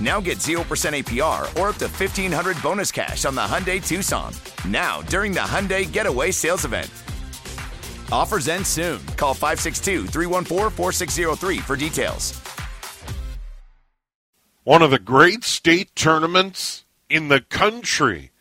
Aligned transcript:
Now 0.00 0.20
get 0.20 0.38
0% 0.38 0.60
APR 0.60 1.44
or 1.58 1.68
up 1.68 1.76
to 1.76 1.86
1500 1.86 2.62
bonus 2.62 2.92
cash 2.92 3.24
on 3.24 3.34
the 3.34 3.40
Hyundai 3.40 3.84
Tucson. 3.84 4.32
Now, 4.68 5.02
during 5.02 5.32
the 5.32 5.40
Hyundai 5.40 5.90
Getaway 5.90 6.32
Sales 6.32 6.64
Event. 6.64 6.90
Offers 8.12 8.48
end 8.48 8.66
soon. 8.66 9.04
Call 9.16 9.34
562 9.34 10.06
314 10.06 10.70
4603 10.70 11.58
for 11.58 11.76
details. 11.76 12.40
One 14.64 14.82
of 14.82 14.90
the 14.90 14.98
great 14.98 15.44
state 15.44 15.94
tournaments 15.94 16.84
in 17.08 17.28
the 17.28 17.40
country 17.40 18.32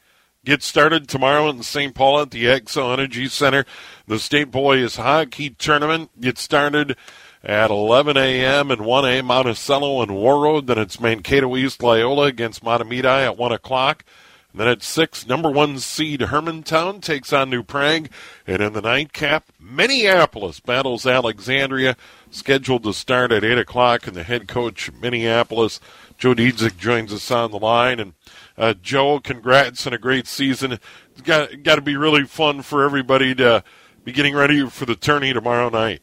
gets 0.44 0.66
started 0.66 1.08
tomorrow 1.08 1.50
in 1.50 1.61
St. 1.64 1.94
Paul 1.94 2.22
at 2.22 2.31
the 2.31 2.45
Xcel 2.45 2.94
Energy 2.94 3.28
Center. 3.28 3.66
The 4.08 4.20
State 4.20 4.52
Boys 4.52 4.95
Hockey 4.95 5.52
Tournament 5.52 6.20
gets 6.20 6.42
started 6.42 6.98
at 7.46 7.70
11 7.70 8.18
a.m. 8.18 8.72
and 8.72 8.82
1 8.84 9.06
a.m. 9.06 9.26
Monticello 9.26 10.02
and 10.02 10.12
Warroad. 10.12 10.66
Then 10.66 10.80
it's 10.80 11.00
Mankato 11.00 11.56
East 11.56 11.84
Loyola 11.84 12.26
against 12.26 12.64
Mahtomedi 12.64 13.06
at 13.06 13.38
1 13.38 13.52
o'clock. 13.52 14.04
And 14.52 14.62
then 14.62 14.68
at 14.68 14.82
6, 14.82 15.28
number 15.28 15.52
one 15.52 15.78
seed 15.80 16.22
Hermantown 16.22 17.02
takes 17.02 17.32
on 17.32 17.52
New 17.52 17.62
Prague. 17.62 18.10
And 18.48 18.64
in 18.64 18.73
the 18.73 18.82
nightcap, 18.82 19.52
Minneapolis 19.60 20.60
battles 20.60 21.06
Alexandria, 21.06 21.96
scheduled 22.32 22.84
to 22.84 22.94
start 22.94 23.32
at 23.32 23.44
8 23.44 23.60
o'clock. 23.60 24.08
And 24.08 24.16
the 24.16 24.23
head 24.23 24.48
coach, 24.48 24.92
Minneapolis, 24.94 25.80
Joe 26.18 26.34
Dziedzic, 26.34 26.78
joins 26.78 27.14
us 27.14 27.30
on 27.30 27.52
the 27.52 27.60
line. 27.60 28.00
And 28.00 28.14
uh, 28.58 28.73
Joe, 28.82 29.20
congrats 29.20 29.86
on 29.86 29.94
a 29.94 30.00
great 30.00 30.26
season. 30.26 30.80
It's 31.12 31.22
got, 31.22 31.62
got 31.62 31.76
to 31.76 31.82
be 31.82 31.96
really 31.96 32.23
fun 32.23 32.64
for 32.64 32.84
everybody 32.84 33.36
to 33.36 33.64
be 34.04 34.14
getting 34.14 34.36
ready 34.36 34.67
for 34.67 34.86
the 34.86 34.95
tourney 34.95 35.32
tomorrow 35.32 35.70
night. 35.70 36.02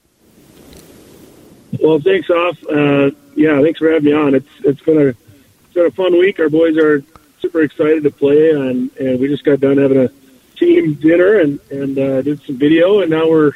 Well, 1.80 2.00
thanks, 2.00 2.28
off. 2.30 2.62
Uh, 2.64 3.10
yeah, 3.34 3.60
thanks 3.62 3.78
for 3.78 3.90
having 3.90 4.04
me 4.04 4.12
on. 4.12 4.34
It's 4.34 4.48
it's 4.64 4.80
been 4.82 4.98
a 4.98 5.06
it's 5.06 5.74
been 5.74 5.86
a 5.86 5.90
fun 5.90 6.12
week. 6.18 6.38
Our 6.38 6.50
boys 6.50 6.76
are 6.76 7.02
super 7.40 7.62
excited 7.62 8.02
to 8.04 8.10
play, 8.10 8.50
and 8.50 8.94
and 8.98 9.20
we 9.20 9.28
just 9.28 9.44
got 9.44 9.60
done 9.60 9.78
having 9.78 9.98
a 9.98 10.10
team 10.56 10.94
dinner 10.94 11.40
and 11.40 11.58
and 11.70 11.98
uh, 11.98 12.22
did 12.22 12.42
some 12.42 12.56
video, 12.56 13.00
and 13.00 13.10
now 13.10 13.28
we're 13.28 13.52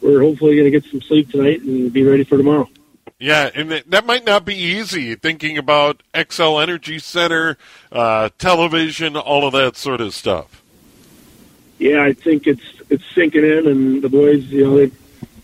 we're 0.00 0.20
hopefully 0.20 0.56
going 0.56 0.70
to 0.70 0.70
get 0.70 0.84
some 0.90 1.00
sleep 1.00 1.30
tonight 1.30 1.62
and 1.62 1.92
be 1.92 2.04
ready 2.04 2.24
for 2.24 2.36
tomorrow. 2.36 2.68
Yeah, 3.18 3.50
and 3.54 3.70
that 3.70 4.04
might 4.04 4.26
not 4.26 4.44
be 4.44 4.54
easy 4.54 5.14
thinking 5.14 5.56
about 5.56 6.02
Xcel 6.12 6.62
Energy 6.62 6.98
Center, 6.98 7.56
uh, 7.90 8.28
television, 8.38 9.16
all 9.16 9.46
of 9.46 9.54
that 9.54 9.76
sort 9.76 10.02
of 10.02 10.12
stuff. 10.12 10.62
Yeah, 11.78 12.02
I 12.02 12.12
think 12.12 12.46
it's 12.46 12.62
it's 12.90 13.04
sinking 13.14 13.44
in, 13.44 13.66
and 13.66 14.02
the 14.02 14.10
boys, 14.10 14.44
you 14.44 14.64
know, 14.64 14.76
they 14.76 14.92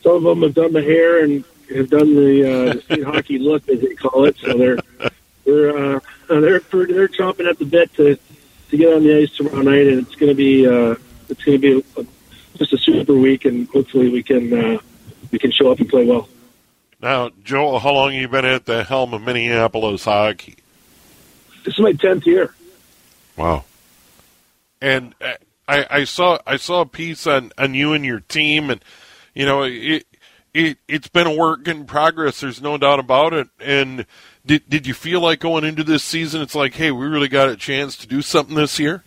some 0.03 0.17
of 0.17 0.23
them 0.23 0.43
have 0.43 0.55
done 0.55 0.73
the 0.73 0.83
hair 0.83 1.25
and 1.25 1.45
have 1.77 1.91
done 1.91 2.15
the, 2.15 2.53
uh, 2.71 2.73
the 2.75 2.83
state 2.83 3.05
hockey 3.05 3.39
look, 3.39 3.69
as 3.69 3.81
they 3.81 3.95
call 3.95 4.25
it. 4.25 4.37
So 4.39 4.57
they're 4.57 4.79
they're 5.45 5.77
uh, 5.77 6.01
they're 6.29 6.61
they're 6.61 7.09
chomping 7.09 7.49
at 7.49 7.59
the 7.59 7.65
bit 7.65 7.93
to 7.95 8.19
to 8.71 8.77
get 8.77 8.93
on 8.93 9.05
the 9.05 9.19
ice 9.19 9.31
tomorrow 9.37 9.63
night, 9.63 9.87
and 9.87 10.07
it's 10.07 10.15
going 10.15 10.31
to 10.31 10.35
be 10.35 10.67
uh, 10.67 10.97
it's 11.29 11.45
going 11.45 11.61
to 11.61 11.83
be 11.83 11.85
a, 11.97 12.07
just 12.57 12.73
a 12.73 12.79
super 12.79 13.15
week, 13.15 13.45
and 13.45 13.69
hopefully 13.69 14.09
we 14.09 14.23
can 14.23 14.53
uh, 14.53 14.79
we 15.31 15.39
can 15.39 15.51
show 15.51 15.71
up 15.71 15.79
and 15.79 15.89
play 15.89 16.07
well. 16.07 16.29
Now, 17.01 17.31
Joel, 17.43 17.81
how 17.81 17.93
long 17.93 18.13
have 18.13 18.21
you 18.21 18.29
been 18.29 18.45
at 18.45 18.65
the 18.65 18.85
helm 18.85 19.13
of 19.13 19.23
Minneapolis 19.23 20.05
hockey? 20.05 20.57
This 21.65 21.75
is 21.75 21.81
my 21.81 21.93
tenth 21.93 22.27
year. 22.27 22.55
Wow. 23.37 23.65
And 24.81 25.15
uh, 25.21 25.35
I, 25.67 25.87
I 25.91 26.05
saw 26.05 26.39
I 26.47 26.57
saw 26.57 26.83
a 26.83 26.87
piece 26.87 27.27
on, 27.27 27.53
on 27.59 27.75
you 27.75 27.93
and 27.93 28.05
your 28.05 28.21
team, 28.21 28.71
and 28.71 28.85
you 29.35 29.47
know 29.47 29.63
it, 29.63 30.07
it 30.55 30.79
it's 30.89 31.09
been 31.09 31.27
a 31.27 31.35
work 31.35 31.67
in 31.69 31.85
progress. 31.85 32.41
There's 32.41 32.61
no 32.61 32.77
doubt 32.77 32.99
about 32.99 33.33
it. 33.33 33.49
And 33.61 34.07
did 34.45 34.69
did 34.69 34.87
you 34.87 34.95
feel 34.95 35.21
like 35.21 35.41
going 35.41 35.65
into 35.65 35.85
this 35.85 36.03
season? 36.03 36.43
It's 36.43 36.55
like, 36.55 36.75
hey, 36.75 36.91
we 36.91 37.07
really 37.07 37.29
got 37.29 37.49
a 37.49 37.57
chance 37.57 37.97
to 37.99 38.07
do 38.07 38.23
something 38.23 38.55
this 38.55 38.79
year. 38.79 39.03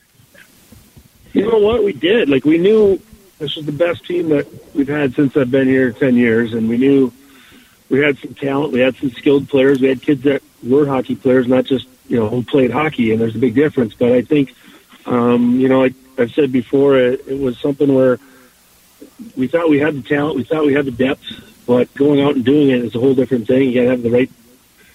You 1.34 1.50
know 1.52 1.60
what? 1.60 1.84
We 1.84 1.94
did. 1.94 2.30
Like 2.30 2.46
we 2.46 2.58
knew 2.58 3.00
this 3.40 3.56
was 3.56 3.66
the 3.66 3.72
best 3.72 4.06
team 4.06 4.30
that 4.30 4.48
we've 4.74 4.88
had 4.88 5.14
since 5.14 5.36
I've 5.36 5.52
been 5.52 5.68
here 5.68 5.92
ten 5.92 6.16
years, 6.16 6.54
and 6.54 6.70
we 6.70 6.78
knew 6.78 7.12
we 7.90 8.00
had 8.00 8.18
some 8.18 8.34
talent. 8.34 8.74
We 8.74 8.80
had 8.80 8.96
some 8.96 9.12
skilled 9.12 9.50
players. 9.50 9.80
We 9.80 9.90
had 9.90 10.02
kids 10.02 10.24
that 10.24 10.42
were 10.64 10.86
hockey 10.86 11.16
players, 11.16 11.48
not 11.48 11.66
just 11.66 11.88
you 12.08 12.18
know 12.18 12.30
who 12.30 12.44
played 12.44 12.72
hockey. 12.72 13.12
And 13.12 13.22
there's 13.22 13.36
a 13.36 13.40
big 13.40 13.54
difference. 13.54 13.94
But 13.94 14.14
I 14.14 14.22
think, 14.22 14.56
um, 15.06 15.60
you 15.60 15.68
know, 15.68 15.82
like 15.82 15.94
I've 16.18 16.32
said 16.32 16.52
before, 16.52 16.98
it, 16.98 17.28
it 17.28 17.40
was 17.40 17.60
something 17.60 17.94
where 17.94 18.18
we 19.36 19.48
thought 19.48 19.70
we 19.70 19.80
had 19.80 19.96
the 19.96 20.02
talent, 20.02 20.36
we 20.36 20.44
thought 20.44 20.66
we 20.66 20.74
had 20.74 20.86
the 20.86 20.92
depth, 20.92 21.24
but 21.66 21.94
going 21.96 22.22
out 22.22 22.36
and 22.36 22.46
doing 22.46 22.70
it 22.70 22.84
is 22.84 22.96
a 22.96 23.00
whole 23.00 23.16
different 23.16 23.48
thing. 23.48 23.70
You 23.70 23.76
got 23.76 23.82
to 23.82 23.90
have 23.90 24.04
the 24.04 24.12
right 24.12 24.32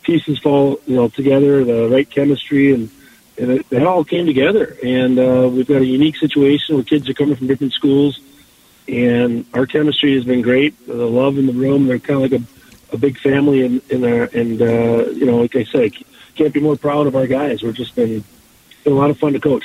pieces 0.03 0.39
fall, 0.39 0.81
you 0.87 0.97
know, 0.97 1.09
together, 1.09 1.65
the 1.65 1.89
right 1.89 2.09
chemistry, 2.09 2.73
and 2.73 2.91
and 3.39 3.53
it, 3.53 3.67
it 3.71 3.83
all 3.87 4.05
came 4.05 4.27
together. 4.27 4.77
And 4.85 5.19
uh, 5.19 5.49
we've 5.51 5.67
got 5.67 5.81
a 5.81 5.87
unique 5.87 6.17
situation 6.17 6.75
where 6.75 6.85
kids 6.85 7.09
are 7.09 7.15
coming 7.15 7.37
from 7.37 7.47
different 7.47 7.73
schools, 7.73 8.21
and 8.87 9.47
our 9.55 9.67
chemistry 9.67 10.15
has 10.15 10.25
been 10.25 10.43
great. 10.43 10.87
The 10.87 10.95
love 10.95 11.39
in 11.39 11.47
the 11.47 11.53
room, 11.53 11.87
they're 11.87 11.99
kind 11.99 12.23
of 12.23 12.31
like 12.31 12.41
a, 12.41 12.95
a 12.95 12.99
big 12.99 13.19
family 13.19 13.65
in, 13.65 13.81
in 13.89 14.01
there. 14.01 14.25
And 14.25 14.61
uh, 14.61 15.11
you 15.11 15.27
know, 15.27 15.39
like 15.39 15.57
I 15.57 15.65
say, 15.65 15.91
can't 16.35 16.53
be 16.53 16.61
more 16.61 16.77
proud 16.77 17.07
of 17.07 17.17
our 17.17 17.27
guys. 17.27 17.63
We're 17.63 17.73
just 17.73 17.95
been, 17.95 18.25
been 18.85 18.93
a 18.93 18.97
lot 18.97 19.11
of 19.11 19.19
fun 19.19 19.33
to 19.33 19.41
coach. 19.41 19.65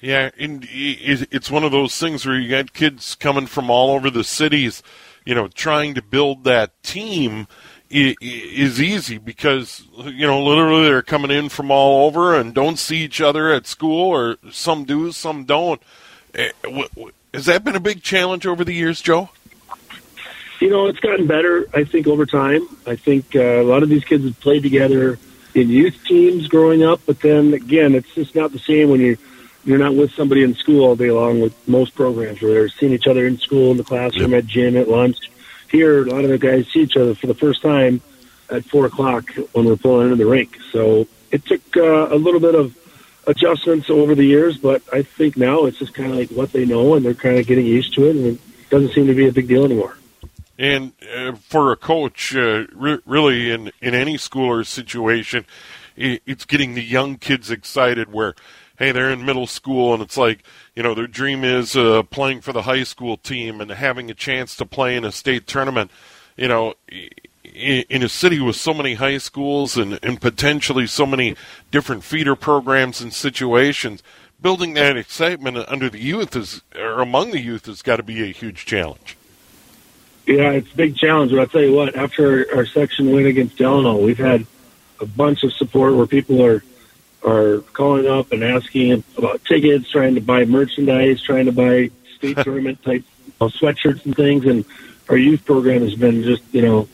Yeah, 0.00 0.30
and 0.38 0.66
it's 0.70 1.50
one 1.50 1.64
of 1.64 1.72
those 1.72 1.98
things 1.98 2.24
where 2.24 2.38
you 2.38 2.48
got 2.48 2.72
kids 2.72 3.14
coming 3.14 3.46
from 3.46 3.68
all 3.68 3.94
over 3.94 4.10
the 4.10 4.24
cities, 4.24 4.82
you 5.26 5.34
know, 5.34 5.48
trying 5.48 5.94
to 5.94 6.02
build 6.02 6.44
that 6.44 6.82
team 6.82 7.46
is 7.90 8.80
easy 8.80 9.18
because 9.18 9.82
you 10.04 10.26
know 10.26 10.42
literally 10.42 10.84
they're 10.84 11.02
coming 11.02 11.30
in 11.30 11.48
from 11.48 11.70
all 11.72 12.06
over 12.06 12.36
and 12.36 12.54
don't 12.54 12.78
see 12.78 12.98
each 12.98 13.20
other 13.20 13.52
at 13.52 13.66
school 13.66 14.08
or 14.08 14.36
some 14.50 14.84
do 14.84 15.10
some 15.10 15.44
don't. 15.44 15.82
Eh, 16.34 16.50
has 17.34 17.46
that 17.46 17.64
been 17.64 17.74
a 17.74 17.80
big 17.80 18.02
challenge 18.02 18.46
over 18.46 18.64
the 18.64 18.72
years 18.72 19.00
joe? 19.00 19.30
You 20.60 20.70
know 20.70 20.86
it's 20.86 21.00
gotten 21.00 21.26
better 21.26 21.66
i 21.74 21.82
think 21.82 22.06
over 22.06 22.26
time. 22.26 22.62
I 22.86 22.94
think 22.94 23.34
uh, 23.34 23.40
a 23.40 23.64
lot 23.64 23.82
of 23.82 23.88
these 23.88 24.04
kids 24.04 24.22
have 24.22 24.38
played 24.38 24.62
together 24.62 25.18
in 25.56 25.68
youth 25.68 25.98
teams 26.04 26.46
growing 26.46 26.84
up 26.84 27.00
but 27.06 27.18
then 27.20 27.54
again 27.54 27.96
it's 27.96 28.14
just 28.14 28.36
not 28.36 28.52
the 28.52 28.60
same 28.60 28.88
when 28.88 29.00
you're 29.00 29.18
you're 29.64 29.78
not 29.78 29.94
with 29.94 30.12
somebody 30.12 30.42
in 30.42 30.54
school 30.54 30.84
all 30.84 30.96
day 30.96 31.10
long 31.10 31.40
with 31.40 31.54
most 31.68 31.94
programs 31.94 32.40
where 32.40 32.52
they're 32.52 32.68
seeing 32.68 32.92
each 32.92 33.06
other 33.06 33.26
in 33.26 33.38
school 33.38 33.70
in 33.70 33.76
the 33.76 33.84
classroom 33.84 34.32
yep. 34.32 34.44
at 34.44 34.46
gym 34.48 34.76
at 34.76 34.88
lunch 34.88 35.30
here, 35.70 36.02
a 36.02 36.10
lot 36.10 36.24
of 36.24 36.30
the 36.30 36.38
guys 36.38 36.66
see 36.68 36.80
each 36.80 36.96
other 36.96 37.14
for 37.14 37.26
the 37.26 37.34
first 37.34 37.62
time 37.62 38.00
at 38.50 38.64
four 38.64 38.86
o'clock 38.86 39.30
when 39.52 39.64
we're 39.64 39.76
pulling 39.76 40.10
into 40.10 40.16
the 40.16 40.26
rink. 40.26 40.58
So 40.72 41.06
it 41.30 41.44
took 41.46 41.76
uh, 41.76 42.08
a 42.10 42.16
little 42.16 42.40
bit 42.40 42.54
of 42.54 42.76
adjustments 43.26 43.88
over 43.88 44.14
the 44.14 44.24
years, 44.24 44.58
but 44.58 44.82
I 44.92 45.02
think 45.02 45.36
now 45.36 45.66
it's 45.66 45.78
just 45.78 45.94
kind 45.94 46.10
of 46.10 46.16
like 46.16 46.30
what 46.30 46.52
they 46.52 46.64
know, 46.64 46.94
and 46.94 47.04
they're 47.04 47.14
kind 47.14 47.38
of 47.38 47.46
getting 47.46 47.66
used 47.66 47.94
to 47.94 48.06
it, 48.06 48.16
and 48.16 48.26
it 48.26 48.40
doesn't 48.70 48.92
seem 48.92 49.06
to 49.06 49.14
be 49.14 49.28
a 49.28 49.32
big 49.32 49.46
deal 49.46 49.64
anymore. 49.64 49.96
And 50.58 50.92
uh, 51.14 51.32
for 51.36 51.72
a 51.72 51.76
coach, 51.76 52.34
uh, 52.34 52.64
re- 52.72 52.98
really 53.06 53.50
in, 53.50 53.72
in 53.80 53.94
any 53.94 54.16
school 54.16 54.48
or 54.48 54.64
situation, 54.64 55.46
it, 55.96 56.22
it's 56.26 56.44
getting 56.44 56.74
the 56.74 56.82
young 56.82 57.16
kids 57.16 57.50
excited 57.50 58.12
where, 58.12 58.34
hey, 58.80 58.90
they're 58.92 59.10
in 59.10 59.24
middle 59.24 59.46
school 59.46 59.92
and 59.92 60.02
it's 60.02 60.16
like, 60.16 60.42
you 60.74 60.82
know, 60.82 60.94
their 60.94 61.06
dream 61.06 61.44
is 61.44 61.76
uh, 61.76 62.02
playing 62.04 62.40
for 62.40 62.52
the 62.52 62.62
high 62.62 62.82
school 62.82 63.18
team 63.18 63.60
and 63.60 63.70
having 63.70 64.10
a 64.10 64.14
chance 64.14 64.56
to 64.56 64.66
play 64.66 64.96
in 64.96 65.04
a 65.04 65.12
state 65.12 65.46
tournament. 65.46 65.90
You 66.36 66.48
know, 66.48 66.74
in 67.44 68.02
a 68.02 68.08
city 68.08 68.40
with 68.40 68.56
so 68.56 68.72
many 68.72 68.94
high 68.94 69.18
schools 69.18 69.76
and, 69.76 69.98
and 70.02 70.18
potentially 70.20 70.86
so 70.86 71.04
many 71.04 71.36
different 71.70 72.02
feeder 72.04 72.34
programs 72.34 73.02
and 73.02 73.12
situations, 73.12 74.02
building 74.40 74.72
that 74.74 74.96
excitement 74.96 75.58
under 75.68 75.90
the 75.90 76.00
youth 76.00 76.34
is 76.34 76.62
or 76.74 77.02
among 77.02 77.32
the 77.32 77.40
youth 77.40 77.66
has 77.66 77.82
got 77.82 77.96
to 77.96 78.02
be 78.02 78.22
a 78.22 78.32
huge 78.32 78.64
challenge. 78.64 79.16
Yeah, 80.26 80.52
it's 80.52 80.72
a 80.72 80.76
big 80.76 80.96
challenge. 80.96 81.32
But 81.32 81.40
I'll 81.40 81.46
tell 81.48 81.62
you 81.62 81.74
what, 81.74 81.94
after 81.94 82.48
our, 82.50 82.58
our 82.58 82.66
section 82.66 83.12
win 83.12 83.26
against 83.26 83.56
Delano, 83.56 83.98
we've 83.98 84.16
had 84.16 84.46
a 85.00 85.06
bunch 85.06 85.42
of 85.42 85.52
support 85.52 85.94
where 85.96 86.06
people 86.06 86.42
are 86.42 86.62
are 87.24 87.60
calling 87.72 88.06
up 88.06 88.32
and 88.32 88.42
asking 88.42 89.04
about 89.16 89.44
tickets, 89.44 89.90
trying 89.90 90.14
to 90.14 90.20
buy 90.20 90.44
merchandise, 90.44 91.22
trying 91.22 91.46
to 91.46 91.52
buy 91.52 91.90
state 92.16 92.36
tournament 92.42 92.82
type 92.82 93.04
you 93.26 93.32
know, 93.40 93.48
sweatshirts 93.48 94.04
and 94.04 94.16
things. 94.16 94.46
And 94.46 94.64
our 95.08 95.16
youth 95.16 95.44
program 95.44 95.82
has 95.82 95.94
been 95.94 96.22
just 96.22 96.42
you 96.52 96.62
know 96.62 96.88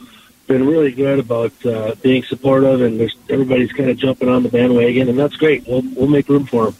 been 0.46 0.66
really 0.66 0.92
good 0.92 1.18
about 1.18 1.66
uh, 1.66 1.94
being 2.02 2.22
supportive, 2.22 2.80
and 2.80 3.00
there's, 3.00 3.16
everybody's 3.28 3.72
kind 3.72 3.90
of 3.90 3.96
jumping 3.96 4.28
on 4.28 4.42
the 4.42 4.48
bandwagon, 4.48 5.08
and 5.08 5.18
that's 5.18 5.36
great. 5.36 5.66
We'll 5.66 5.82
we'll 5.94 6.08
make 6.08 6.28
room 6.28 6.46
for 6.46 6.66
them. 6.66 6.76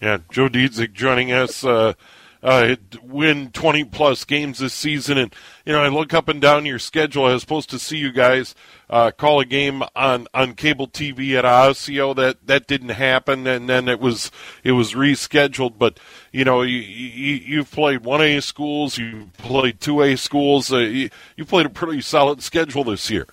Yeah, 0.00 0.18
Joe 0.30 0.48
Dziedzic 0.48 0.92
joining 0.92 1.32
us. 1.32 1.64
Uh, 1.64 1.94
uh, 2.42 2.76
win 3.02 3.50
20 3.50 3.84
plus 3.84 4.24
games 4.24 4.58
this 4.58 4.74
season. 4.74 5.18
And, 5.18 5.34
you 5.64 5.72
know, 5.72 5.82
I 5.82 5.88
look 5.88 6.14
up 6.14 6.28
and 6.28 6.40
down 6.40 6.66
your 6.66 6.78
schedule. 6.78 7.24
I 7.24 7.32
was 7.32 7.42
supposed 7.42 7.70
to 7.70 7.78
see 7.78 7.98
you 7.98 8.12
guys 8.12 8.54
uh, 8.88 9.10
call 9.10 9.40
a 9.40 9.44
game 9.44 9.82
on, 9.96 10.28
on 10.32 10.54
cable 10.54 10.86
TV 10.86 11.36
at 11.38 11.44
Osseo. 11.44 12.14
That, 12.14 12.46
that 12.46 12.66
didn't 12.66 12.90
happen. 12.90 13.46
And 13.46 13.68
then 13.68 13.88
it 13.88 14.00
was, 14.00 14.30
it 14.62 14.72
was 14.72 14.94
rescheduled. 14.94 15.78
But, 15.78 15.98
you 16.32 16.44
know, 16.44 16.62
you, 16.62 16.78
you, 16.78 17.34
you've 17.34 17.70
played 17.70 18.00
1A 18.00 18.42
schools, 18.42 18.98
you've 18.98 19.32
played 19.34 19.80
2A 19.80 20.18
schools. 20.18 20.72
Uh, 20.72 20.78
you, 20.78 21.10
you 21.36 21.44
played 21.44 21.66
a 21.66 21.70
pretty 21.70 22.00
solid 22.00 22.42
schedule 22.42 22.84
this 22.84 23.10
year. 23.10 23.26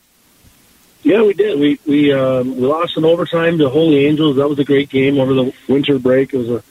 Yeah, 1.04 1.22
we 1.22 1.36
did. 1.36 1.60
We 1.60 1.80
we 1.86 2.12
um, 2.12 2.56
we 2.56 2.66
lost 2.66 2.98
in 2.98 3.06
overtime 3.06 3.60
to 3.60 3.70
Holy 3.70 4.08
Angels. 4.08 4.38
That 4.38 4.50
was 4.50 4.58
a 4.58 4.64
great 4.64 4.90
game 4.90 5.20
over 5.20 5.36
the 5.36 5.54
winter 5.70 6.00
break. 6.00 6.34
It 6.34 6.38
was 6.38 6.50
a, 6.50 6.64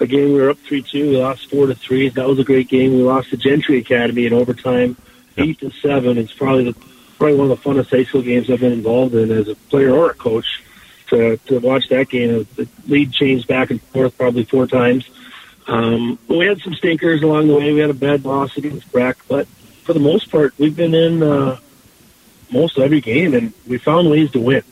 a 0.00 0.06
game 0.06 0.32
we 0.32 0.40
were 0.40 0.50
up 0.50 0.58
three 0.58 0.82
two. 0.82 1.10
We 1.10 1.16
lost 1.16 1.50
four 1.50 1.66
to 1.66 1.74
three. 1.74 2.08
That 2.08 2.26
was 2.26 2.38
a 2.38 2.44
great 2.44 2.68
game. 2.68 2.94
We 2.94 3.02
lost 3.02 3.30
to 3.30 3.36
Gentry 3.36 3.78
Academy 3.78 4.26
in 4.26 4.32
overtime, 4.32 4.96
yep. 5.36 5.46
eight 5.46 5.60
to 5.60 5.70
seven. 5.70 6.18
It's 6.18 6.32
probably 6.32 6.64
the 6.64 6.72
probably 7.18 7.36
one 7.36 7.50
of 7.50 7.62
the 7.62 7.68
funnest 7.68 7.90
high 7.90 8.04
school 8.04 8.22
games 8.22 8.50
I've 8.50 8.60
been 8.60 8.72
involved 8.72 9.14
in 9.14 9.30
as 9.30 9.48
a 9.48 9.54
player 9.54 9.92
or 9.92 10.10
a 10.10 10.14
coach. 10.14 10.62
To 11.08 11.36
to 11.36 11.58
watch 11.58 11.88
that 11.88 12.08
game, 12.08 12.46
the 12.56 12.68
lead 12.86 13.12
changed 13.12 13.46
back 13.48 13.70
and 13.70 13.82
forth 13.82 14.16
probably 14.16 14.44
four 14.44 14.66
times. 14.66 15.08
Um, 15.66 16.18
we 16.28 16.46
had 16.46 16.60
some 16.60 16.74
stinkers 16.74 17.22
along 17.22 17.48
the 17.48 17.54
way. 17.54 17.72
We 17.72 17.80
had 17.80 17.90
a 17.90 17.94
bad 17.94 18.24
loss 18.24 18.56
against 18.56 18.90
Breck, 18.90 19.18
but 19.28 19.46
for 19.84 19.92
the 19.92 20.00
most 20.00 20.30
part, 20.30 20.54
we've 20.58 20.76
been 20.76 20.94
in. 20.94 21.22
Uh, 21.22 21.58
most 22.52 22.78
every 22.78 23.00
game, 23.00 23.34
and 23.34 23.52
we 23.66 23.78
found 23.78 24.10
ways 24.10 24.30
to 24.32 24.40
win. 24.40 24.62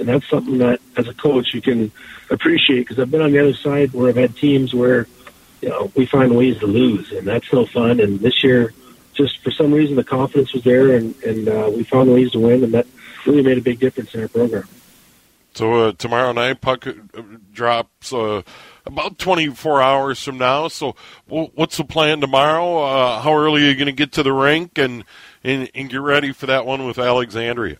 And 0.00 0.08
that's 0.08 0.28
something 0.28 0.58
that, 0.58 0.80
as 0.96 1.06
a 1.08 1.14
coach, 1.14 1.54
you 1.54 1.60
can 1.60 1.92
appreciate 2.30 2.80
because 2.80 2.98
I've 2.98 3.10
been 3.10 3.22
on 3.22 3.32
the 3.32 3.38
other 3.38 3.54
side 3.54 3.92
where 3.92 4.08
I've 4.08 4.16
had 4.16 4.36
teams 4.36 4.74
where, 4.74 5.06
you 5.60 5.68
know, 5.68 5.92
we 5.94 6.06
find 6.06 6.34
ways 6.34 6.58
to 6.58 6.66
lose, 6.66 7.12
and 7.12 7.26
that's 7.26 7.52
no 7.52 7.66
fun. 7.66 8.00
And 8.00 8.18
this 8.18 8.42
year, 8.42 8.72
just 9.14 9.38
for 9.42 9.50
some 9.50 9.72
reason, 9.72 9.96
the 9.96 10.04
confidence 10.04 10.52
was 10.54 10.64
there, 10.64 10.96
and 10.96 11.14
and 11.22 11.48
uh, 11.48 11.70
we 11.74 11.84
found 11.84 12.12
ways 12.12 12.32
to 12.32 12.40
win, 12.40 12.64
and 12.64 12.72
that 12.74 12.86
really 13.26 13.42
made 13.42 13.58
a 13.58 13.60
big 13.60 13.78
difference 13.78 14.14
in 14.14 14.22
our 14.22 14.28
program. 14.28 14.66
So 15.54 15.88
uh, 15.88 15.92
tomorrow 15.92 16.32
night, 16.32 16.60
puck 16.60 16.86
uh, 16.86 16.94
drops 17.52 18.12
uh, 18.12 18.42
about 18.86 19.18
24 19.18 19.82
hours 19.82 20.22
from 20.22 20.38
now. 20.38 20.68
So, 20.68 20.94
what's 21.26 21.76
the 21.76 21.84
plan 21.84 22.20
tomorrow? 22.20 22.78
Uh, 22.84 23.20
how 23.20 23.34
early 23.34 23.64
are 23.64 23.70
you 23.70 23.74
going 23.74 23.86
to 23.86 23.92
get 23.92 24.12
to 24.12 24.22
the 24.22 24.32
rink, 24.32 24.78
and 24.78 25.04
and, 25.42 25.70
and 25.74 25.90
get 25.90 26.00
ready 26.00 26.32
for 26.32 26.46
that 26.46 26.66
one 26.66 26.86
with 26.86 26.98
Alexandria? 26.98 27.78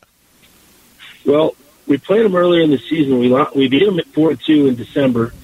Well, 1.25 1.55
we 1.90 1.98
played 1.98 2.25
them 2.25 2.37
earlier 2.37 2.62
in 2.62 2.70
the 2.70 2.78
season. 2.78 3.19
We 3.19 3.28
we 3.54 3.69
beat 3.69 3.84
them 3.84 3.98
at 3.98 4.06
four 4.06 4.34
two 4.37 4.69
in 4.69 4.76
December, 4.76 5.34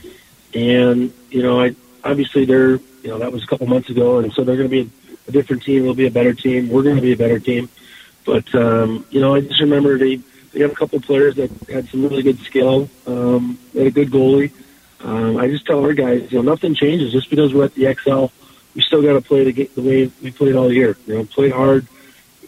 and 0.55 1.13
you 1.29 1.43
know, 1.43 1.61
I 1.61 1.75
obviously 2.05 2.45
they're 2.45 2.77
you 2.77 3.09
know 3.09 3.19
that 3.19 3.33
was 3.33 3.43
a 3.43 3.47
couple 3.49 3.67
months 3.67 3.91
ago, 3.91 4.21
and 4.21 4.33
so 4.33 4.45
they're 4.45 4.57
going 4.57 4.71
to 4.71 4.85
be 4.85 4.91
a, 4.91 5.29
a 5.29 5.33
different 5.33 5.65
team. 5.65 5.83
They'll 5.83 5.95
be 5.95 6.07
a 6.07 6.11
better 6.11 6.33
team. 6.33 6.69
We're 6.69 6.85
going 6.85 6.97
to 6.97 7.03
be 7.03 7.13
a 7.13 7.17
better 7.17 7.41
team. 7.41 7.69
But 8.25 8.55
um, 8.55 9.05
you 9.11 9.21
know, 9.21 9.35
I 9.35 9.41
just 9.41 9.61
remember 9.61 9.99
they 9.99 10.21
they 10.53 10.61
got 10.61 10.71
a 10.71 10.75
couple 10.75 11.01
players 11.01 11.35
that 11.35 11.51
had 11.69 11.89
some 11.89 12.05
really 12.05 12.23
good 12.23 12.39
skill. 12.39 12.89
Um, 13.09 13.59
had 13.75 13.89
a 13.89 13.91
good 13.91 14.11
goalie. 14.11 14.53
Um, 15.01 15.37
I 15.37 15.49
just 15.49 15.67
tell 15.67 15.85
our 15.85 15.93
guys, 15.95 16.31
you 16.31 16.41
know, 16.41 16.51
nothing 16.51 16.75
changes 16.75 17.13
just 17.13 17.29
because 17.29 17.53
we're 17.53 17.65
at 17.65 17.75
the 17.75 17.85
Xcel. 17.85 18.31
We 18.75 18.83
still 18.83 19.03
got 19.03 19.15
to 19.15 19.21
play 19.21 19.51
the, 19.51 19.65
the 19.75 19.83
way 19.83 20.11
we 20.23 20.31
played 20.31 20.55
all 20.55 20.73
year. 20.73 20.97
You 21.07 21.19
know, 21.19 21.25
play 21.25 21.51
hard, 21.51 21.87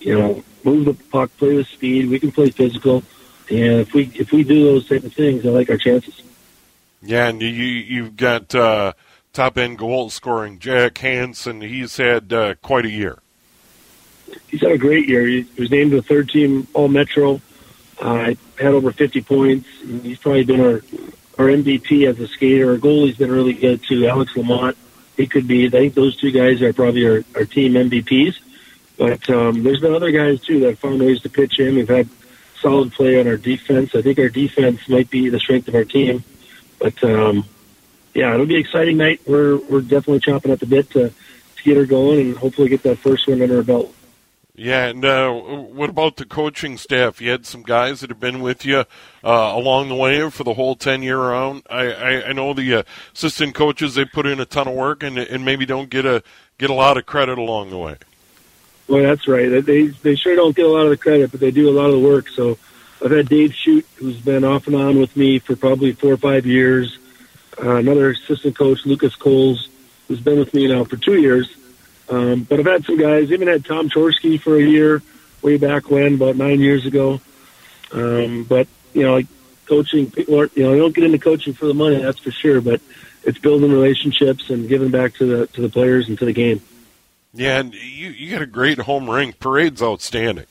you 0.00 0.18
know, 0.18 0.44
move 0.64 0.84
the 0.84 0.94
puck, 0.94 1.30
play 1.36 1.56
with 1.56 1.66
speed. 1.66 2.08
We 2.08 2.20
can 2.20 2.32
play 2.32 2.50
physical, 2.50 3.02
and 3.50 3.80
if 3.80 3.94
we 3.94 4.10
if 4.14 4.32
we 4.32 4.44
do 4.44 4.64
those 4.64 4.88
type 4.88 5.04
of 5.04 5.12
things, 5.12 5.46
I 5.46 5.50
like 5.50 5.70
our 5.70 5.76
chances. 5.76 6.22
Yeah, 7.02 7.28
and 7.28 7.40
you 7.40 7.48
you've 7.48 8.16
got 8.16 8.54
uh, 8.54 8.92
top 9.32 9.56
end 9.56 9.78
goal 9.78 10.10
scoring 10.10 10.58
Jack 10.58 10.98
Hansen. 10.98 11.60
He's 11.60 11.96
had 11.96 12.32
uh, 12.32 12.54
quite 12.56 12.84
a 12.84 12.90
year. 12.90 13.18
He's 14.48 14.60
had 14.60 14.72
a 14.72 14.78
great 14.78 15.08
year. 15.08 15.26
He 15.26 15.46
was 15.58 15.70
named 15.70 15.92
the 15.92 16.02
third 16.02 16.28
team 16.28 16.66
All 16.74 16.88
Metro. 16.88 17.40
Uh, 18.00 18.34
had 18.58 18.74
over 18.74 18.92
50 18.92 19.22
points. 19.22 19.68
He's 19.80 20.18
probably 20.18 20.44
been 20.44 20.60
our 20.60 20.82
our 21.38 21.46
MVP 21.46 22.08
as 22.08 22.18
a 22.18 22.26
skater. 22.28 22.70
Our 22.70 22.78
goalie's 22.78 23.16
been 23.16 23.30
really 23.30 23.54
good 23.54 23.82
too. 23.82 24.06
Alex 24.06 24.36
Lamont. 24.36 24.76
He 25.16 25.26
could 25.26 25.48
be. 25.48 25.66
I 25.66 25.70
think 25.70 25.94
those 25.94 26.16
two 26.16 26.30
guys 26.30 26.62
are 26.62 26.72
probably 26.72 27.06
our, 27.06 27.24
our 27.34 27.44
team 27.44 27.72
MVPs. 27.74 28.38
But 28.96 29.28
um, 29.30 29.62
there's 29.62 29.80
been 29.80 29.94
other 29.94 30.10
guys 30.10 30.40
too 30.40 30.60
that 30.60 30.78
found 30.78 31.00
ways 31.00 31.22
to 31.22 31.28
pitch 31.28 31.60
in. 31.60 31.76
We've 31.76 31.88
had 31.88 32.08
solid 32.60 32.92
play 32.92 33.20
on 33.20 33.26
our 33.26 33.36
defense. 33.36 33.94
I 33.94 34.02
think 34.02 34.18
our 34.18 34.28
defense 34.28 34.88
might 34.88 35.10
be 35.10 35.28
the 35.28 35.40
strength 35.40 35.68
of 35.68 35.74
our 35.74 35.84
team. 35.84 36.24
But 36.78 37.02
um, 37.04 37.44
yeah, 38.14 38.34
it'll 38.34 38.46
be 38.46 38.54
an 38.56 38.60
exciting 38.60 38.96
night. 38.96 39.20
We're 39.26 39.58
we're 39.58 39.80
definitely 39.80 40.20
chomping 40.20 40.52
at 40.52 40.60
the 40.60 40.66
bit 40.66 40.90
to, 40.90 41.10
to 41.10 41.62
get 41.62 41.76
her 41.76 41.86
going 41.86 42.20
and 42.20 42.36
hopefully 42.36 42.68
get 42.68 42.82
that 42.84 42.98
first 42.98 43.28
one 43.28 43.42
under 43.42 43.56
our 43.56 43.62
belt. 43.62 43.94
Yeah, 44.54 44.86
and 44.86 45.04
uh, 45.04 45.32
what 45.32 45.88
about 45.88 46.16
the 46.16 46.24
coaching 46.24 46.78
staff? 46.78 47.20
You 47.20 47.30
had 47.30 47.46
some 47.46 47.62
guys 47.62 48.00
that 48.00 48.10
have 48.10 48.18
been 48.18 48.40
with 48.40 48.64
you 48.64 48.78
uh, 48.78 48.84
along 49.54 49.88
the 49.88 49.94
way 49.94 50.28
for 50.30 50.42
the 50.42 50.54
whole 50.54 50.74
ten 50.74 51.00
year 51.00 51.20
round. 51.20 51.62
I, 51.70 51.92
I, 51.92 52.28
I 52.30 52.32
know 52.32 52.54
the 52.54 52.74
uh, 52.74 52.82
assistant 53.14 53.54
coaches 53.54 53.94
they 53.94 54.04
put 54.04 54.26
in 54.26 54.40
a 54.40 54.44
ton 54.44 54.66
of 54.66 54.74
work 54.74 55.04
and 55.04 55.16
and 55.16 55.44
maybe 55.44 55.64
don't 55.64 55.90
get 55.90 56.04
a 56.04 56.24
get 56.58 56.70
a 56.70 56.74
lot 56.74 56.96
of 56.96 57.06
credit 57.06 57.38
along 57.38 57.70
the 57.70 57.78
way. 57.78 57.98
Well, 58.88 59.02
that's 59.02 59.28
right. 59.28 59.48
They 59.64 59.88
they 59.88 60.16
sure 60.16 60.34
don't 60.34 60.56
get 60.56 60.64
a 60.64 60.68
lot 60.68 60.84
of 60.84 60.90
the 60.90 60.96
credit, 60.96 61.30
but 61.30 61.40
they 61.40 61.50
do 61.50 61.68
a 61.68 61.72
lot 61.72 61.86
of 61.86 61.92
the 61.92 61.98
work. 61.98 62.28
So 62.28 62.58
I've 63.04 63.10
had 63.10 63.28
Dave 63.28 63.54
Shoot, 63.54 63.86
who's 63.96 64.18
been 64.18 64.44
off 64.44 64.66
and 64.66 64.74
on 64.74 64.98
with 64.98 65.14
me 65.16 65.38
for 65.38 65.54
probably 65.54 65.92
four 65.92 66.14
or 66.14 66.16
five 66.16 66.46
years. 66.46 66.98
Uh, 67.62 67.76
another 67.76 68.10
assistant 68.10 68.56
coach, 68.56 68.86
Lucas 68.86 69.14
Coles, 69.14 69.68
who's 70.06 70.20
been 70.20 70.38
with 70.38 70.54
me 70.54 70.68
now 70.68 70.84
for 70.84 70.96
two 70.96 71.20
years. 71.20 71.54
Um, 72.08 72.44
but 72.44 72.58
I've 72.58 72.66
had 72.66 72.84
some 72.86 72.96
guys, 72.96 73.30
even 73.30 73.48
had 73.48 73.64
Tom 73.64 73.90
Chorske 73.90 74.40
for 74.40 74.56
a 74.56 74.62
year, 74.62 75.02
way 75.42 75.58
back 75.58 75.90
when, 75.90 76.14
about 76.14 76.36
nine 76.36 76.60
years 76.60 76.86
ago. 76.86 77.20
Um, 77.92 78.44
but 78.44 78.68
you 78.94 79.02
know, 79.02 79.14
like 79.14 79.26
coaching, 79.66 80.10
people 80.10 80.38
aren't, 80.38 80.56
you 80.56 80.62
know, 80.62 80.72
you 80.72 80.80
don't 80.80 80.94
get 80.94 81.04
into 81.04 81.18
coaching 81.18 81.52
for 81.52 81.66
the 81.66 81.74
money, 81.74 82.00
that's 82.00 82.18
for 82.18 82.30
sure. 82.30 82.62
But 82.62 82.80
it's 83.24 83.38
building 83.38 83.70
relationships 83.70 84.48
and 84.48 84.66
giving 84.66 84.90
back 84.90 85.14
to 85.14 85.26
the 85.26 85.46
to 85.48 85.60
the 85.60 85.68
players 85.68 86.08
and 86.08 86.18
to 86.18 86.24
the 86.24 86.32
game. 86.32 86.62
Yeah, 87.34 87.58
and 87.58 87.74
you 87.74 88.10
you 88.10 88.30
got 88.30 88.42
a 88.42 88.46
great 88.46 88.78
home 88.78 89.08
rink. 89.08 89.38
Parade's 89.38 89.82
outstanding. 89.82 90.46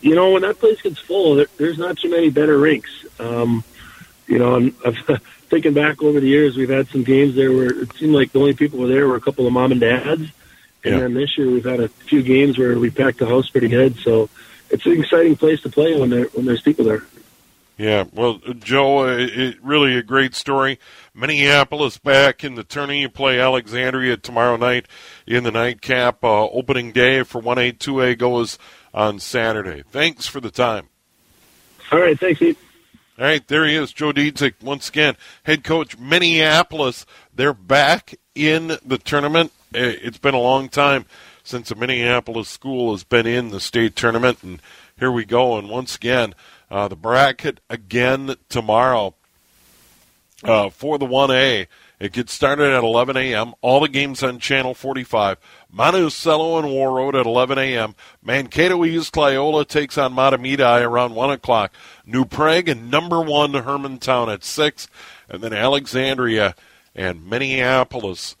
You 0.00 0.14
know, 0.14 0.30
when 0.32 0.42
that 0.42 0.58
place 0.58 0.80
gets 0.82 0.98
full, 0.98 1.36
there, 1.36 1.46
there's 1.56 1.78
not 1.78 1.98
too 1.98 2.10
many 2.10 2.30
better 2.30 2.58
rinks. 2.58 2.90
Um, 3.18 3.64
you 4.26 4.38
know, 4.38 4.54
I'm, 4.54 4.76
I'm 4.84 4.94
thinking 5.48 5.72
back 5.72 6.02
over 6.02 6.20
the 6.20 6.28
years, 6.28 6.56
we've 6.56 6.68
had 6.68 6.88
some 6.88 7.04
games 7.04 7.34
there 7.34 7.52
where 7.52 7.82
it 7.82 7.92
seemed 7.94 8.14
like 8.14 8.32
the 8.32 8.38
only 8.38 8.54
people 8.54 8.78
were 8.78 8.88
there 8.88 9.08
were 9.08 9.16
a 9.16 9.20
couple 9.20 9.46
of 9.46 9.52
mom 9.52 9.72
and 9.72 9.80
dads. 9.80 10.30
And 10.84 10.94
yeah. 10.94 10.98
then 11.00 11.14
this 11.14 11.38
year 11.38 11.50
we've 11.50 11.64
had 11.64 11.80
a 11.80 11.88
few 11.88 12.22
games 12.22 12.58
where 12.58 12.78
we 12.78 12.90
packed 12.90 13.18
the 13.18 13.26
house 13.26 13.48
pretty 13.48 13.68
good. 13.68 13.96
So 13.96 14.28
it's 14.70 14.84
an 14.84 15.00
exciting 15.00 15.36
place 15.36 15.62
to 15.62 15.70
play 15.70 15.98
when 15.98 16.10
there 16.10 16.26
when 16.26 16.44
there's 16.44 16.62
people 16.62 16.84
there. 16.84 17.04
Yeah, 17.76 18.04
well, 18.12 18.38
Joe, 18.58 19.08
it, 19.08 19.36
it, 19.36 19.56
really 19.60 19.96
a 19.96 20.02
great 20.02 20.34
story. 20.34 20.78
Minneapolis 21.12 21.98
back 21.98 22.44
in 22.44 22.54
the 22.54 22.62
tourney. 22.62 23.00
You 23.00 23.08
play 23.08 23.40
Alexandria 23.40 24.16
tomorrow 24.16 24.56
night 24.56 24.86
in 25.26 25.44
the 25.44 25.50
nightcap. 25.50 26.22
Uh, 26.22 26.48
opening 26.48 26.92
day 26.92 27.22
for 27.22 27.40
1A, 27.40 27.78
2A 27.78 28.18
goes 28.18 28.58
on 28.92 29.18
Saturday. 29.18 29.82
Thanks 29.90 30.26
for 30.26 30.40
the 30.40 30.50
time. 30.50 30.88
All 31.92 32.00
right, 32.00 32.18
thanks, 32.18 32.40
Pete. 32.40 32.58
All 33.18 33.24
right, 33.24 33.46
there 33.46 33.64
he 33.64 33.76
is, 33.76 33.92
Joe 33.92 34.12
Dziedzic, 34.12 34.54
once 34.60 34.88
again, 34.88 35.16
head 35.44 35.62
coach 35.62 35.96
Minneapolis. 35.96 37.06
They're 37.32 37.54
back 37.54 38.16
in 38.34 38.78
the 38.84 38.98
tournament. 38.98 39.52
It's 39.72 40.18
been 40.18 40.34
a 40.34 40.40
long 40.40 40.68
time 40.68 41.06
since 41.44 41.70
a 41.70 41.76
Minneapolis 41.76 42.48
school 42.48 42.92
has 42.92 43.04
been 43.04 43.26
in 43.26 43.50
the 43.50 43.60
state 43.60 43.94
tournament. 43.94 44.42
And 44.42 44.60
here 44.98 45.12
we 45.12 45.24
go. 45.24 45.56
And 45.58 45.68
once 45.68 45.94
again, 45.94 46.34
uh, 46.70 46.88
the 46.88 46.96
bracket 46.96 47.60
again 47.70 48.34
tomorrow 48.48 49.14
uh, 50.42 50.70
for 50.70 50.98
the 50.98 51.06
1A. 51.06 51.68
It 52.04 52.12
gets 52.12 52.34
started 52.34 52.70
at 52.70 52.84
11 52.84 53.16
a.m. 53.16 53.54
All 53.62 53.80
the 53.80 53.88
games 53.88 54.22
on 54.22 54.38
Channel 54.38 54.74
45. 54.74 55.38
Monticello 55.72 56.58
and 56.58 56.68
Warroad 56.68 57.18
at 57.18 57.24
11 57.24 57.56
a.m. 57.56 57.94
Mankato 58.22 58.84
East 58.84 59.16
Loyola 59.16 59.64
takes 59.64 59.96
on 59.96 60.12
Mahtomedi 60.12 60.84
around 60.84 61.14
1 61.14 61.30
o'clock. 61.30 61.72
New 62.04 62.26
Prague 62.26 62.68
and 62.68 62.90
number 62.90 63.22
one 63.22 63.52
Hermantown 63.52 64.30
at 64.30 64.44
6. 64.44 64.86
And 65.30 65.42
then 65.42 65.54
Alexandria 65.54 66.54
and 66.94 67.26
Minneapolis 67.26 68.36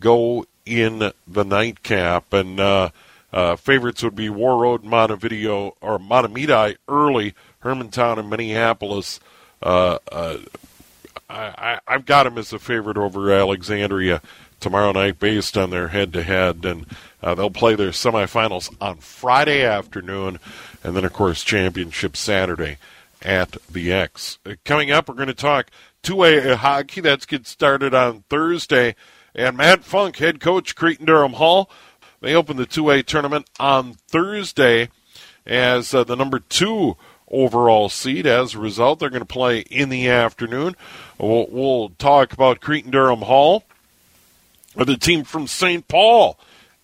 go 0.00 0.44
in 0.66 1.12
the 1.28 1.44
nightcap. 1.44 2.32
And 2.32 2.58
uh, 2.58 2.90
uh, 3.32 3.54
favorites 3.54 4.02
would 4.02 4.16
be 4.16 4.28
Warroad, 4.28 4.82
Montevideo, 4.82 5.76
or 5.80 6.00
Mahtomedi 6.00 6.78
early. 6.88 7.34
Hermantown 7.62 8.18
and 8.18 8.28
Minneapolis. 8.28 9.20
Uh, 9.62 9.98
uh 10.10 10.38
I, 11.28 11.78
I, 11.86 11.92
have 11.92 12.06
got 12.06 12.26
him 12.26 12.38
as 12.38 12.52
a 12.52 12.58
favorite 12.58 12.96
over 12.96 13.32
Alexandria 13.32 14.20
tomorrow 14.60 14.92
night 14.92 15.18
based 15.18 15.56
on 15.56 15.70
their 15.70 15.88
head 15.88 16.12
to 16.12 16.22
head. 16.22 16.64
And 16.64 16.86
uh, 17.22 17.34
they'll 17.34 17.50
play 17.50 17.74
their 17.74 17.90
semifinals 17.90 18.74
on 18.80 18.98
Friday 18.98 19.64
afternoon. 19.64 20.38
And 20.82 20.96
then, 20.96 21.04
of 21.04 21.12
course, 21.12 21.42
championship 21.42 22.16
Saturday 22.16 22.78
at 23.22 23.56
the 23.70 23.92
X. 23.92 24.38
Uh, 24.44 24.54
coming 24.64 24.90
up, 24.90 25.08
we're 25.08 25.14
going 25.14 25.28
to 25.28 25.34
talk 25.34 25.70
2A 26.02 26.56
hockey. 26.56 27.00
That's 27.00 27.26
get 27.26 27.46
started 27.46 27.94
on 27.94 28.24
Thursday. 28.28 28.94
And 29.34 29.56
Matt 29.56 29.84
Funk, 29.84 30.18
head 30.18 30.40
coach, 30.40 30.76
Cretin 30.76 31.06
Durham 31.06 31.34
Hall, 31.34 31.70
they 32.20 32.34
open 32.34 32.56
the 32.56 32.66
2A 32.66 33.04
tournament 33.04 33.48
on 33.58 33.94
Thursday 34.08 34.88
as 35.46 35.92
uh, 35.92 36.04
the 36.04 36.16
number 36.16 36.38
two 36.38 36.96
overall 37.34 37.88
seed. 37.88 38.26
As 38.26 38.54
a 38.54 38.58
result, 38.58 39.00
they're 39.00 39.10
going 39.10 39.20
to 39.20 39.26
play 39.26 39.60
in 39.60 39.88
the 39.88 40.08
afternoon. 40.08 40.76
We'll, 41.18 41.46
we'll 41.50 41.88
talk 41.90 42.32
about 42.32 42.60
Cretin 42.60 42.90
Durham 42.90 43.22
Hall, 43.22 43.64
the 44.76 44.96
team 44.96 45.24
from 45.24 45.46
St. 45.46 45.86
Paul 45.88 46.38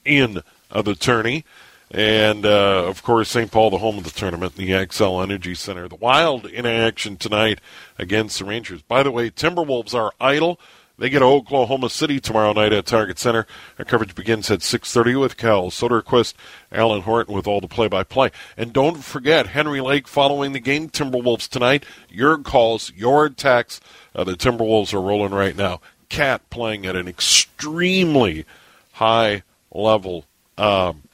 in 0.04 0.42
uh, 0.70 0.82
the 0.82 0.94
tourney. 0.94 1.44
And, 1.92 2.46
uh, 2.46 2.84
of 2.86 3.02
course, 3.02 3.30
St. 3.30 3.50
Paul, 3.50 3.70
the 3.70 3.78
home 3.78 3.98
of 3.98 4.04
the 4.04 4.10
tournament, 4.10 4.54
the 4.54 4.70
Xcel 4.70 5.22
Energy 5.22 5.56
Center. 5.56 5.88
The 5.88 5.96
Wild 5.96 6.46
in 6.46 6.64
action 6.64 7.16
tonight 7.16 7.60
against 7.98 8.38
the 8.38 8.44
Rangers. 8.44 8.82
By 8.82 9.02
the 9.02 9.10
way, 9.10 9.28
Timberwolves 9.30 9.92
are 9.94 10.12
idle. 10.20 10.60
They 11.00 11.08
get 11.08 11.22
Oklahoma 11.22 11.88
City 11.88 12.20
tomorrow 12.20 12.52
night 12.52 12.74
at 12.74 12.84
Target 12.84 13.18
Center. 13.18 13.46
Our 13.78 13.86
coverage 13.86 14.14
begins 14.14 14.50
at 14.50 14.60
6:30 14.60 15.18
with 15.18 15.38
Cal 15.38 15.70
Soderquist, 15.70 16.34
Alan 16.70 17.00
Horton 17.00 17.34
with 17.34 17.46
all 17.46 17.62
the 17.62 17.68
play-by-play. 17.68 18.30
And 18.54 18.70
don't 18.70 19.02
forget 19.02 19.46
Henry 19.46 19.80
Lake 19.80 20.06
following 20.06 20.52
the 20.52 20.60
game. 20.60 20.90
Timberwolves 20.90 21.48
tonight. 21.48 21.84
Your 22.10 22.36
calls, 22.36 22.92
your 22.94 23.24
attacks. 23.24 23.80
Uh, 24.14 24.24
the 24.24 24.36
Timberwolves 24.36 24.92
are 24.92 25.00
rolling 25.00 25.32
right 25.32 25.56
now. 25.56 25.80
Cat 26.10 26.42
playing 26.50 26.84
at 26.84 26.96
an 26.96 27.08
extremely 27.08 28.44
high 28.92 29.42
level. 29.72 30.26
Um, 30.58 31.04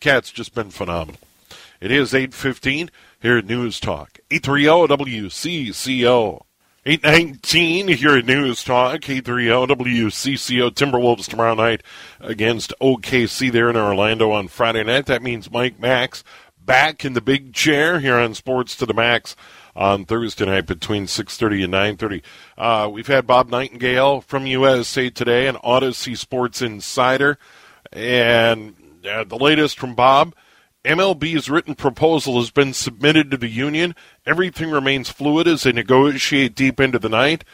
Cat's 0.00 0.32
just 0.32 0.56
been 0.56 0.70
phenomenal. 0.70 1.20
It 1.80 1.92
is 1.92 2.12
8:15 2.12 2.90
here 3.22 3.38
at 3.38 3.46
News 3.46 3.78
Talk. 3.78 4.18
830 4.32 4.88
WCCO. 4.88 6.46
819 6.90 7.86
here 7.86 8.16
at 8.16 8.26
News 8.26 8.64
Talk, 8.64 9.02
K3O 9.02 9.68
WCCO 9.68 10.72
Timberwolves 10.72 11.28
tomorrow 11.28 11.54
night 11.54 11.84
against 12.18 12.74
OKC 12.80 13.52
there 13.52 13.70
in 13.70 13.76
Orlando 13.76 14.32
on 14.32 14.48
Friday 14.48 14.82
night. 14.82 15.06
That 15.06 15.22
means 15.22 15.52
Mike 15.52 15.78
Max 15.78 16.24
back 16.58 17.04
in 17.04 17.12
the 17.12 17.20
big 17.20 17.54
chair 17.54 18.00
here 18.00 18.16
on 18.16 18.34
Sports 18.34 18.74
to 18.74 18.86
the 18.86 18.92
Max 18.92 19.36
on 19.76 20.04
Thursday 20.04 20.46
night 20.46 20.66
between 20.66 21.06
6.30 21.06 21.62
and 21.62 22.00
9.30. 22.00 22.22
Uh, 22.58 22.88
we've 22.88 23.06
had 23.06 23.24
Bob 23.24 23.50
Nightingale 23.50 24.20
from 24.22 24.48
USA 24.48 25.10
Today 25.10 25.46
and 25.46 25.58
Audacy 25.58 26.16
Sports 26.16 26.60
Insider. 26.60 27.38
And 27.92 28.74
uh, 29.08 29.22
the 29.22 29.38
latest 29.38 29.78
from 29.78 29.94
Bob– 29.94 30.34
MLB's 30.84 31.50
written 31.50 31.74
proposal 31.74 32.38
has 32.38 32.50
been 32.50 32.72
submitted 32.72 33.30
to 33.30 33.36
the 33.36 33.48
union. 33.48 33.94
Everything 34.24 34.70
remains 34.70 35.10
fluid 35.10 35.46
as 35.46 35.62
they 35.62 35.72
negotiate 35.72 36.54
deep 36.54 36.80
into 36.80 36.98
the 36.98 37.08
night. 37.08 37.44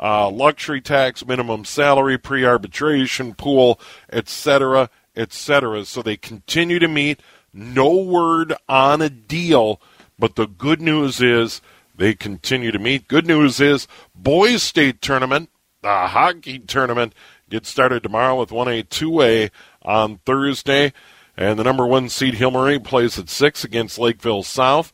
Uh, 0.00 0.28
luxury 0.28 0.80
tax, 0.80 1.24
minimum 1.24 1.64
salary, 1.64 2.18
pre-arbitration 2.18 3.34
pool, 3.34 3.78
etc., 4.10 4.90
etc. 5.14 5.84
So 5.84 6.02
they 6.02 6.16
continue 6.16 6.80
to 6.80 6.88
meet. 6.88 7.20
No 7.54 7.94
word 7.94 8.54
on 8.68 9.00
a 9.00 9.10
deal, 9.10 9.80
but 10.18 10.34
the 10.34 10.46
good 10.46 10.80
news 10.80 11.20
is 11.20 11.60
they 11.94 12.14
continue 12.14 12.72
to 12.72 12.78
meet. 12.80 13.06
Good 13.06 13.26
news 13.26 13.60
is 13.60 13.86
boys 14.14 14.62
state 14.62 15.00
tournament, 15.00 15.50
the 15.82 16.08
hockey 16.08 16.58
tournament, 16.58 17.14
gets 17.48 17.68
started 17.68 18.02
tomorrow 18.02 18.40
with 18.40 18.48
1A, 18.48 18.88
2A 18.88 19.50
on 19.82 20.18
Thursday. 20.24 20.92
And 21.36 21.58
the 21.58 21.64
number 21.64 21.86
one 21.86 22.08
seed, 22.08 22.34
Hill 22.34 22.80
plays 22.80 23.18
at 23.18 23.28
6 23.28 23.64
against 23.64 23.98
Lakeville 23.98 24.42
South. 24.42 24.92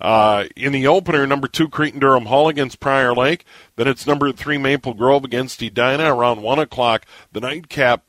Uh, 0.00 0.44
in 0.56 0.72
the 0.72 0.86
opener, 0.86 1.26
number 1.26 1.48
two, 1.48 1.68
Cretin 1.68 2.00
Durham 2.00 2.26
Hall 2.26 2.48
against 2.48 2.80
Prior 2.80 3.14
Lake. 3.14 3.44
Then 3.76 3.88
it's 3.88 4.06
number 4.06 4.32
three, 4.32 4.58
Maple 4.58 4.94
Grove 4.94 5.24
against 5.24 5.62
Edina 5.62 6.14
around 6.14 6.42
1 6.42 6.58
o'clock. 6.58 7.06
The 7.32 7.40
nightcap 7.40 8.02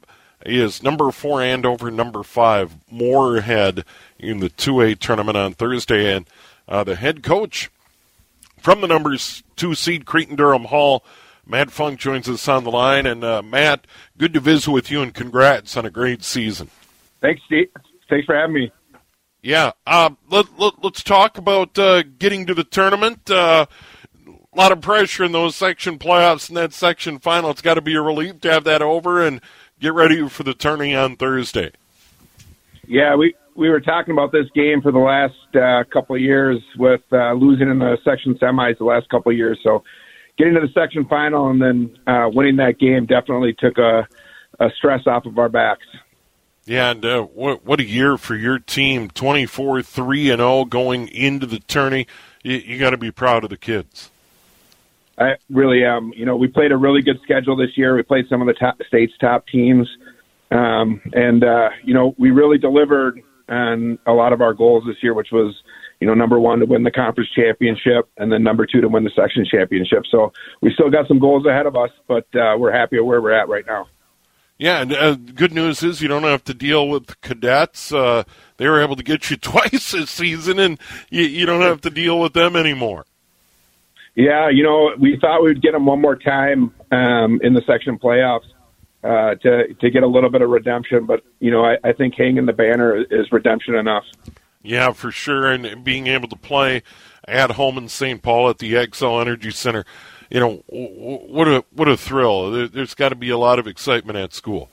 is 0.45 0.83
number 0.83 1.11
four, 1.11 1.41
Andover, 1.41 1.91
number 1.91 2.23
five, 2.23 2.75
Moorhead 2.91 3.83
in 4.19 4.39
the 4.39 4.49
2A 4.49 4.99
tournament 4.99 5.37
on 5.37 5.53
Thursday. 5.53 6.13
And 6.13 6.27
uh, 6.67 6.83
the 6.83 6.95
head 6.95 7.23
coach 7.23 7.69
from 8.59 8.81
the 8.81 8.87
numbers 8.87 9.43
two 9.55 9.75
seed, 9.75 10.05
Cretin 10.05 10.35
Durham 10.35 10.65
Hall, 10.65 11.03
Matt 11.45 11.71
Funk 11.71 11.99
joins 11.99 12.27
us 12.27 12.47
on 12.47 12.63
the 12.63 12.71
line. 12.71 13.05
And 13.05 13.23
uh, 13.23 13.41
Matt, 13.41 13.85
good 14.17 14.33
to 14.33 14.39
visit 14.39 14.71
with 14.71 14.89
you 14.89 15.01
and 15.01 15.13
congrats 15.13 15.77
on 15.77 15.85
a 15.85 15.91
great 15.91 16.23
season. 16.23 16.69
Thanks, 17.21 17.41
Steve. 17.45 17.69
Thanks 18.09 18.25
for 18.25 18.35
having 18.35 18.55
me. 18.55 18.71
Yeah. 19.41 19.71
Uh, 19.85 20.11
let, 20.29 20.57
let, 20.57 20.73
us 20.83 21.03
talk 21.03 21.37
about 21.37 21.77
uh, 21.77 22.03
getting 22.17 22.45
to 22.47 22.53
the 22.53 22.63
tournament. 22.63 23.29
Uh, 23.29 23.65
a 24.27 24.57
lot 24.57 24.71
of 24.71 24.81
pressure 24.81 25.23
in 25.23 25.33
those 25.33 25.55
section 25.55 25.99
playoffs 25.99 26.47
and 26.47 26.57
that 26.57 26.73
section 26.73 27.19
final. 27.19 27.51
It's 27.51 27.61
got 27.61 27.75
to 27.75 27.81
be 27.81 27.95
a 27.95 28.01
relief 28.01 28.41
to 28.41 28.51
have 28.51 28.63
that 28.63 28.81
over 28.81 29.25
and 29.25 29.41
get 29.79 29.93
ready 29.93 30.27
for 30.29 30.43
the 30.43 30.53
tourney 30.53 30.95
on 30.95 31.15
Thursday. 31.15 31.71
Yeah, 32.87 33.15
we 33.15 33.35
we 33.55 33.69
were 33.69 33.81
talking 33.81 34.13
about 34.13 34.31
this 34.31 34.47
game 34.53 34.81
for 34.81 34.91
the 34.91 34.99
last 34.99 35.55
uh, 35.55 35.83
couple 35.91 36.15
of 36.15 36.21
years 36.21 36.61
with 36.77 37.01
uh, 37.11 37.33
losing 37.33 37.69
in 37.69 37.79
the 37.79 37.97
section 38.03 38.35
semis 38.35 38.77
the 38.77 38.83
last 38.83 39.09
couple 39.09 39.31
of 39.31 39.37
years. 39.37 39.59
So 39.63 39.83
getting 40.37 40.53
to 40.55 40.59
the 40.59 40.73
section 40.73 41.05
final 41.05 41.49
and 41.49 41.61
then 41.61 41.97
uh, 42.07 42.29
winning 42.33 42.57
that 42.57 42.79
game 42.79 43.05
definitely 43.05 43.53
took 43.57 43.77
a, 43.77 44.07
a 44.59 44.69
stress 44.77 45.07
off 45.07 45.25
of 45.25 45.37
our 45.37 45.49
backs. 45.49 45.85
Yeah, 46.65 46.91
and 46.91 47.05
uh, 47.05 47.21
what 47.21 47.63
what 47.63 47.79
a 47.79 47.85
year 47.85 48.17
for 48.17 48.35
your 48.35 48.57
team! 48.57 49.09
Twenty 49.09 49.45
four 49.45 49.83
three 49.83 50.31
and 50.31 50.39
zero 50.39 50.51
oh 50.51 50.65
going 50.65 51.07
into 51.09 51.45
the 51.45 51.59
tourney. 51.59 52.07
You, 52.41 52.55
you 52.55 52.79
got 52.79 52.89
to 52.89 52.97
be 52.97 53.11
proud 53.11 53.43
of 53.43 53.51
the 53.51 53.57
kids. 53.57 54.09
I 55.17 55.35
really 55.49 55.85
am. 55.85 56.11
You 56.15 56.25
know, 56.25 56.35
we 56.35 56.47
played 56.47 56.71
a 56.71 56.77
really 56.77 57.01
good 57.01 57.19
schedule 57.23 57.55
this 57.55 57.77
year. 57.77 57.95
We 57.95 58.01
played 58.01 58.27
some 58.29 58.41
of 58.41 58.47
the 58.47 58.53
top, 58.53 58.81
state's 58.87 59.13
top 59.19 59.47
teams, 59.47 59.87
um, 60.51 61.01
and 61.13 61.43
uh, 61.43 61.69
you 61.83 61.93
know, 61.93 62.15
we 62.17 62.31
really 62.31 62.57
delivered 62.57 63.21
on 63.47 63.99
a 64.07 64.11
lot 64.11 64.33
of 64.33 64.41
our 64.41 64.55
goals 64.55 64.83
this 64.87 64.97
year, 65.03 65.13
which 65.13 65.31
was, 65.31 65.55
you 65.99 66.07
know, 66.07 66.15
number 66.15 66.39
one 66.39 66.59
to 66.59 66.65
win 66.65 66.81
the 66.83 66.91
conference 66.91 67.29
championship, 67.29 68.09
and 68.17 68.31
then 68.31 68.41
number 68.41 68.65
two 68.65 68.81
to 68.81 68.89
win 68.89 69.03
the 69.03 69.11
section 69.15 69.45
championship. 69.45 70.03
So 70.09 70.33
we 70.61 70.73
still 70.73 70.89
got 70.89 71.07
some 71.07 71.19
goals 71.19 71.45
ahead 71.45 71.67
of 71.67 71.75
us, 71.75 71.91
but 72.07 72.25
uh, 72.35 72.55
we're 72.57 72.71
happy 72.71 72.99
where 72.99 73.21
we're 73.21 73.31
at 73.33 73.47
right 73.47 73.65
now. 73.67 73.87
Yeah, 74.57 74.81
and 74.81 74.93
uh, 74.93 75.15
good 75.15 75.53
news 75.53 75.83
is 75.83 76.01
you 76.01 76.07
don't 76.07 76.23
have 76.23 76.43
to 76.45 76.53
deal 76.53 76.87
with 76.87 77.07
the 77.07 77.15
cadets. 77.21 77.91
Uh, 77.91 78.23
they 78.57 78.69
were 78.69 78.81
able 78.81 78.95
to 78.95 79.03
get 79.03 79.29
you 79.29 79.37
twice 79.41 79.91
this 79.91 80.09
season, 80.09 80.59
and 80.59 80.79
you, 81.09 81.23
you 81.23 81.45
don't 81.45 81.61
have 81.61 81.81
to 81.81 81.89
deal 81.89 82.19
with 82.19 82.33
them 82.33 82.55
anymore. 82.55 83.05
Yeah, 84.15 84.49
you 84.49 84.63
know, 84.63 84.91
we 84.97 85.17
thought 85.19 85.43
we'd 85.43 85.61
get 85.61 85.73
them 85.73 85.85
one 85.85 85.99
more 85.99 86.15
time 86.15 86.73
um, 86.89 87.41
in 87.43 87.53
the 87.53 87.61
section 87.67 87.99
playoffs 87.99 88.47
uh, 89.03 89.35
to 89.35 89.73
to 89.73 89.89
get 89.89 90.03
a 90.03 90.07
little 90.07 90.29
bit 90.29 90.41
of 90.41 90.49
redemption, 90.49 91.05
but 91.05 91.21
you 91.39 91.51
know, 91.51 91.65
I, 91.65 91.77
I 91.83 91.91
think 91.91 92.15
hanging 92.15 92.45
the 92.45 92.53
banner 92.53 92.95
is 92.95 93.29
redemption 93.31 93.75
enough. 93.75 94.05
Yeah, 94.63 94.93
for 94.93 95.11
sure, 95.11 95.51
and 95.51 95.83
being 95.83 96.07
able 96.07 96.29
to 96.29 96.37
play 96.37 96.81
at 97.27 97.51
home 97.51 97.77
in 97.77 97.89
St. 97.89 98.21
Paul 98.21 98.49
at 98.49 98.59
the 98.59 98.73
Xcel 98.73 99.19
Energy 99.19 99.51
Center 99.51 99.85
you 100.29 100.39
know, 100.39 100.63
what 100.67 101.47
a 101.47 101.63
what 101.71 101.87
a 101.87 101.97
thrill! 101.97 102.51
There, 102.51 102.67
has 102.81 102.93
got 102.93 103.09
to 103.09 103.15
be 103.15 103.29
a 103.29 103.37
lot 103.37 103.59
of 103.59 103.67
excitement 103.67 104.17
at 104.17 104.33
school. 104.33 104.69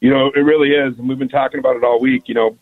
You 0.00 0.10
know, 0.10 0.30
it 0.34 0.40
really 0.40 0.70
is, 0.70 0.98
and 0.98 1.08
we've 1.08 1.18
been 1.18 1.28
talking 1.28 1.60
about 1.60 1.76
it 1.76 1.84
all 1.84 2.00
week. 2.00 2.28
You 2.28 2.34
know, 2.34 2.58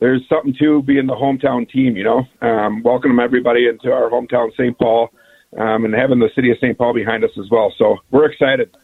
there's 0.00 0.26
something 0.28 0.54
to 0.60 0.82
being 0.82 1.06
the 1.06 1.14
hometown 1.14 1.68
team. 1.68 1.96
You 1.96 2.04
know, 2.04 2.28
um, 2.40 2.82
welcoming 2.82 3.20
everybody 3.20 3.66
into 3.66 3.90
our 3.92 4.10
hometown, 4.10 4.52
St. 4.52 4.76
Paul, 4.78 5.10
um, 5.56 5.84
and 5.84 5.94
having 5.94 6.18
the 6.18 6.30
city 6.34 6.50
of 6.50 6.58
St. 6.58 6.76
Paul 6.76 6.94
behind 6.94 7.24
us 7.24 7.30
as 7.38 7.48
well. 7.50 7.72
So 7.78 7.98
we're 8.10 8.30
excited. 8.30 8.76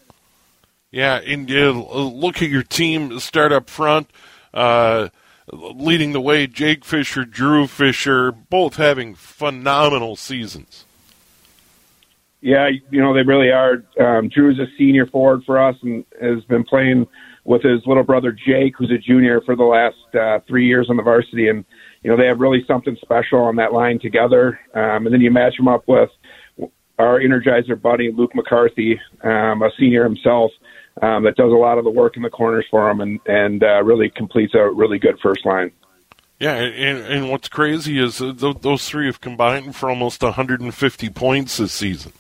Yeah, 0.91 1.17
and 1.17 1.51
uh, 1.51 1.71
look 1.71 2.43
at 2.43 2.49
your 2.49 2.63
team 2.65 3.21
start 3.21 3.53
up 3.53 3.69
front. 3.71 4.11
uh, 4.53 5.09
leading 5.53 6.13
the 6.13 6.21
way. 6.21 6.47
Jake 6.47 6.85
Fisher, 6.85 7.25
Drew 7.25 7.67
Fisher, 7.67 8.33
both 8.33 8.77
having 8.77 9.15
phenomenal 9.15 10.17
seasons. 10.17 10.85
Yeah, 12.43 12.69
you 12.91 13.01
know 13.01 13.13
they 13.13 13.23
really 13.23 13.51
are. 13.51 13.85
Um, 14.01 14.29
Drew's 14.29 14.59
a 14.59 14.67
senior 14.79 15.07
forward 15.07 15.43
for 15.45 15.59
us 15.59 15.77
and 15.83 16.05
has 16.21 16.43
been 16.45 16.65
playing 16.65 17.07
with 17.45 17.63
his 17.63 17.81
little 17.87 18.03
brother 18.03 18.33
Jake, 18.33 18.75
who's 18.79 18.91
a 18.91 18.99
junior 18.99 19.41
for 19.43 19.57
the 19.57 19.65
last 19.65 20.15
uh, 20.15 20.41
three 20.49 20.67
years 20.67 20.87
on 20.89 20.97
the 20.97 21.03
varsity, 21.03 21.49
and 21.49 21.65
you 22.03 22.11
know 22.11 22.17
they 22.17 22.27
have 22.27 22.41
really 22.41 22.65
something 22.67 22.97
special 23.03 23.41
on 23.41 23.57
that 23.57 23.75
line 23.75 23.99
together. 24.01 24.59
Um, 24.75 25.07
and 25.07 25.13
then 25.13 25.21
you 25.21 25.31
match 25.31 25.57
them 25.59 25.69
up 25.69 25.87
with 25.87 26.09
our 26.99 27.21
Energizer 27.21 27.81
buddy 27.81 28.11
Luke 28.11 28.35
McCarthy, 28.35 28.99
um, 29.23 29.63
a 29.63 29.71
senior 29.79 30.05
himself, 30.05 30.51
um, 31.03 31.25
that 31.25 31.37
does 31.37 31.53
a 31.53 31.57
lot 31.57 31.77
of 31.77 31.85
the 31.85 31.91
work 31.91 32.17
in 32.17 32.23
the 32.23 32.31
corners 32.31 32.65
for 32.71 32.91
him, 32.91 33.03
and 33.03 33.21
and 33.27 33.63
uh, 33.63 33.83
really 33.83 34.09
completes 34.09 34.55
a 34.55 34.71
really 34.71 34.99
good 34.99 35.19
first 35.23 35.45
line. 35.45 35.73
Yeah, 36.39 36.55
and, 36.55 36.99
and 37.01 37.31
what's 37.31 37.49
crazy 37.49 38.03
is 38.03 38.17
those 38.17 38.89
three 38.89 39.05
have 39.05 39.21
combined 39.21 39.77
for 39.77 39.91
almost 39.91 40.23
150 40.23 41.11
points 41.11 41.59
this 41.59 41.71
season 41.71 42.13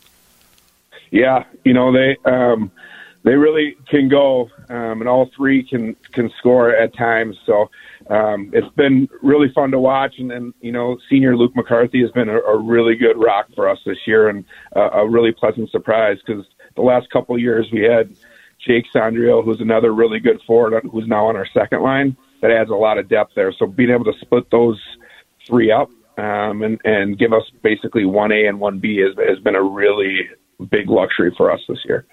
yeah, 1.11 1.45
you 1.65 1.73
know 1.73 1.93
they 1.93 2.17
um, 2.25 2.71
they 3.23 3.35
really 3.35 3.77
can 3.89 4.09
go, 4.09 4.49
um, 4.69 5.01
and 5.01 5.09
all 5.09 5.31
three 5.37 5.63
can 5.63 5.97
can 6.13 6.31
score 6.39 6.71
at 6.75 6.95
times. 6.97 7.37
So 7.47 7.71
um, 8.09 8.51
it's 8.53 8.73
been 8.77 9.09
really 9.23 9.53
fun 9.55 9.71
to 9.73 9.79
watch, 9.79 10.15
and 10.19 10.31
then 10.31 10.55
you 10.61 10.73
know 10.73 10.99
senior 11.09 11.37
Luke 11.37 11.55
McCarthy 11.55 12.01
has 12.03 12.11
been 12.13 12.29
a, 12.29 12.39
a 12.39 12.59
really 12.59 12.97
good 12.97 13.19
rock 13.19 13.47
for 13.55 13.69
us 13.69 13.79
this 13.85 13.99
year, 14.07 14.29
and 14.29 14.45
uh, 14.75 14.91
a 14.91 15.09
really 15.09 15.33
pleasant 15.33 15.71
surprise 15.71 16.19
because 16.25 16.45
the 16.77 16.83
last 16.83 17.11
couple 17.11 17.35
of 17.35 17.41
years 17.41 17.67
we 17.73 17.83
had 17.83 18.15
Jake 18.67 18.87
Sondrio, 18.95 19.45
who's 19.45 19.61
another 19.61 19.93
really 19.93 20.21
good 20.21 20.41
forward, 20.47 20.83
who's 20.91 21.07
now 21.07 21.27
on 21.27 21.37
our 21.37 21.47
second 21.53 21.83
line. 21.83 22.17
That 22.41 22.51
adds 22.51 22.71
a 22.71 22.75
lot 22.75 22.99
of 22.99 23.09
depth 23.09 23.33
there. 23.35 23.53
So 23.53 23.67
being 23.67 23.91
able 23.91 24.05
to 24.05 24.19
split 24.21 24.51
those 24.51 24.81
three 25.47 25.71
up 25.71 25.91
um, 26.17 26.63
and 26.63 26.81
and 26.85 27.19
give 27.19 27.33
us 27.33 27.43
basically 27.63 28.05
one 28.05 28.33
A 28.33 28.47
and 28.47 28.61
one 28.61 28.79
B 28.79 28.99
has, 28.99 29.15
has 29.29 29.39
been 29.41 29.57
a 29.57 29.63
really 29.63 30.29
big 30.71 30.89
luxury 30.89 31.33
for 31.37 31.51
us 31.51 31.61
this 31.69 31.79
year. 31.85 32.07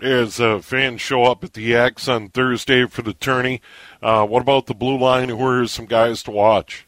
As 0.00 0.40
uh, 0.40 0.60
fans 0.60 1.00
show 1.00 1.24
up 1.24 1.44
at 1.44 1.52
the 1.52 1.74
X 1.74 2.08
on 2.08 2.28
Thursday 2.28 2.86
for 2.86 3.02
the 3.02 3.12
tourney, 3.12 3.60
uh, 4.02 4.26
what 4.26 4.40
about 4.40 4.66
the 4.66 4.74
blue 4.74 4.98
line? 4.98 5.28
Who 5.28 5.46
are 5.46 5.66
some 5.66 5.86
guys 5.86 6.22
to 6.22 6.30
watch? 6.30 6.86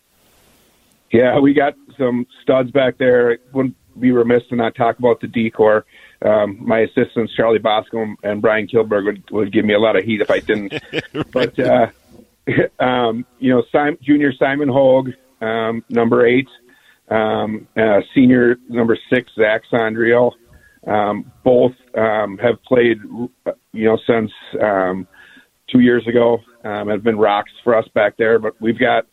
Yeah, 1.11 1.39
we 1.39 1.53
got 1.53 1.75
some 1.99 2.27
studs 2.43 2.71
back 2.71 2.97
there. 2.97 3.39
Wouldn't 3.53 3.77
be 4.01 4.13
remiss 4.13 4.43
to 4.49 4.57
not 4.57 4.75
talk 4.75 4.99
about 4.99 5.21
the 5.21 5.27
decor. 5.27 5.85
Um, 6.23 6.57
my 6.61 6.81
assistants, 6.81 7.35
Charlie 7.35 7.59
Bosco 7.59 8.15
and 8.23 8.41
Brian 8.41 8.67
Kilberg, 8.67 9.05
would, 9.05 9.31
would 9.31 9.53
give 9.53 9.65
me 9.65 9.75
a 9.75 9.79
lot 9.79 9.97
of 9.97 10.05
heat 10.05 10.21
if 10.21 10.31
I 10.31 10.41
didn't. 10.41 10.73
but, 11.33 11.59
uh, 11.59 11.89
um, 12.83 13.27
you 13.39 13.53
know, 13.53 13.63
Simon, 13.71 13.99
junior 14.01 14.33
Simon 14.33 14.69
Hogue, 14.69 15.11
um, 15.41 15.85
number 15.89 16.27
eight, 16.27 16.49
um, 17.09 17.67
uh, 17.77 18.01
senior 18.15 18.57
number 18.69 18.97
six, 19.11 19.31
Zach 19.35 19.63
Sondrio, 19.71 20.33
um, 20.87 21.31
both 21.45 21.75
um, 21.97 22.39
have 22.39 22.62
played, 22.62 22.99
you 23.73 23.85
know, 23.85 23.99
since 24.07 24.31
um, 24.61 25.07
two 25.69 25.81
years 25.81 26.07
ago. 26.07 26.39
Um, 26.65 26.89
have 26.89 27.03
been 27.03 27.19
rocks 27.19 27.51
for 27.65 27.75
us 27.75 27.89
back 27.89 28.17
there, 28.17 28.39
but 28.39 28.61
we've 28.61 28.79
got 28.79 29.07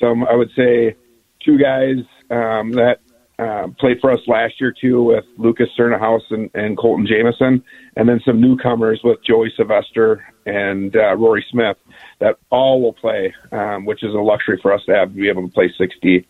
some, 0.00 0.24
I 0.24 0.34
would 0.34 0.50
say, 0.56 0.96
two 1.44 1.56
guys 1.56 1.98
um, 2.30 2.72
that 2.72 2.98
uh, 3.38 3.68
played 3.78 4.00
for 4.00 4.10
us 4.10 4.20
last 4.26 4.60
year 4.60 4.72
too, 4.72 5.02
with 5.02 5.24
Lucas 5.36 5.68
Cernahouse 5.78 6.22
and, 6.30 6.50
and 6.54 6.76
Colton 6.76 7.06
Jameson, 7.06 7.62
and 7.96 8.08
then 8.08 8.20
some 8.24 8.40
newcomers 8.40 9.00
with 9.04 9.22
Joey 9.22 9.52
Sylvester 9.56 10.26
and 10.46 10.96
uh, 10.96 11.14
Rory 11.16 11.44
Smith 11.50 11.76
that 12.18 12.38
all 12.50 12.80
will 12.80 12.94
play, 12.94 13.34
um, 13.52 13.84
which 13.84 14.02
is 14.02 14.14
a 14.14 14.18
luxury 14.18 14.58
for 14.62 14.72
us 14.72 14.84
to 14.86 14.94
have 14.94 15.10
to 15.10 15.14
be 15.14 15.28
able 15.28 15.46
to 15.46 15.52
play 15.52 15.72
60. 15.76 16.26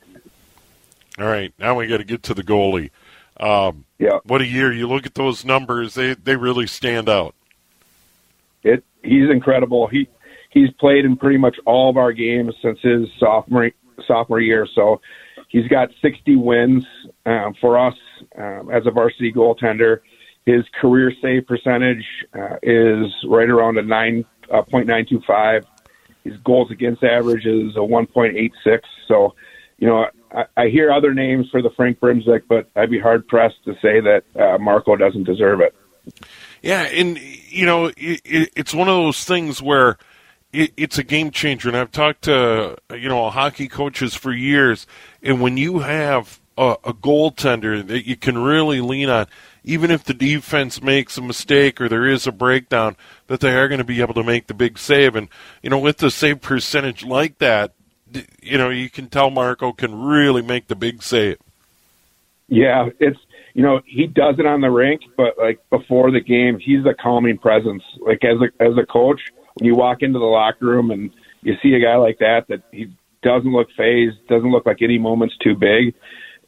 All 1.18 1.26
right, 1.26 1.54
now 1.58 1.76
we 1.76 1.86
got 1.86 1.98
to 1.98 2.04
get 2.04 2.22
to 2.24 2.34
the 2.34 2.42
goalie. 2.42 2.90
Um, 3.38 3.84
yeah. 3.98 4.18
What 4.24 4.40
a 4.40 4.46
year! 4.46 4.72
You 4.72 4.88
look 4.88 5.06
at 5.06 5.14
those 5.14 5.44
numbers; 5.44 5.94
they 5.94 6.14
they 6.14 6.36
really 6.36 6.66
stand 6.66 7.08
out. 7.08 7.34
It 8.62 8.84
he's 9.02 9.30
incredible. 9.30 9.86
He 9.86 10.08
he's 10.50 10.70
played 10.72 11.04
in 11.04 11.16
pretty 11.16 11.38
much 11.38 11.56
all 11.66 11.90
of 11.90 11.96
our 11.96 12.12
games 12.12 12.54
since 12.62 12.80
his 12.80 13.08
sophomore 13.18 13.70
sophomore 14.06 14.40
year. 14.40 14.66
So 14.74 15.00
he's 15.48 15.68
got 15.68 15.90
60 16.02 16.36
wins 16.36 16.84
um, 17.24 17.54
for 17.60 17.78
us 17.78 17.94
um, 18.38 18.70
as 18.70 18.86
a 18.86 18.90
varsity 18.90 19.32
goaltender. 19.32 20.00
His 20.44 20.64
career 20.80 21.12
save 21.20 21.46
percentage 21.46 22.04
uh, 22.32 22.56
is 22.62 23.12
right 23.26 23.48
around 23.48 23.78
a 23.78 23.82
nine 23.82 24.24
uh, 24.52 24.62
point 24.62 24.86
nine 24.86 25.04
two 25.08 25.20
five. 25.26 25.66
His 26.22 26.36
goals 26.38 26.70
against 26.70 27.02
average 27.02 27.46
is 27.46 27.76
a 27.76 27.82
one 27.82 28.06
point 28.06 28.36
eight 28.36 28.52
six. 28.62 28.88
So, 29.08 29.34
you 29.78 29.86
know, 29.86 30.06
I, 30.32 30.44
I 30.56 30.68
hear 30.68 30.90
other 30.90 31.14
names 31.14 31.46
for 31.50 31.62
the 31.62 31.70
Frank 31.70 32.00
Brimsek, 32.00 32.42
but 32.48 32.68
I'd 32.76 32.90
be 32.90 32.98
hard 32.98 33.26
pressed 33.28 33.64
to 33.64 33.74
say 33.74 34.00
that 34.00 34.24
uh, 34.34 34.58
Marco 34.58 34.96
doesn't 34.96 35.24
deserve 35.24 35.60
it. 35.60 35.74
Yeah, 36.62 36.82
and 36.82 37.18
you 37.18 37.66
know, 37.66 37.86
it, 37.86 38.20
it, 38.24 38.50
it's 38.56 38.74
one 38.74 38.88
of 38.88 38.94
those 38.94 39.24
things 39.24 39.60
where 39.60 39.98
it, 40.52 40.72
it's 40.76 40.98
a 40.98 41.04
game 41.04 41.30
changer. 41.30 41.68
And 41.68 41.76
I've 41.76 41.92
talked 41.92 42.22
to 42.22 42.76
you 42.92 43.08
know 43.08 43.30
hockey 43.30 43.68
coaches 43.68 44.14
for 44.14 44.32
years, 44.32 44.86
and 45.22 45.40
when 45.40 45.56
you 45.56 45.80
have 45.80 46.40
a, 46.56 46.76
a 46.84 46.94
goaltender 46.94 47.86
that 47.86 48.06
you 48.06 48.16
can 48.16 48.38
really 48.38 48.80
lean 48.80 49.08
on, 49.08 49.26
even 49.64 49.90
if 49.90 50.04
the 50.04 50.14
defense 50.14 50.80
makes 50.80 51.18
a 51.18 51.22
mistake 51.22 51.80
or 51.80 51.88
there 51.88 52.06
is 52.06 52.26
a 52.26 52.32
breakdown, 52.32 52.96
that 53.26 53.40
they 53.40 53.54
are 53.54 53.68
going 53.68 53.78
to 53.78 53.84
be 53.84 54.00
able 54.00 54.14
to 54.14 54.24
make 54.24 54.46
the 54.46 54.54
big 54.54 54.78
save. 54.78 55.16
And 55.16 55.28
you 55.62 55.70
know, 55.70 55.78
with 55.78 55.98
the 55.98 56.10
save 56.10 56.40
percentage 56.40 57.04
like 57.04 57.38
that, 57.38 57.72
you 58.42 58.58
know, 58.58 58.70
you 58.70 58.88
can 58.88 59.08
tell 59.08 59.30
Marco 59.30 59.72
can 59.72 60.02
really 60.02 60.42
make 60.42 60.68
the 60.68 60.76
big 60.76 61.02
save. 61.02 61.38
Yeah, 62.48 62.90
it's 63.00 63.18
you 63.54 63.62
know 63.62 63.80
he 63.84 64.06
does 64.06 64.38
it 64.38 64.46
on 64.46 64.60
the 64.60 64.70
rink, 64.70 65.02
but 65.16 65.36
like 65.38 65.58
before 65.70 66.10
the 66.10 66.20
game, 66.20 66.58
he's 66.58 66.84
a 66.86 66.94
calming 66.94 67.38
presence. 67.38 67.82
Like 67.98 68.22
as 68.24 68.38
a 68.40 68.62
as 68.62 68.76
a 68.78 68.86
coach, 68.86 69.20
when 69.54 69.66
you 69.66 69.74
walk 69.74 70.02
into 70.02 70.18
the 70.18 70.24
locker 70.24 70.66
room 70.66 70.90
and 70.90 71.10
you 71.42 71.54
see 71.62 71.74
a 71.74 71.80
guy 71.80 71.96
like 71.96 72.18
that, 72.18 72.46
that 72.48 72.62
he 72.70 72.92
doesn't 73.22 73.50
look 73.50 73.68
phased, 73.76 74.16
doesn't 74.28 74.50
look 74.50 74.66
like 74.66 74.82
any 74.82 74.98
moment's 74.98 75.36
too 75.38 75.54
big, 75.54 75.94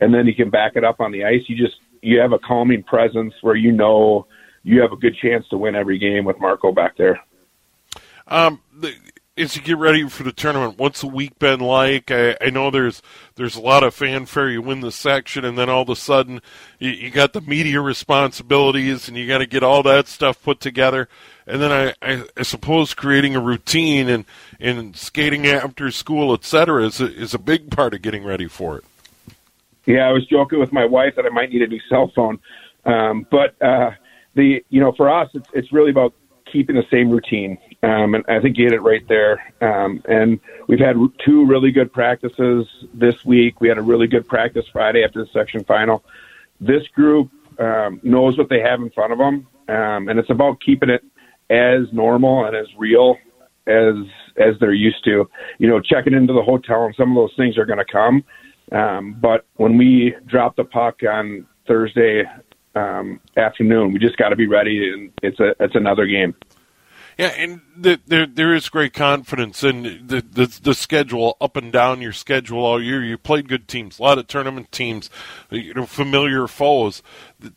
and 0.00 0.14
then 0.14 0.26
he 0.26 0.34
can 0.34 0.50
back 0.50 0.72
it 0.76 0.84
up 0.84 1.00
on 1.00 1.10
the 1.10 1.24
ice. 1.24 1.42
You 1.48 1.56
just 1.56 1.78
you 2.02 2.20
have 2.20 2.32
a 2.32 2.38
calming 2.38 2.84
presence 2.84 3.34
where 3.40 3.56
you 3.56 3.72
know 3.72 4.26
you 4.62 4.80
have 4.82 4.92
a 4.92 4.96
good 4.96 5.16
chance 5.20 5.48
to 5.48 5.58
win 5.58 5.74
every 5.74 5.98
game 5.98 6.24
with 6.24 6.38
Marco 6.38 6.72
back 6.72 6.96
there. 6.96 7.20
Um, 8.28 8.60
the, 8.78 8.94
as 9.38 9.56
you 9.56 9.62
get 9.62 9.78
ready 9.78 10.08
for 10.08 10.22
the 10.22 10.32
tournament, 10.32 10.78
what's 10.78 11.00
the 11.00 11.06
week 11.06 11.38
been 11.38 11.60
like? 11.60 12.10
I, 12.10 12.36
I, 12.40 12.50
know 12.50 12.70
there's 12.70 13.02
there's 13.36 13.56
a 13.56 13.60
lot 13.60 13.82
of 13.82 13.94
fanfare. 13.94 14.50
You 14.50 14.62
win 14.62 14.80
the 14.80 14.92
section, 14.92 15.44
and 15.44 15.56
then 15.56 15.68
all 15.70 15.82
of 15.82 15.88
a 15.88 15.96
sudden, 15.96 16.42
you, 16.78 16.90
you 16.90 17.10
got 17.10 17.32
the 17.32 17.40
media 17.40 17.80
responsibilities, 17.80 19.08
and 19.08 19.16
you 19.16 19.28
got 19.28 19.38
to 19.38 19.46
get 19.46 19.62
all 19.62 19.82
that 19.84 20.08
stuff 20.08 20.42
put 20.42 20.60
together. 20.60 21.08
And 21.46 21.62
then 21.62 21.72
I, 21.72 21.94
I, 22.02 22.24
I, 22.36 22.42
suppose 22.42 22.92
creating 22.94 23.36
a 23.36 23.40
routine 23.40 24.08
and 24.08 24.24
and 24.60 24.96
skating 24.96 25.46
after 25.46 25.90
school, 25.90 26.34
etc., 26.34 26.84
is 26.84 27.00
a, 27.00 27.14
is 27.14 27.34
a 27.34 27.38
big 27.38 27.70
part 27.70 27.94
of 27.94 28.02
getting 28.02 28.24
ready 28.24 28.48
for 28.48 28.78
it. 28.78 28.84
Yeah, 29.86 30.08
I 30.08 30.12
was 30.12 30.26
joking 30.26 30.58
with 30.58 30.72
my 30.72 30.84
wife 30.84 31.14
that 31.16 31.24
I 31.24 31.30
might 31.30 31.50
need 31.50 31.62
a 31.62 31.66
new 31.66 31.80
cell 31.88 32.12
phone, 32.14 32.38
um, 32.84 33.26
but 33.30 33.60
uh, 33.62 33.92
the 34.34 34.62
you 34.68 34.80
know 34.80 34.92
for 34.92 35.08
us, 35.08 35.30
it's 35.32 35.48
it's 35.54 35.72
really 35.72 35.90
about 35.90 36.12
keeping 36.52 36.76
the 36.76 36.84
same 36.90 37.10
routine. 37.10 37.58
Um, 37.82 38.14
and 38.14 38.24
I 38.28 38.40
think 38.40 38.58
you 38.58 38.64
hit 38.64 38.72
it 38.72 38.82
right 38.82 39.06
there. 39.08 39.40
Um, 39.60 40.02
and 40.08 40.40
we've 40.66 40.80
had 40.80 40.96
two 41.24 41.46
really 41.46 41.70
good 41.70 41.92
practices 41.92 42.66
this 42.92 43.24
week. 43.24 43.60
We 43.60 43.68
had 43.68 43.78
a 43.78 43.82
really 43.82 44.08
good 44.08 44.26
practice 44.26 44.64
Friday 44.72 45.04
after 45.04 45.24
the 45.24 45.30
section 45.32 45.64
final. 45.64 46.04
This 46.60 46.86
group 46.88 47.30
um, 47.58 48.00
knows 48.02 48.36
what 48.36 48.48
they 48.48 48.60
have 48.60 48.80
in 48.80 48.90
front 48.90 49.12
of 49.12 49.18
them, 49.18 49.46
um, 49.68 50.08
and 50.08 50.18
it's 50.18 50.30
about 50.30 50.60
keeping 50.60 50.90
it 50.90 51.04
as 51.50 51.92
normal 51.92 52.46
and 52.46 52.56
as 52.56 52.66
real 52.76 53.16
as 53.66 53.94
as 54.36 54.54
they're 54.60 54.72
used 54.72 55.04
to. 55.04 55.30
You 55.58 55.68
know, 55.68 55.80
checking 55.80 56.14
into 56.14 56.32
the 56.32 56.42
hotel 56.42 56.84
and 56.84 56.94
some 56.96 57.16
of 57.16 57.16
those 57.16 57.36
things 57.36 57.56
are 57.58 57.66
going 57.66 57.78
to 57.78 57.84
come. 57.84 58.24
Um, 58.72 59.16
but 59.20 59.46
when 59.56 59.78
we 59.78 60.14
drop 60.26 60.56
the 60.56 60.64
puck 60.64 61.00
on 61.08 61.46
Thursday 61.66 62.24
um, 62.74 63.20
afternoon. 63.36 63.92
We 63.92 63.98
just 63.98 64.16
got 64.16 64.30
to 64.30 64.36
be 64.36 64.46
ready, 64.46 64.90
and 64.92 65.12
it's 65.22 65.40
a 65.40 65.54
it's 65.60 65.74
another 65.74 66.06
game. 66.06 66.34
Yeah, 67.18 67.34
and 67.36 67.62
the, 67.76 68.00
there 68.06 68.26
there 68.26 68.54
is 68.54 68.68
great 68.68 68.92
confidence 68.92 69.64
in 69.64 70.06
the, 70.06 70.22
the, 70.22 70.60
the 70.62 70.72
schedule 70.72 71.36
up 71.40 71.56
and 71.56 71.72
down 71.72 72.00
your 72.00 72.12
schedule 72.12 72.64
all 72.64 72.80
year. 72.80 73.02
You 73.02 73.18
played 73.18 73.48
good 73.48 73.66
teams, 73.66 73.98
a 73.98 74.02
lot 74.02 74.18
of 74.18 74.28
tournament 74.28 74.70
teams, 74.70 75.10
you 75.50 75.74
know, 75.74 75.84
familiar 75.84 76.46
foes. 76.46 77.02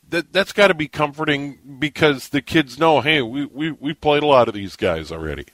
That 0.09 0.33
that's 0.33 0.51
got 0.51 0.69
to 0.69 0.73
be 0.73 0.87
comforting 0.87 1.77
because 1.77 2.29
the 2.29 2.41
kids 2.41 2.79
know, 2.79 3.01
hey, 3.01 3.21
we 3.21 3.45
we 3.45 3.69
we 3.69 3.93
played 3.93 4.23
a 4.23 4.25
lot 4.25 4.47
of 4.47 4.55
these 4.55 4.75
guys 4.75 5.11
already. 5.11 5.45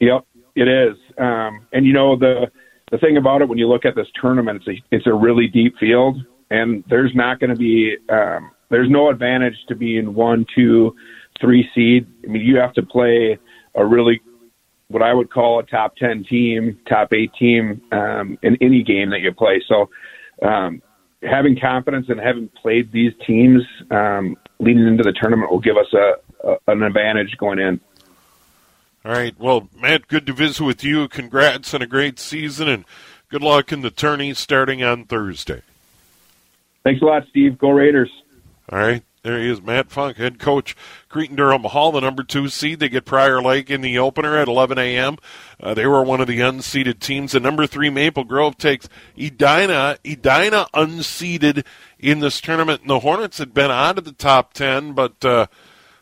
Yep, 0.00 0.26
it 0.54 0.68
is. 0.68 0.96
Um, 1.18 1.66
and 1.70 1.84
you 1.84 1.92
know 1.92 2.16
the 2.16 2.50
the 2.90 2.96
thing 2.96 3.18
about 3.18 3.42
it 3.42 3.48
when 3.48 3.58
you 3.58 3.68
look 3.68 3.84
at 3.84 3.94
this 3.94 4.08
tournament, 4.18 4.62
it's 4.64 4.80
a 4.80 4.96
it's 4.96 5.06
a 5.06 5.12
really 5.12 5.48
deep 5.48 5.76
field, 5.78 6.16
and 6.50 6.82
there's 6.88 7.14
not 7.14 7.40
going 7.40 7.50
to 7.50 7.56
be 7.56 7.94
um, 8.08 8.52
there's 8.70 8.88
no 8.88 9.10
advantage 9.10 9.56
to 9.68 9.74
being 9.74 10.14
one, 10.14 10.46
two, 10.54 10.96
three 11.42 11.68
seed. 11.74 12.06
I 12.24 12.28
mean, 12.28 12.40
you 12.40 12.56
have 12.56 12.72
to 12.74 12.82
play 12.82 13.38
a 13.74 13.84
really 13.84 14.22
what 14.88 15.02
I 15.02 15.12
would 15.12 15.30
call 15.30 15.58
a 15.58 15.62
top 15.62 15.96
10 15.96 16.24
team, 16.24 16.78
top 16.86 17.12
eight 17.12 17.32
team 17.38 17.82
um, 17.92 18.38
in 18.42 18.56
any 18.60 18.82
game 18.82 19.10
that 19.10 19.20
you 19.20 19.32
play. 19.32 19.62
So 19.66 19.88
um, 20.46 20.82
having 21.22 21.58
confidence 21.58 22.06
and 22.08 22.20
having 22.20 22.48
played 22.48 22.92
these 22.92 23.12
teams 23.26 23.62
um, 23.90 24.36
leading 24.60 24.86
into 24.86 25.02
the 25.02 25.12
tournament 25.12 25.50
will 25.50 25.60
give 25.60 25.76
us 25.76 25.92
a, 25.94 26.14
a, 26.46 26.56
an 26.68 26.82
advantage 26.82 27.36
going 27.38 27.58
in. 27.58 27.80
All 29.04 29.12
right. 29.12 29.34
Well, 29.38 29.68
Matt, 29.80 30.08
good 30.08 30.26
to 30.26 30.32
visit 30.32 30.62
with 30.62 30.84
you. 30.84 31.08
Congrats 31.08 31.74
on 31.74 31.82
a 31.82 31.86
great 31.86 32.18
season 32.18 32.68
and 32.68 32.84
good 33.30 33.42
luck 33.42 33.72
in 33.72 33.80
the 33.80 33.90
tourney 33.90 34.34
starting 34.34 34.82
on 34.82 35.06
Thursday. 35.06 35.62
Thanks 36.84 37.00
a 37.00 37.04
lot, 37.04 37.26
Steve. 37.30 37.58
Go 37.58 37.70
Raiders. 37.70 38.10
All 38.70 38.78
right. 38.78 39.02
There 39.22 39.38
he 39.38 39.48
is, 39.50 39.62
Matt 39.62 39.92
Funk, 39.92 40.16
head 40.16 40.40
coach, 40.40 40.74
Cretin 41.08 41.36
Durham 41.36 41.62
Hall, 41.62 41.92
the 41.92 42.00
number 42.00 42.24
two 42.24 42.48
seed. 42.48 42.80
They 42.80 42.88
get 42.88 43.04
Prior 43.04 43.40
Lake 43.40 43.70
in 43.70 43.80
the 43.80 43.96
opener 43.96 44.36
at 44.36 44.48
11 44.48 44.78
a.m. 44.78 45.16
Uh, 45.60 45.74
they 45.74 45.86
were 45.86 46.02
one 46.02 46.20
of 46.20 46.26
the 46.26 46.40
unseeded 46.40 46.98
teams. 46.98 47.30
The 47.30 47.38
number 47.38 47.68
three 47.68 47.88
Maple 47.88 48.24
Grove 48.24 48.58
takes 48.58 48.88
Edina. 49.16 49.96
Edina 50.04 50.66
unseeded 50.74 51.64
in 52.00 52.18
this 52.18 52.40
tournament. 52.40 52.80
And 52.80 52.90
the 52.90 52.98
Hornets 52.98 53.38
had 53.38 53.54
been 53.54 53.70
out 53.70 53.96
of 53.96 54.04
the 54.04 54.10
top 54.10 54.54
10, 54.54 54.92
but 54.94 55.24
uh, 55.24 55.46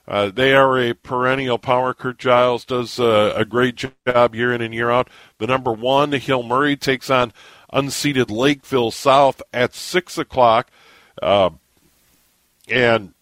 uh, 0.09 0.30
they 0.30 0.54
are 0.54 0.80
a 0.80 0.94
perennial 0.94 1.59
power. 1.59 1.92
Curt 1.92 2.16
Giles 2.16 2.64
does 2.64 2.98
uh, 2.98 3.35
a 3.37 3.44
great 3.44 3.87
job 4.06 4.35
year 4.35 4.54
in 4.54 4.62
and 4.62 4.72
year 4.72 4.90
out. 4.90 5.11
The 5.37 5.46
number 5.46 5.72
one, 5.72 6.12
Hill 6.12 6.42
Murray, 6.42 6.74
takes 6.74 7.11
on 7.11 7.35
unseeded 7.70 8.30
Lakeville 8.30 8.92
South 8.92 9.42
at 9.52 9.74
6 9.74 10.16
o'clock. 10.16 10.70
And 12.70 13.14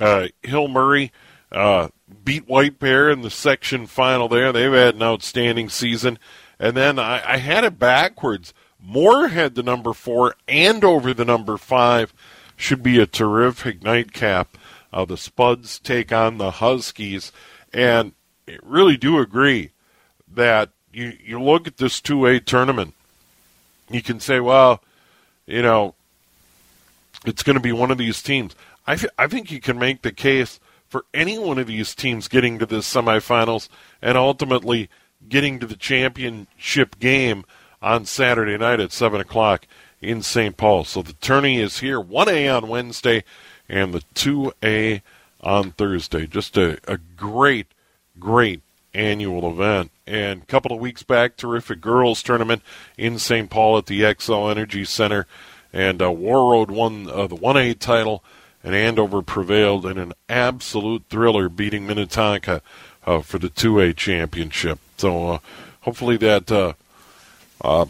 uh, 0.00 0.28
Hill 0.42 0.68
Murray 0.68 1.12
uh, 1.52 1.88
beat 2.24 2.48
White 2.48 2.78
Bear 2.78 3.10
in 3.10 3.22
the 3.22 3.30
section 3.30 3.86
final 3.86 4.28
there. 4.28 4.52
They've 4.52 4.72
had 4.72 4.96
an 4.96 5.02
outstanding 5.02 5.68
season. 5.68 6.18
And 6.58 6.76
then 6.76 6.98
I, 6.98 7.22
I 7.24 7.36
had 7.38 7.64
it 7.64 7.78
backwards. 7.78 8.52
Moorhead 8.80 9.54
the 9.54 9.62
number 9.62 9.92
four, 9.92 10.34
Andover 10.46 11.12
the 11.12 11.24
number 11.24 11.56
five, 11.56 12.14
should 12.56 12.82
be 12.82 12.98
a 12.98 13.06
terrific 13.06 13.82
nightcap. 13.82 14.56
Uh, 14.92 15.04
the 15.04 15.16
Spuds 15.16 15.78
take 15.78 16.12
on 16.12 16.38
the 16.38 16.52
Huskies. 16.52 17.32
And 17.72 18.12
I 18.48 18.58
really 18.62 18.96
do 18.96 19.18
agree 19.18 19.72
that 20.28 20.70
you, 20.92 21.12
you 21.22 21.42
look 21.42 21.66
at 21.66 21.78
this 21.78 22.00
2A 22.00 22.44
tournament, 22.44 22.94
you 23.90 24.02
can 24.02 24.20
say, 24.20 24.40
well, 24.40 24.82
you 25.46 25.62
know, 25.62 25.94
it's 27.26 27.42
going 27.42 27.54
to 27.54 27.60
be 27.60 27.72
one 27.72 27.90
of 27.90 27.98
these 27.98 28.22
teams. 28.22 28.54
I, 28.86 28.96
th- 28.96 29.12
I 29.18 29.26
think 29.26 29.50
you 29.50 29.60
can 29.60 29.78
make 29.78 30.02
the 30.02 30.12
case 30.12 30.60
for 30.88 31.04
any 31.12 31.38
one 31.38 31.58
of 31.58 31.66
these 31.66 31.94
teams 31.94 32.28
getting 32.28 32.58
to 32.58 32.66
the 32.66 32.76
semifinals 32.76 33.68
and 34.00 34.16
ultimately 34.16 34.88
getting 35.28 35.58
to 35.58 35.66
the 35.66 35.76
championship 35.76 36.98
game 36.98 37.44
on 37.82 38.04
Saturday 38.04 38.56
night 38.56 38.80
at 38.80 38.92
7 38.92 39.20
o'clock 39.20 39.66
in 40.00 40.22
St. 40.22 40.56
Paul. 40.56 40.84
So 40.84 41.02
the 41.02 41.14
tourney 41.14 41.60
is 41.60 41.80
here, 41.80 42.00
1A 42.00 42.56
on 42.56 42.68
Wednesday 42.68 43.24
and 43.68 43.92
the 43.92 44.02
2A 44.14 45.02
on 45.40 45.72
Thursday. 45.72 46.26
Just 46.26 46.56
a, 46.56 46.78
a 46.86 46.98
great, 47.16 47.66
great 48.18 48.62
annual 48.94 49.48
event. 49.50 49.90
And 50.06 50.42
a 50.42 50.46
couple 50.46 50.72
of 50.72 50.80
weeks 50.80 51.02
back, 51.02 51.36
terrific 51.36 51.80
girls 51.80 52.22
tournament 52.22 52.62
in 52.96 53.18
St. 53.18 53.50
Paul 53.50 53.76
at 53.78 53.86
the 53.86 54.02
Xcel 54.02 54.50
Energy 54.50 54.84
Center 54.84 55.26
and 55.72 56.00
uh, 56.00 56.06
Warroad 56.06 56.70
won 56.70 57.08
uh, 57.10 57.26
the 57.26 57.36
1A 57.36 57.78
title, 57.78 58.24
and 58.62 58.74
Andover 58.74 59.22
prevailed 59.22 59.86
in 59.86 59.98
an 59.98 60.12
absolute 60.28 61.04
thriller, 61.08 61.48
beating 61.48 61.86
Minnetonka 61.86 62.62
uh, 63.06 63.20
for 63.20 63.38
the 63.38 63.48
2A 63.48 63.96
championship. 63.96 64.78
So 64.96 65.30
uh, 65.30 65.38
hopefully 65.82 66.16
that 66.18 66.50
uh, 66.50 66.72
uh, 67.62 67.86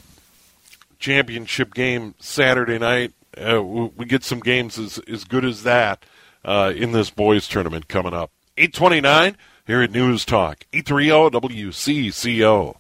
championship 0.98 1.74
game 1.74 2.14
Saturday 2.18 2.78
night, 2.78 3.12
we 3.36 4.06
get 4.06 4.24
some 4.24 4.40
games 4.40 4.78
as, 4.78 4.98
as 5.08 5.24
good 5.24 5.44
as 5.44 5.62
that 5.62 6.04
in 6.44 6.92
this 6.92 7.10
boys 7.10 7.48
tournament 7.48 7.88
coming 7.88 8.14
up. 8.14 8.30
829 8.58 9.36
here 9.66 9.82
at 9.82 9.90
News 9.90 10.24
Talk, 10.24 10.64
830 10.72 11.38
WCCO. 11.38 12.76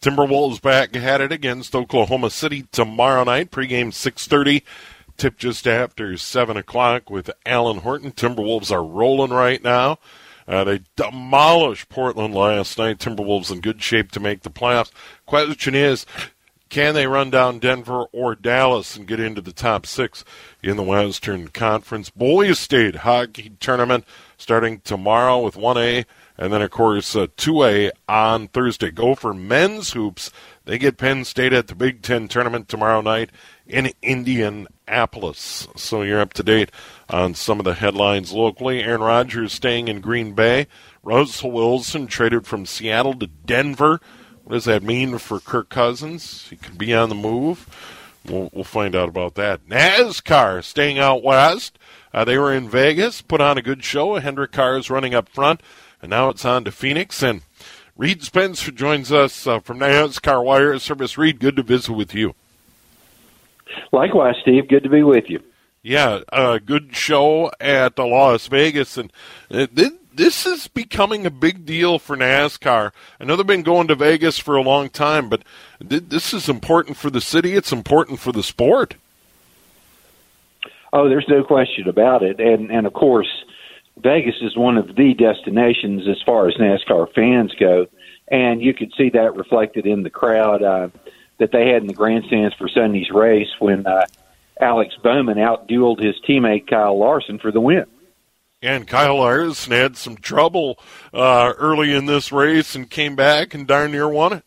Timberwolves 0.00 0.62
back 0.62 0.94
at 0.96 1.20
it 1.20 1.32
against 1.32 1.74
Oklahoma 1.74 2.30
City 2.30 2.66
tomorrow 2.70 3.24
night. 3.24 3.50
Pregame 3.50 3.92
6:30. 3.92 4.62
Tip 5.16 5.36
just 5.36 5.66
after 5.66 6.16
seven 6.16 6.56
o'clock 6.56 7.10
with 7.10 7.30
Alan 7.44 7.78
Horton. 7.78 8.12
Timberwolves 8.12 8.70
are 8.70 8.84
rolling 8.84 9.32
right 9.32 9.62
now. 9.62 9.98
Uh, 10.46 10.62
they 10.64 10.80
demolished 10.94 11.88
Portland 11.88 12.34
last 12.34 12.78
night. 12.78 12.98
Timberwolves 12.98 13.50
in 13.50 13.60
good 13.60 13.82
shape 13.82 14.12
to 14.12 14.20
make 14.20 14.42
the 14.42 14.50
playoffs. 14.50 14.92
Question 15.26 15.74
is, 15.74 16.06
can 16.68 16.94
they 16.94 17.06
run 17.06 17.30
down 17.30 17.58
Denver 17.58 18.04
or 18.12 18.34
Dallas 18.34 18.96
and 18.96 19.06
get 19.06 19.18
into 19.18 19.40
the 19.40 19.52
top 19.52 19.86
six 19.86 20.24
in 20.62 20.76
the 20.76 20.82
Western 20.82 21.48
Conference? 21.48 22.10
Boys 22.10 22.58
State 22.58 22.96
hockey 22.96 23.52
tournament 23.58 24.04
starting 24.36 24.80
tomorrow 24.80 25.40
with 25.40 25.56
1A 25.56 26.04
and 26.38 26.52
then, 26.52 26.62
of 26.62 26.70
course, 26.70 27.16
uh, 27.16 27.26
2A 27.36 27.90
on 28.08 28.46
Thursday. 28.48 28.92
Gopher 28.92 29.34
men's 29.34 29.92
hoops. 29.92 30.30
They 30.64 30.78
get 30.78 30.96
Penn 30.96 31.24
State 31.24 31.52
at 31.52 31.66
the 31.66 31.74
Big 31.74 32.00
Ten 32.02 32.28
tournament 32.28 32.68
tomorrow 32.68 33.00
night 33.00 33.30
in 33.66 33.90
Indianapolis. 34.02 35.66
So 35.74 36.02
you're 36.02 36.20
up 36.20 36.34
to 36.34 36.44
date 36.44 36.70
on 37.08 37.34
some 37.34 37.58
of 37.58 37.64
the 37.64 37.74
headlines 37.74 38.32
locally. 38.32 38.84
Aaron 38.84 39.00
Rodgers 39.00 39.52
staying 39.52 39.88
in 39.88 40.00
Green 40.00 40.32
Bay. 40.32 40.68
Russell 41.02 41.50
Wilson 41.50 42.06
traded 42.06 42.46
from 42.46 42.66
Seattle 42.66 43.14
to 43.14 43.26
Denver. 43.26 44.00
What 44.44 44.54
does 44.54 44.64
that 44.66 44.82
mean 44.84 45.18
for 45.18 45.40
Kirk 45.40 45.68
Cousins? 45.68 46.46
He 46.48 46.56
could 46.56 46.78
be 46.78 46.94
on 46.94 47.08
the 47.08 47.14
move. 47.16 47.66
We'll, 48.24 48.48
we'll 48.52 48.64
find 48.64 48.94
out 48.94 49.08
about 49.08 49.34
that. 49.34 49.66
NASCAR 49.68 50.62
staying 50.62 50.98
out 50.98 51.24
west. 51.24 51.78
Uh, 52.12 52.24
they 52.24 52.38
were 52.38 52.52
in 52.52 52.68
Vegas, 52.68 53.22
put 53.22 53.40
on 53.40 53.58
a 53.58 53.62
good 53.62 53.84
show. 53.84 54.14
Hendrick 54.16 54.52
Cars 54.52 54.88
running 54.88 55.14
up 55.14 55.28
front. 55.28 55.62
And 56.00 56.10
now 56.10 56.28
it's 56.28 56.44
on 56.44 56.64
to 56.64 56.70
Phoenix. 56.70 57.22
And 57.22 57.42
Reid 57.96 58.22
Spencer 58.22 58.70
joins 58.70 59.10
us 59.10 59.46
uh, 59.46 59.60
from 59.60 59.80
NASCAR 59.80 60.44
Wire 60.44 60.78
Service. 60.78 61.18
Reid, 61.18 61.40
good 61.40 61.56
to 61.56 61.62
visit 61.62 61.92
with 61.92 62.14
you. 62.14 62.34
Likewise, 63.92 64.36
Steve. 64.42 64.68
Good 64.68 64.84
to 64.84 64.88
be 64.88 65.02
with 65.02 65.24
you. 65.28 65.42
Yeah, 65.82 66.20
a 66.32 66.60
good 66.60 66.94
show 66.94 67.50
at 67.60 67.96
the 67.96 68.04
Las 68.04 68.46
Vegas. 68.48 68.96
And 68.96 69.12
uh, 69.50 69.66
this 70.14 70.46
is 70.46 70.68
becoming 70.68 71.24
a 71.24 71.30
big 71.30 71.64
deal 71.64 71.98
for 71.98 72.16
NASCAR. 72.16 72.92
I 73.20 73.24
know 73.24 73.36
they've 73.36 73.46
been 73.46 73.62
going 73.62 73.88
to 73.88 73.94
Vegas 73.94 74.38
for 74.38 74.56
a 74.56 74.62
long 74.62 74.90
time, 74.90 75.28
but 75.28 75.42
this 75.80 76.34
is 76.34 76.48
important 76.48 76.96
for 76.96 77.10
the 77.10 77.20
city. 77.20 77.54
It's 77.54 77.72
important 77.72 78.18
for 78.18 78.32
the 78.32 78.42
sport. 78.42 78.94
Oh, 80.92 81.08
there's 81.08 81.28
no 81.28 81.44
question 81.44 81.88
about 81.88 82.22
it. 82.22 82.40
And, 82.40 82.70
and 82.70 82.86
of 82.86 82.92
course, 82.92 83.28
Vegas 84.02 84.36
is 84.40 84.56
one 84.56 84.76
of 84.76 84.94
the 84.94 85.14
destinations 85.14 86.06
as 86.08 86.20
far 86.24 86.48
as 86.48 86.54
NASCAR 86.54 87.12
fans 87.14 87.52
go, 87.58 87.86
and 88.28 88.62
you 88.62 88.74
could 88.74 88.92
see 88.96 89.10
that 89.10 89.34
reflected 89.34 89.86
in 89.86 90.02
the 90.02 90.10
crowd 90.10 90.62
uh, 90.62 90.88
that 91.38 91.52
they 91.52 91.68
had 91.68 91.82
in 91.82 91.86
the 91.86 91.94
grandstands 91.94 92.54
for 92.56 92.68
Sunday's 92.68 93.10
race 93.10 93.48
when 93.58 93.86
uh, 93.86 94.06
Alex 94.60 94.94
Bowman 95.02 95.38
outdueled 95.38 96.02
his 96.02 96.16
teammate 96.28 96.68
Kyle 96.68 96.98
Larson 96.98 97.38
for 97.38 97.50
the 97.50 97.60
win. 97.60 97.86
And 98.60 98.88
Kyle 98.88 99.18
Larson 99.18 99.72
had 99.72 99.96
some 99.96 100.16
trouble 100.16 100.80
uh, 101.14 101.52
early 101.58 101.94
in 101.94 102.06
this 102.06 102.32
race 102.32 102.74
and 102.74 102.90
came 102.90 103.14
back 103.14 103.54
and 103.54 103.66
darn 103.66 103.92
near 103.92 104.08
won 104.08 104.32
it. 104.32 104.44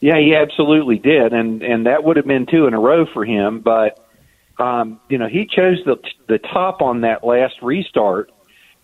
Yeah, 0.00 0.18
he 0.18 0.34
absolutely 0.34 0.98
did, 0.98 1.32
and 1.32 1.60
and 1.62 1.86
that 1.86 2.04
would 2.04 2.16
have 2.16 2.26
been 2.26 2.46
two 2.46 2.66
in 2.66 2.74
a 2.74 2.78
row 2.78 3.04
for 3.04 3.24
him, 3.24 3.60
but 3.60 4.07
um, 4.58 5.00
you 5.08 5.18
know, 5.18 5.28
he 5.28 5.46
chose 5.46 5.78
the 5.84 5.96
the 6.26 6.38
top 6.38 6.82
on 6.82 7.02
that 7.02 7.24
last 7.24 7.62
restart, 7.62 8.30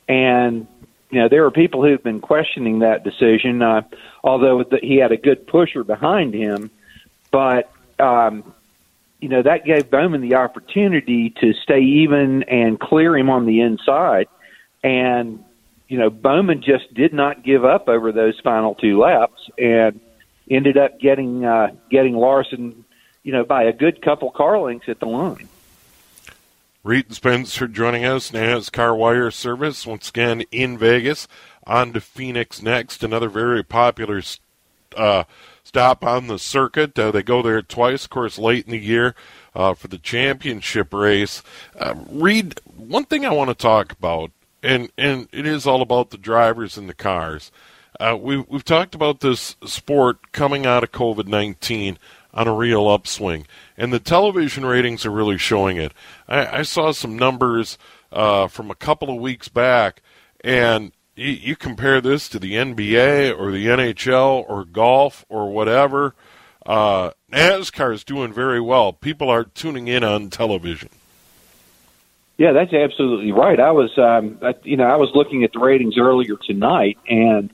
and 0.08 0.66
you 1.10 1.20
know 1.20 1.28
there 1.28 1.44
are 1.44 1.50
people 1.50 1.82
who've 1.82 2.02
been 2.02 2.20
questioning 2.20 2.80
that 2.80 3.04
decision. 3.04 3.60
Uh, 3.62 3.82
although 4.22 4.62
the, 4.62 4.78
he 4.80 4.96
had 4.96 5.12
a 5.12 5.16
good 5.16 5.46
pusher 5.46 5.82
behind 5.82 6.32
him, 6.32 6.70
but 7.30 7.72
um, 7.98 8.54
you 9.20 9.28
know 9.28 9.42
that 9.42 9.64
gave 9.64 9.90
Bowman 9.90 10.20
the 10.20 10.36
opportunity 10.36 11.30
to 11.40 11.52
stay 11.54 11.80
even 11.80 12.44
and 12.44 12.78
clear 12.78 13.16
him 13.16 13.28
on 13.28 13.44
the 13.44 13.60
inside, 13.60 14.28
and 14.84 15.44
you 15.88 15.98
know 15.98 16.08
Bowman 16.10 16.62
just 16.62 16.94
did 16.94 17.12
not 17.12 17.42
give 17.42 17.64
up 17.64 17.88
over 17.88 18.12
those 18.12 18.38
final 18.40 18.76
two 18.76 19.00
laps 19.00 19.50
and 19.58 20.00
ended 20.50 20.76
up 20.76 21.00
getting 21.00 21.44
uh, 21.44 21.68
getting 21.90 22.14
Larson, 22.14 22.84
you 23.22 23.32
know, 23.32 23.44
by 23.44 23.64
a 23.64 23.72
good 23.72 24.02
couple 24.02 24.30
car 24.30 24.58
lengths 24.60 24.88
at 24.88 25.00
the 25.00 25.06
line. 25.06 25.48
Reid 26.84 27.14
Spencer 27.14 27.66
joining 27.66 28.04
us, 28.04 28.30
NASCAR 28.30 28.94
Wire 28.94 29.30
Service, 29.30 29.86
once 29.86 30.10
again 30.10 30.42
in 30.52 30.76
Vegas. 30.76 31.26
On 31.66 31.94
to 31.94 32.00
Phoenix 32.02 32.60
next, 32.60 33.02
another 33.02 33.30
very 33.30 33.64
popular 33.64 34.20
uh, 34.94 35.24
stop 35.62 36.04
on 36.04 36.26
the 36.26 36.38
circuit. 36.38 36.98
Uh, 36.98 37.10
they 37.10 37.22
go 37.22 37.40
there 37.40 37.62
twice, 37.62 38.04
of 38.04 38.10
course, 38.10 38.38
late 38.38 38.66
in 38.66 38.72
the 38.72 38.78
year 38.78 39.14
uh, 39.54 39.72
for 39.72 39.88
the 39.88 39.96
championship 39.96 40.92
race. 40.92 41.42
Uh, 41.80 41.94
Reid, 42.10 42.60
one 42.76 43.06
thing 43.06 43.24
I 43.24 43.32
want 43.32 43.48
to 43.48 43.54
talk 43.54 43.92
about, 43.92 44.30
and, 44.62 44.90
and 44.98 45.26
it 45.32 45.46
is 45.46 45.66
all 45.66 45.80
about 45.80 46.10
the 46.10 46.18
drivers 46.18 46.76
and 46.76 46.86
the 46.86 46.92
cars. 46.92 47.50
Uh, 47.98 48.14
we, 48.20 48.36
we've 48.36 48.62
talked 48.62 48.94
about 48.94 49.20
this 49.20 49.56
sport 49.64 50.32
coming 50.32 50.66
out 50.66 50.84
of 50.84 50.92
COVID 50.92 51.28
19 51.28 51.98
on 52.34 52.48
a 52.48 52.52
real 52.52 52.88
upswing, 52.88 53.46
and 53.76 53.92
the 53.92 54.00
television 54.00 54.66
ratings 54.66 55.06
are 55.06 55.10
really 55.10 55.38
showing 55.38 55.76
it. 55.76 55.92
I, 56.28 56.58
I 56.58 56.62
saw 56.62 56.92
some 56.92 57.16
numbers 57.16 57.78
uh, 58.12 58.48
from 58.48 58.70
a 58.70 58.74
couple 58.74 59.08
of 59.08 59.20
weeks 59.20 59.48
back, 59.48 60.02
and 60.42 60.92
you, 61.16 61.30
you 61.30 61.56
compare 61.56 62.00
this 62.00 62.28
to 62.30 62.38
the 62.38 62.54
NBA 62.54 63.38
or 63.38 63.52
the 63.52 63.66
NHL 63.66 64.44
or 64.48 64.64
golf 64.64 65.24
or 65.28 65.50
whatever. 65.50 66.14
Uh, 66.66 67.10
NASCAR 67.30 67.94
is 67.94 68.04
doing 68.04 68.32
very 68.32 68.60
well. 68.60 68.92
People 68.92 69.30
are 69.30 69.44
tuning 69.44 69.88
in 69.88 70.02
on 70.02 70.30
television. 70.30 70.88
Yeah, 72.36 72.52
that's 72.52 72.72
absolutely 72.72 73.30
right. 73.30 73.60
I 73.60 73.70
was, 73.70 73.96
um, 73.96 74.38
I, 74.42 74.54
you 74.64 74.76
know, 74.76 74.84
I 74.84 74.96
was 74.96 75.10
looking 75.14 75.44
at 75.44 75.52
the 75.52 75.60
ratings 75.60 75.96
earlier 75.96 76.36
tonight, 76.44 76.98
and 77.08 77.50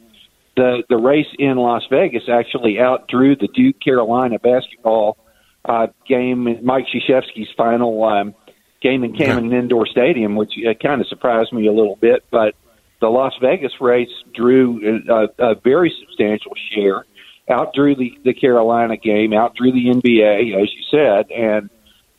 the 0.60 0.82
the 0.90 0.96
race 0.98 1.26
in 1.38 1.56
Las 1.56 1.82
Vegas 1.90 2.24
actually 2.28 2.78
outdrew 2.78 3.34
the 3.34 3.48
Duke 3.48 3.80
Carolina 3.80 4.38
basketball 4.38 5.16
uh, 5.64 5.86
game, 6.06 6.44
Mike 6.62 6.84
Krzyzewski's 6.86 7.48
final 7.56 8.04
um, 8.04 8.34
game 8.82 9.02
in 9.04 9.14
Cameron 9.14 9.52
Indoor 9.54 9.86
Stadium, 9.86 10.36
which 10.36 10.52
uh, 10.58 10.74
kind 10.74 11.00
of 11.00 11.06
surprised 11.08 11.52
me 11.54 11.66
a 11.66 11.72
little 11.72 11.96
bit. 11.96 12.24
But 12.30 12.54
the 13.00 13.08
Las 13.08 13.32
Vegas 13.40 13.72
race 13.80 14.10
drew 14.34 15.02
a, 15.08 15.28
a 15.42 15.54
very 15.54 15.94
substantial 15.98 16.52
share, 16.74 17.06
outdrew 17.48 17.94
the 17.94 18.18
the 18.22 18.34
Carolina 18.34 18.98
game, 18.98 19.30
outdrew 19.30 19.72
the 19.72 19.86
NBA, 19.86 20.62
as 20.62 20.68
you 20.74 20.82
said, 20.90 21.30
and 21.30 21.70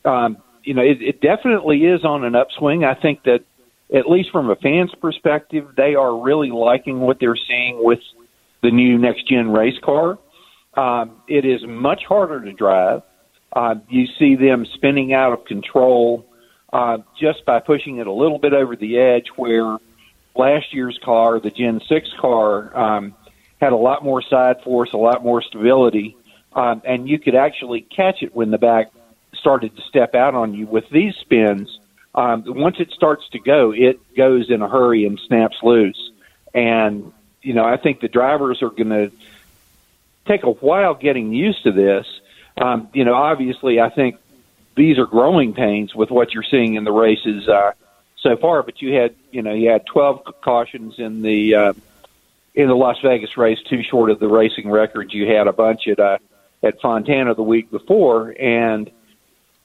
um, 0.03 0.37
you 0.63 0.73
know, 0.73 0.81
it, 0.81 0.99
it 0.99 1.21
definitely 1.21 1.85
is 1.85 2.03
on 2.03 2.23
an 2.23 2.35
upswing. 2.35 2.85
I 2.85 2.95
think 2.95 3.23
that 3.23 3.41
at 3.93 4.09
least 4.09 4.31
from 4.31 4.49
a 4.49 4.55
fan's 4.55 4.95
perspective, 4.95 5.67
they 5.77 5.93
are 5.93 6.23
really 6.23 6.49
liking 6.49 7.01
what 7.01 7.19
they're 7.19 7.35
seeing 7.35 7.83
with 7.83 7.99
the 8.61 8.71
new 8.71 8.97
next 8.97 9.27
gen 9.27 9.51
race 9.51 9.77
car. 9.83 10.17
Um, 10.73 11.21
it 11.27 11.45
is 11.45 11.65
much 11.65 12.03
harder 12.05 12.41
to 12.41 12.53
drive. 12.53 13.01
Uh, 13.53 13.75
you 13.89 14.07
see 14.17 14.35
them 14.35 14.65
spinning 14.73 15.13
out 15.13 15.33
of 15.33 15.45
control 15.45 16.25
uh, 16.71 16.99
just 17.19 17.45
by 17.45 17.59
pushing 17.59 17.97
it 17.97 18.07
a 18.07 18.11
little 18.11 18.39
bit 18.39 18.53
over 18.53 18.75
the 18.75 18.97
edge. 18.97 19.27
Where 19.35 19.77
last 20.35 20.73
year's 20.73 20.97
car, 21.03 21.39
the 21.39 21.51
Gen 21.51 21.81
Six 21.89 22.09
car, 22.19 22.75
um, 22.77 23.15
had 23.59 23.73
a 23.73 23.77
lot 23.77 24.03
more 24.03 24.21
side 24.21 24.61
force, 24.63 24.93
a 24.93 24.97
lot 24.97 25.23
more 25.23 25.41
stability, 25.41 26.15
um, 26.53 26.81
and 26.85 27.07
you 27.07 27.19
could 27.19 27.35
actually 27.35 27.81
catch 27.81 28.23
it 28.23 28.33
when 28.33 28.51
the 28.51 28.57
back 28.57 28.91
started 29.33 29.75
to 29.75 29.81
step 29.83 30.15
out 30.15 30.33
on 30.33 30.53
you. 30.53 30.65
With 30.65 30.89
these 30.89 31.15
spins, 31.15 31.79
um, 32.15 32.43
once 32.47 32.77
it 32.79 32.91
starts 32.91 33.27
to 33.29 33.39
go, 33.39 33.71
it 33.71 33.99
goes 34.15 34.49
in 34.49 34.61
a 34.61 34.69
hurry 34.69 35.05
and 35.05 35.19
snaps 35.27 35.57
loose. 35.63 36.11
And 36.53 37.11
you 37.41 37.53
know, 37.53 37.65
I 37.65 37.77
think 37.77 38.01
the 38.01 38.07
drivers 38.07 38.61
are 38.61 38.69
going 38.69 38.89
to 38.89 39.11
take 40.27 40.43
a 40.43 40.51
while 40.51 40.93
getting 40.93 41.33
used 41.33 41.63
to 41.63 41.71
this. 41.71 42.05
Um, 42.57 42.89
you 42.93 43.03
know, 43.03 43.15
obviously, 43.15 43.79
I 43.79 43.89
think 43.89 44.17
these 44.75 44.97
are 44.97 45.05
growing 45.05 45.53
pains 45.53 45.95
with 45.95 46.11
what 46.11 46.33
you're 46.33 46.43
seeing 46.43 46.75
in 46.75 46.83
the 46.83 46.91
races 46.91 47.47
uh, 47.47 47.71
so 48.17 48.37
far. 48.37 48.63
But 48.63 48.81
you 48.81 48.93
had, 48.93 49.15
you 49.31 49.41
know, 49.41 49.53
you 49.53 49.69
had 49.69 49.85
12 49.85 50.41
cautions 50.41 50.95
in 50.99 51.21
the 51.21 51.55
uh, 51.55 51.73
in 52.53 52.67
the 52.67 52.75
Las 52.75 52.97
Vegas 53.01 53.37
race, 53.37 53.59
too 53.63 53.81
short 53.83 54.09
of 54.09 54.19
the 54.19 54.27
racing 54.27 54.69
record. 54.69 55.13
You 55.13 55.27
had 55.27 55.47
a 55.47 55.53
bunch 55.53 55.87
at 55.87 55.99
uh, 55.99 56.17
at 56.61 56.79
Fontana 56.81 57.33
the 57.33 57.43
week 57.43 57.71
before, 57.71 58.35
and 58.39 58.91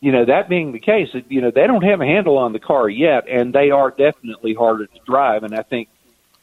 you 0.00 0.12
know, 0.12 0.24
that 0.24 0.48
being 0.48 0.72
the 0.72 0.78
case, 0.78 1.08
you 1.28 1.40
know, 1.40 1.50
they 1.50 1.66
don't 1.66 1.82
have 1.82 2.00
a 2.00 2.06
handle 2.06 2.38
on 2.38 2.52
the 2.52 2.60
car 2.60 2.88
yet, 2.88 3.28
and 3.28 3.52
they 3.52 3.70
are 3.70 3.90
definitely 3.90 4.54
harder 4.54 4.86
to 4.86 4.98
drive, 5.06 5.42
and 5.42 5.54
I 5.54 5.62
think 5.62 5.88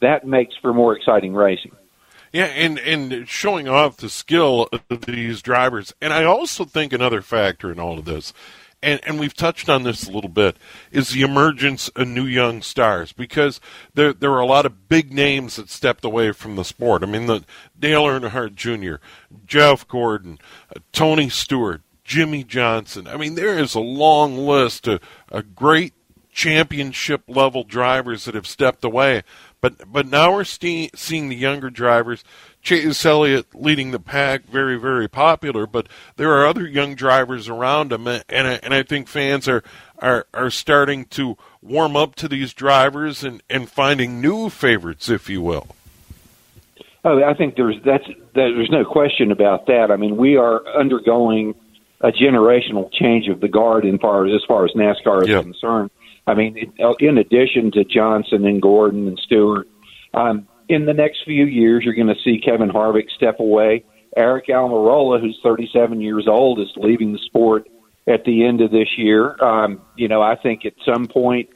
that 0.04 0.26
makes 0.26 0.54
for 0.60 0.72
more 0.72 0.96
exciting 0.96 1.34
racing. 1.34 1.72
Yeah, 2.32 2.46
and 2.46 2.80
and 2.80 3.28
showing 3.28 3.68
off 3.68 3.96
the 3.96 4.08
skill 4.08 4.68
of 4.90 5.02
these 5.02 5.40
drivers, 5.40 5.92
and 6.00 6.12
I 6.12 6.24
also 6.24 6.64
think 6.64 6.92
another 6.92 7.22
factor 7.22 7.70
in 7.70 7.78
all 7.78 7.96
of 7.96 8.06
this, 8.06 8.32
and 8.82 9.00
and 9.06 9.20
we've 9.20 9.34
touched 9.34 9.68
on 9.68 9.84
this 9.84 10.08
a 10.08 10.10
little 10.10 10.28
bit, 10.28 10.56
is 10.90 11.10
the 11.10 11.22
emergence 11.22 11.90
of 11.90 12.08
new 12.08 12.24
young 12.24 12.60
stars 12.60 13.12
because 13.12 13.60
there 13.94 14.12
there 14.12 14.32
are 14.32 14.40
a 14.40 14.46
lot 14.46 14.66
of 14.66 14.88
big 14.88 15.12
names 15.12 15.54
that 15.56 15.70
stepped 15.70 16.04
away 16.04 16.32
from 16.32 16.56
the 16.56 16.64
sport. 16.64 17.04
I 17.04 17.06
mean, 17.06 17.26
the 17.26 17.44
Dale 17.78 18.02
Earnhardt 18.02 18.56
Jr., 18.56 18.96
Jeff 19.46 19.86
Gordon, 19.86 20.40
uh, 20.74 20.80
Tony 20.90 21.28
Stewart, 21.28 21.82
Jimmie 22.02 22.42
Johnson. 22.42 23.06
I 23.06 23.16
mean, 23.16 23.36
there 23.36 23.56
is 23.56 23.76
a 23.76 23.80
long 23.80 24.36
list 24.36 24.88
of, 24.88 25.00
of 25.28 25.54
great 25.54 25.94
championship 26.34 27.22
level 27.28 27.62
drivers 27.62 28.24
that 28.24 28.34
have 28.34 28.46
stepped 28.46 28.84
away. 28.84 29.22
But 29.64 29.90
but 29.90 30.06
now 30.06 30.34
we're 30.34 30.44
see, 30.44 30.90
seeing 30.94 31.30
the 31.30 31.36
younger 31.36 31.70
drivers. 31.70 32.22
Chase 32.60 33.06
Elliott 33.06 33.46
leading 33.54 33.92
the 33.92 33.98
pack, 33.98 34.44
very 34.44 34.78
very 34.78 35.08
popular. 35.08 35.66
But 35.66 35.88
there 36.16 36.32
are 36.32 36.46
other 36.46 36.68
young 36.68 36.94
drivers 36.94 37.48
around 37.48 37.90
him, 37.90 38.06
and 38.06 38.22
I, 38.28 38.60
and 38.62 38.74
I 38.74 38.82
think 38.82 39.08
fans 39.08 39.48
are 39.48 39.64
are 40.00 40.26
are 40.34 40.50
starting 40.50 41.06
to 41.06 41.38
warm 41.62 41.96
up 41.96 42.14
to 42.16 42.28
these 42.28 42.52
drivers 42.52 43.24
and 43.24 43.42
and 43.48 43.66
finding 43.66 44.20
new 44.20 44.50
favorites, 44.50 45.08
if 45.08 45.30
you 45.30 45.40
will. 45.40 45.68
Oh, 47.02 47.24
I 47.24 47.32
think 47.32 47.56
there's 47.56 47.76
that's 47.86 48.04
there's 48.34 48.68
no 48.68 48.84
question 48.84 49.32
about 49.32 49.64
that. 49.68 49.90
I 49.90 49.96
mean, 49.96 50.18
we 50.18 50.36
are 50.36 50.60
undergoing 50.78 51.54
a 52.02 52.12
generational 52.12 52.92
change 52.92 53.28
of 53.28 53.40
the 53.40 53.48
guard 53.48 53.86
in 53.86 53.98
far 53.98 54.26
as 54.26 54.42
far 54.46 54.66
as 54.66 54.72
NASCAR 54.72 55.22
is 55.22 55.28
yep. 55.28 55.42
concerned. 55.42 55.90
I 56.26 56.34
mean, 56.34 56.72
in 57.00 57.18
addition 57.18 57.70
to 57.72 57.84
Johnson 57.84 58.46
and 58.46 58.60
Gordon 58.60 59.08
and 59.08 59.18
Stewart, 59.18 59.68
um, 60.14 60.48
in 60.68 60.86
the 60.86 60.94
next 60.94 61.24
few 61.24 61.44
years, 61.44 61.84
you're 61.84 61.94
going 61.94 62.14
to 62.14 62.20
see 62.22 62.40
Kevin 62.40 62.70
Harvick 62.70 63.10
step 63.10 63.40
away. 63.40 63.84
Aric 64.16 64.48
Almirola, 64.48 65.20
who's 65.20 65.38
37 65.42 66.00
years 66.00 66.26
old, 66.28 66.60
is 66.60 66.72
leaving 66.76 67.12
the 67.12 67.18
sport 67.18 67.68
at 68.06 68.24
the 68.24 68.44
end 68.44 68.60
of 68.60 68.70
this 68.70 68.96
year. 68.96 69.36
Um, 69.42 69.82
you 69.96 70.08
know, 70.08 70.22
I 70.22 70.36
think 70.36 70.64
at 70.64 70.74
some 70.84 71.06
point 71.06 71.50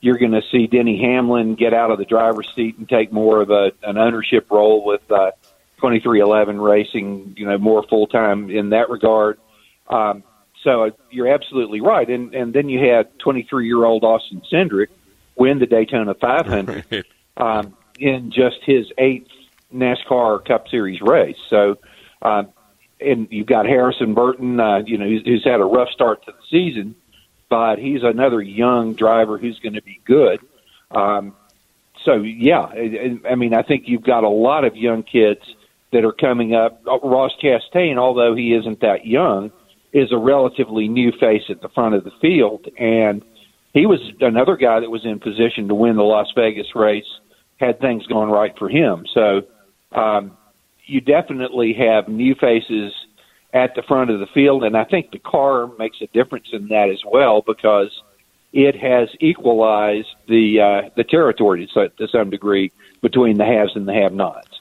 you're 0.00 0.18
going 0.18 0.32
to 0.32 0.42
see 0.50 0.66
Denny 0.66 1.00
Hamlin 1.00 1.54
get 1.54 1.74
out 1.74 1.90
of 1.90 1.98
the 1.98 2.04
driver's 2.04 2.48
seat 2.54 2.78
and 2.78 2.88
take 2.88 3.12
more 3.12 3.40
of 3.40 3.50
a, 3.50 3.72
an 3.82 3.98
ownership 3.98 4.50
role 4.50 4.84
with 4.84 5.02
uh, 5.10 5.32
23XI 5.80 6.62
Racing. 6.62 7.34
You 7.36 7.46
know, 7.46 7.58
more 7.58 7.82
full 7.82 8.06
time 8.06 8.50
in 8.50 8.70
that 8.70 8.90
regard. 8.90 9.38
Um, 9.88 10.22
so 10.64 10.86
uh, 10.86 10.90
you're 11.10 11.28
absolutely 11.28 11.80
right. 11.80 12.08
And 12.08 12.34
and 12.34 12.52
then 12.52 12.68
you 12.68 12.80
had 12.84 13.16
23 13.20 13.66
year 13.66 13.84
old 13.84 14.02
Austin 14.02 14.42
Cindric 14.50 14.88
win 15.36 15.58
the 15.58 15.66
Daytona 15.66 16.14
500 16.14 17.04
um, 17.36 17.76
in 17.98 18.32
just 18.32 18.56
his 18.64 18.86
eighth 18.98 19.28
NASCAR 19.72 20.44
Cup 20.44 20.68
Series 20.68 21.00
race. 21.00 21.36
So, 21.48 21.78
um, 22.22 22.48
and 23.00 23.28
you've 23.30 23.46
got 23.46 23.66
Harrison 23.66 24.14
Burton, 24.14 24.58
uh, 24.58 24.78
you 24.86 24.96
know, 24.98 25.06
who's, 25.06 25.22
who's 25.24 25.44
had 25.44 25.60
a 25.60 25.64
rough 25.64 25.90
start 25.90 26.24
to 26.26 26.32
the 26.32 26.38
season, 26.50 26.94
but 27.48 27.78
he's 27.78 28.02
another 28.02 28.40
young 28.40 28.94
driver 28.94 29.36
who's 29.36 29.58
going 29.58 29.74
to 29.74 29.82
be 29.82 30.00
good. 30.04 30.40
Um, 30.90 31.34
so 32.04 32.14
yeah, 32.16 32.60
I, 32.60 33.18
I 33.30 33.34
mean, 33.34 33.54
I 33.54 33.62
think 33.62 33.84
you've 33.86 34.04
got 34.04 34.24
a 34.24 34.28
lot 34.28 34.64
of 34.64 34.76
young 34.76 35.02
kids 35.02 35.40
that 35.92 36.04
are 36.04 36.12
coming 36.12 36.54
up. 36.54 36.82
Ross 36.86 37.32
Chastain, 37.42 37.98
although 37.98 38.34
he 38.34 38.54
isn't 38.54 38.80
that 38.80 39.06
young, 39.06 39.52
is 39.94 40.12
a 40.12 40.18
relatively 40.18 40.88
new 40.88 41.12
face 41.12 41.44
at 41.48 41.62
the 41.62 41.68
front 41.70 41.94
of 41.94 42.04
the 42.04 42.10
field, 42.20 42.66
and 42.78 43.24
he 43.72 43.86
was 43.86 44.00
another 44.20 44.56
guy 44.56 44.80
that 44.80 44.90
was 44.90 45.04
in 45.04 45.18
position 45.20 45.68
to 45.68 45.74
win 45.74 45.96
the 45.96 46.02
Las 46.02 46.30
Vegas 46.34 46.74
race 46.74 47.06
had 47.56 47.80
things 47.80 48.06
gone 48.06 48.28
right 48.28 48.52
for 48.58 48.68
him. 48.68 49.06
So 49.14 49.42
um, 49.92 50.36
you 50.84 51.00
definitely 51.00 51.72
have 51.74 52.08
new 52.08 52.34
faces 52.34 52.92
at 53.52 53.74
the 53.76 53.82
front 53.82 54.10
of 54.10 54.18
the 54.18 54.26
field, 54.34 54.64
and 54.64 54.76
I 54.76 54.84
think 54.84 55.12
the 55.12 55.20
car 55.20 55.68
makes 55.78 55.98
a 56.02 56.08
difference 56.08 56.48
in 56.52 56.68
that 56.68 56.90
as 56.90 57.00
well 57.08 57.42
because 57.46 57.90
it 58.52 58.76
has 58.76 59.08
equalized 59.20 60.08
the 60.28 60.60
uh, 60.60 60.90
the 60.96 61.04
territory 61.04 61.68
to, 61.74 61.88
to 61.88 62.08
some 62.08 62.30
degree 62.30 62.72
between 63.00 63.38
the 63.38 63.44
haves 63.44 63.72
and 63.76 63.86
the 63.86 63.94
have-nots. 63.94 64.53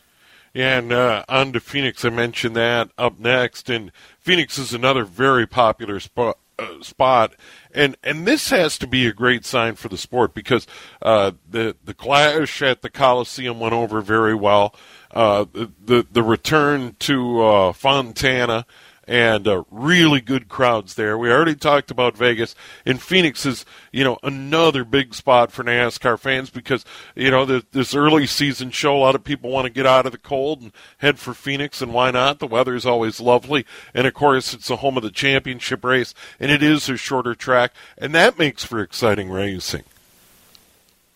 And 0.56 0.94
uh, 0.94 1.26
on 1.28 1.54
to 1.54 1.60
Phoenix. 1.60 2.06
I 2.06 2.10
mentioned 2.10 2.56
that 2.56 2.92
up 2.98 3.20
next, 3.20 3.70
and 3.70 3.92
Phoenix 4.20 4.58
is 4.58 4.74
another 4.74 5.04
very 5.04 5.48
popular 5.48 6.00
spot. 6.00 6.38
Uh, 6.60 6.84
spot 6.84 7.34
and 7.74 7.98
and 8.04 8.28
this 8.28 8.52
has 8.52 8.78
to 8.78 8.86
be 8.86 9.08
a 9.08 9.12
great 9.12 9.44
sign 9.44 9.74
for 9.74 9.90
the 9.90 9.98
sport 9.98 10.36
because 10.36 10.68
uh, 11.02 11.32
the 11.50 11.76
the 11.84 11.96
clash 11.96 12.62
at 12.62 12.84
the 12.84 12.92
Coliseum 12.92 13.60
went 13.60 13.74
over 13.74 14.02
very 14.02 14.36
well. 14.36 14.76
Uh, 15.10 15.46
the, 15.52 15.72
the 15.84 16.08
the 16.12 16.22
return 16.22 16.96
to 17.00 17.42
uh, 17.42 17.74
Fontana 17.74 18.68
and 19.08 19.48
uh, 19.48 19.64
really 19.70 20.22
good 20.22 20.48
crowds 20.48 20.96
there. 20.96 21.18
We 21.18 21.32
already 21.32 21.56
talked 21.56 21.92
about 21.92 22.18
Vegas, 22.18 22.56
and 22.86 23.02
Phoenix 23.02 23.46
is 23.46 23.66
you 23.92 24.04
know 24.04 24.18
another 24.24 24.84
big 24.84 25.14
spot 25.14 25.52
for 25.52 25.64
NASCAR 25.64 26.20
fans 26.20 26.50
because 26.50 26.86
you 27.16 27.32
know 27.32 27.46
the, 27.46 27.66
this 27.72 27.94
early 27.94 28.26
season 28.26 28.72
show. 28.72 28.96
A 28.96 29.00
lot 29.00 29.16
of 29.16 29.24
people 29.24 29.50
want 29.50 29.66
to 29.66 29.72
get 29.72 29.86
out 29.86 30.06
of 30.06 30.12
the 30.12 30.18
cold 30.18 30.62
and 30.62 30.72
head 31.00 31.20
for 31.20 31.34
Phoenix, 31.34 31.82
and 31.82 31.94
why 31.94 32.12
not? 32.12 32.40
The 32.40 32.48
weather 32.48 32.76
is 32.76 32.86
always 32.86 33.20
lovely, 33.20 33.66
and 33.94 34.08
of 34.08 34.14
course 34.14 34.54
it's 34.54 34.68
the 34.68 34.78
home 34.78 34.98
of 34.98 35.04
the 35.04 35.12
championship 35.12 35.84
race, 35.84 36.14
and 36.40 36.52
it 36.52 36.64
is 36.64 36.88
a 36.90 36.98
shorter 36.98 37.36
track, 37.36 37.74
and 37.98 38.14
that 38.16 38.38
makes 38.38 38.64
for 38.64 38.82
exciting 38.82 39.30
racing. 39.30 39.84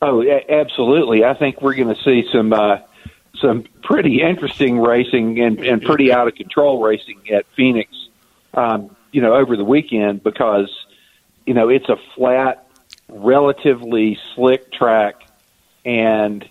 Oh, 0.01 0.23
absolutely! 0.49 1.23
I 1.23 1.33
think 1.33 1.61
we're 1.61 1.75
going 1.75 1.95
to 1.95 2.03
see 2.03 2.27
some. 2.31 2.53
Uh 2.53 2.79
some 3.41 3.63
pretty 3.83 4.21
interesting 4.21 4.79
racing 4.79 5.39
and, 5.39 5.59
and 5.59 5.81
pretty 5.81 6.11
out 6.11 6.27
of 6.27 6.35
control 6.35 6.81
racing 6.81 7.19
at 7.31 7.45
Phoenix, 7.55 7.91
um, 8.53 8.95
you 9.11 9.21
know, 9.21 9.33
over 9.33 9.55
the 9.55 9.63
weekend 9.63 10.23
because, 10.23 10.69
you 11.45 11.53
know, 11.53 11.69
it's 11.69 11.89
a 11.89 11.97
flat, 12.15 12.67
relatively 13.09 14.17
slick 14.35 14.71
track. 14.71 15.21
And, 15.85 16.47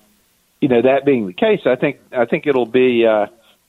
you 0.60 0.68
know, 0.68 0.82
that 0.82 1.04
being 1.04 1.26
the 1.26 1.32
case, 1.32 1.60
I 1.66 1.76
think, 1.76 2.00
I 2.12 2.24
think 2.24 2.46
it'll 2.46 2.66
be, 2.66 3.06
uh, 3.06 3.26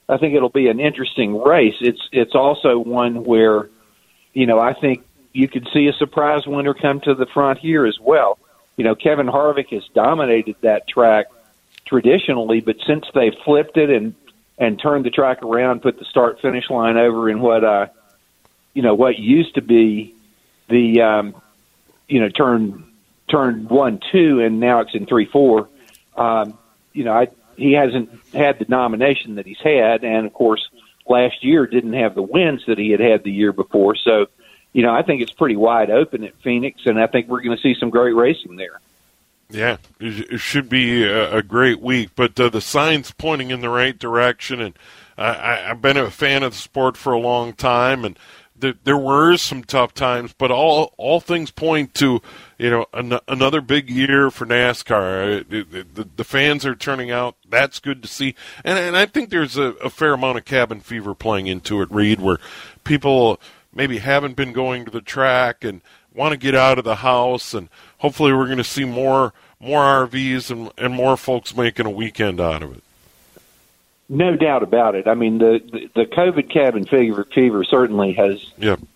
I 0.08 0.16
think 0.16 0.34
it'll 0.34 0.48
be 0.48 0.68
an 0.68 0.80
interesting 0.80 1.42
race. 1.42 1.76
It's, 1.80 2.00
it's 2.12 2.34
also 2.34 2.78
one 2.78 3.24
where, 3.24 3.68
you 4.32 4.46
know, 4.46 4.58
I 4.58 4.72
think 4.72 5.04
you 5.32 5.48
could 5.48 5.68
see 5.72 5.86
a 5.88 5.92
surprise 5.92 6.46
winner 6.46 6.74
come 6.74 7.00
to 7.00 7.14
the 7.14 7.26
front 7.26 7.58
here 7.58 7.86
as 7.86 7.98
well. 8.00 8.38
You 8.76 8.84
know, 8.84 8.94
Kevin 8.94 9.26
Harvick 9.26 9.72
has 9.72 9.82
dominated 9.92 10.56
that 10.62 10.88
track 10.88 11.26
traditionally, 11.88 12.60
but 12.60 12.76
since 12.86 13.04
they 13.14 13.30
flipped 13.44 13.76
it 13.76 13.90
and 13.90 14.14
and 14.58 14.80
turned 14.80 15.04
the 15.04 15.10
track 15.10 15.42
around, 15.42 15.82
put 15.82 15.98
the 15.98 16.04
start 16.04 16.40
finish 16.40 16.68
line 16.68 16.96
over 16.96 17.30
in 17.30 17.40
what 17.40 17.64
uh 17.64 17.86
you 18.74 18.82
know 18.82 18.94
what 18.94 19.18
used 19.18 19.54
to 19.54 19.62
be 19.62 20.14
the 20.68 21.00
um 21.00 21.34
you 22.08 22.20
know 22.20 22.28
turn 22.28 22.84
turn 23.28 23.66
one 23.68 24.00
two 24.12 24.40
and 24.40 24.60
now 24.60 24.80
it's 24.80 24.94
in 24.94 25.06
three 25.06 25.26
four. 25.26 25.68
Um, 26.16 26.58
you 26.92 27.04
know, 27.04 27.12
I 27.12 27.28
he 27.56 27.72
hasn't 27.72 28.10
had 28.32 28.58
the 28.58 28.66
nomination 28.68 29.36
that 29.36 29.46
he's 29.46 29.60
had, 29.60 30.04
and 30.04 30.26
of 30.26 30.32
course 30.32 30.68
last 31.08 31.44
year 31.44 31.66
didn't 31.66 31.94
have 31.94 32.14
the 32.14 32.22
wins 32.22 32.62
that 32.66 32.78
he 32.78 32.90
had 32.90 33.00
had 33.00 33.24
the 33.24 33.32
year 33.32 33.52
before. 33.52 33.96
So, 33.96 34.26
you 34.72 34.82
know, 34.82 34.94
I 34.94 35.02
think 35.02 35.22
it's 35.22 35.32
pretty 35.32 35.56
wide 35.56 35.90
open 35.90 36.24
at 36.24 36.34
Phoenix, 36.42 36.82
and 36.84 37.00
I 37.00 37.06
think 37.06 37.28
we're 37.28 37.40
going 37.40 37.56
to 37.56 37.62
see 37.62 37.74
some 37.78 37.90
great 37.90 38.14
racing 38.14 38.56
there. 38.56 38.80
Yeah, 39.50 39.78
it 39.98 40.38
should 40.38 40.68
be 40.68 41.04
a, 41.04 41.42
great 41.42 41.80
week, 41.80 42.10
but 42.14 42.38
uh, 42.38 42.50
the 42.50 42.60
signs 42.60 43.12
pointing 43.12 43.50
in 43.50 43.60
the 43.60 43.70
right 43.70 43.98
direction, 43.98 44.60
and 44.60 44.74
I, 45.16 45.70
I've 45.70 45.80
been 45.80 45.96
a 45.96 46.10
fan 46.10 46.42
of 46.42 46.52
the 46.52 46.58
sport 46.58 46.98
for 46.98 47.14
a 47.14 47.18
long 47.18 47.54
time, 47.54 48.04
and 48.04 48.18
there, 48.60 48.74
there 48.84 48.98
were 48.98 49.38
some 49.38 49.64
tough 49.64 49.94
times, 49.94 50.34
but 50.36 50.50
all 50.50 50.92
all 50.96 51.20
things 51.20 51.50
point 51.50 51.94
to 51.94 52.20
you 52.58 52.70
know 52.70 52.86
an, 52.92 53.18
another 53.26 53.62
big 53.62 53.88
year 53.88 54.30
for 54.30 54.44
NASCAR. 54.44 55.48
The, 55.48 56.08
the, 56.16 56.24
fans 56.24 56.66
are 56.66 56.74
turning 56.74 57.10
out. 57.10 57.36
That's 57.48 57.80
good 57.80 58.02
to 58.02 58.08
see, 58.08 58.34
and 58.64 58.78
and 58.78 58.96
I 58.96 59.06
think 59.06 59.30
there's 59.30 59.56
a, 59.56 59.72
a 59.74 59.90
fair 59.90 60.12
amount 60.12 60.38
of 60.38 60.44
cabin 60.44 60.80
fever 60.80 61.14
playing 61.14 61.46
into 61.46 61.80
it, 61.82 61.90
Reid, 61.90 62.20
where 62.20 62.38
people 62.84 63.40
maybe 63.72 63.98
haven't 63.98 64.36
been 64.36 64.52
going 64.52 64.84
to 64.84 64.90
the 64.90 65.00
track 65.00 65.64
and 65.64 65.80
want 66.12 66.32
to 66.32 66.36
get 66.36 66.54
out 66.54 66.78
of 66.78 66.84
the 66.84 66.96
house, 66.96 67.54
and 67.54 67.68
hopefully 67.98 68.32
we're 68.32 68.46
going 68.46 68.58
to 68.58 68.64
see 68.64 68.84
more 68.84 69.32
more 69.60 69.82
RVs 69.82 70.50
and 70.50 70.70
and 70.78 70.94
more 70.94 71.16
folks 71.16 71.56
making 71.56 71.86
a 71.86 71.90
weekend 71.90 72.40
out 72.40 72.62
of 72.62 72.76
it. 72.76 72.82
No 74.10 74.36
doubt 74.36 74.62
about 74.62 74.94
it. 74.94 75.06
I 75.06 75.14
mean, 75.14 75.38
the 75.38 75.60
the, 75.70 75.90
the 75.94 76.06
COVID 76.06 76.50
cabin 76.50 76.84
fever, 76.84 77.24
fever 77.24 77.62
certainly 77.64 78.14
has 78.14 78.42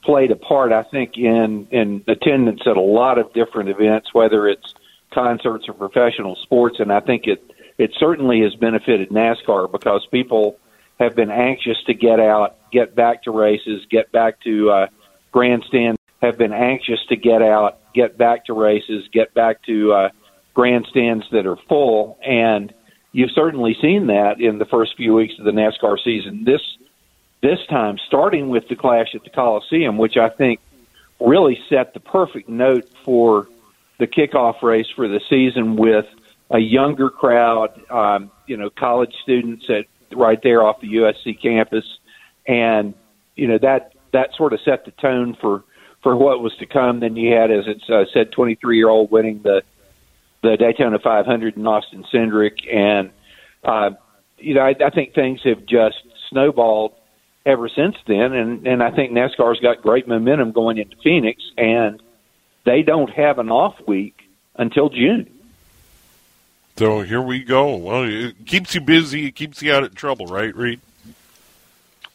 played 0.03 0.31
a 0.31 0.37
part. 0.37 0.73
I 0.73 0.83
think 0.83 1.19
in 1.19 1.69
in 1.71 2.05
attendance 2.09 2.63
at 2.67 2.77
a 2.77 2.81
lot 2.81 3.19
of 3.19 3.33
different 3.33 3.69
events, 3.69 4.15
whether 4.15 4.49
it's 4.49 4.75
concerts 5.11 5.69
or 5.69 5.75
professional 5.75 6.37
sports, 6.37 6.81
and 6.81 6.93
I 6.93 7.01
think 7.01 7.27
it 7.27 7.43
it 7.77 7.93
certainly 7.99 8.41
has 8.43 8.55
benefited 8.55 9.11
NASCAR 9.11 9.71
because 9.71 10.07
people 10.11 10.59
have 10.99 11.15
been 11.15 11.31
anxious 11.31 11.83
to 11.85 11.95
get 11.95 12.21
out, 12.21 12.57
get 12.71 12.95
back 12.95 13.25
to 13.25 13.33
races, 13.33 13.85
get 13.91 14.13
back 14.13 14.41
to 14.43 14.71
uh, 14.71 14.87
grandstands 15.33 15.99
have 16.23 16.39
been 16.39 16.53
anxious 16.53 17.05
to 17.09 17.17
get 17.17 17.43
out, 17.43 17.81
get 17.93 18.19
back 18.19 18.47
to 18.47 18.53
races, 18.53 19.09
get 19.13 19.35
back 19.35 19.63
to 19.65 19.93
uh, 19.93 20.09
grandstands 20.55 21.25
that 21.33 21.47
are 21.47 21.57
full. 21.69 22.19
And 22.25 22.73
you've 23.13 23.31
certainly 23.33 23.77
seen 23.81 24.07
that 24.09 24.41
in 24.41 24.59
the 24.59 24.65
first 24.65 24.97
few 24.97 25.15
weeks 25.15 25.35
of 25.39 25.45
the 25.45 25.53
NASCAR 25.53 26.03
season. 26.03 26.45
This 26.45 26.61
this 27.43 27.59
time, 27.69 27.99
starting 28.07 28.51
with 28.51 28.69
the 28.69 28.77
clash 28.77 29.17
at 29.17 29.25
the 29.25 29.31
Coliseum, 29.31 29.99
which 29.99 30.17
I 30.17 30.29
think 30.29 30.61
really 31.19 31.61
set 31.69 31.93
the 31.93 31.99
perfect 31.99 32.49
note 32.49 32.89
for 33.05 33.49
the 33.99 34.07
kickoff 34.07 34.63
race 34.63 34.87
for 34.95 35.09
the 35.09 35.21
season 35.29 35.77
with 35.77 36.07
a 36.51 36.59
younger 36.59 37.11
crowd, 37.11 37.81
um, 37.91 38.31
you 38.47 38.57
know, 38.57 38.71
college 38.71 39.13
students 39.23 39.69
at 39.69 39.87
right 40.17 40.41
there 40.43 40.63
off 40.63 40.81
the 40.81 40.95
USC 40.95 41.41
campus, 41.41 41.85
and 42.47 42.95
you 43.35 43.49
know 43.49 43.59
that 43.59 43.95
that 44.13 44.35
sort 44.37 44.53
of 44.53 44.61
set 44.61 44.85
the 44.85 44.91
tone 44.93 45.37
for 45.41 45.65
for 46.03 46.17
what 46.17 46.41
was 46.41 46.55
to 46.57 46.67
come. 46.67 47.01
Then 47.01 47.17
you 47.17 47.35
had, 47.35 47.51
as 47.51 47.67
it 47.67 47.83
uh, 47.89 48.05
said, 48.13 48.33
23 48.33 48.77
year 48.77 48.89
old 48.89 49.11
winning 49.11 49.41
the 49.43 49.63
the 50.43 50.57
Daytona 50.57 50.99
500 50.99 51.57
and 51.57 51.69
Austin 51.69 52.05
Cindric, 52.13 52.67
and 52.73 53.11
uh, 53.65 53.91
you 54.39 54.55
know 54.55 54.63
I, 54.63 54.75
I 54.85 54.91
think 54.91 55.15
things 55.15 55.41
have 55.45 55.65
just 55.67 55.99
snowballed 56.31 56.95
ever 57.47 57.69
since 57.69 57.97
then, 58.07 58.33
and 58.33 58.67
and 58.67 58.83
I 58.83 58.91
think 58.91 59.13
NASCAR's 59.13 59.61
got 59.61 59.83
great 59.83 60.09
momentum 60.09 60.53
going 60.53 60.79
into 60.79 60.97
Phoenix, 61.03 61.43
and 61.57 62.03
they 62.65 62.83
don't 62.83 63.11
have 63.11 63.39
an 63.39 63.51
off 63.51 63.77
week 63.87 64.21
until 64.57 64.89
June. 64.89 65.29
So 66.77 67.03
here 67.03 67.23
we 67.23 67.45
go. 67.45 67.77
Well, 67.77 68.05
it 68.05 68.47
keeps 68.47 68.75
you 68.75 68.81
busy. 68.81 69.27
It 69.27 69.33
keeps 69.37 69.63
you 69.63 69.73
out 69.73 69.85
of 69.85 69.95
trouble, 69.95 70.27
right, 70.27 70.55
Reid? 70.57 70.81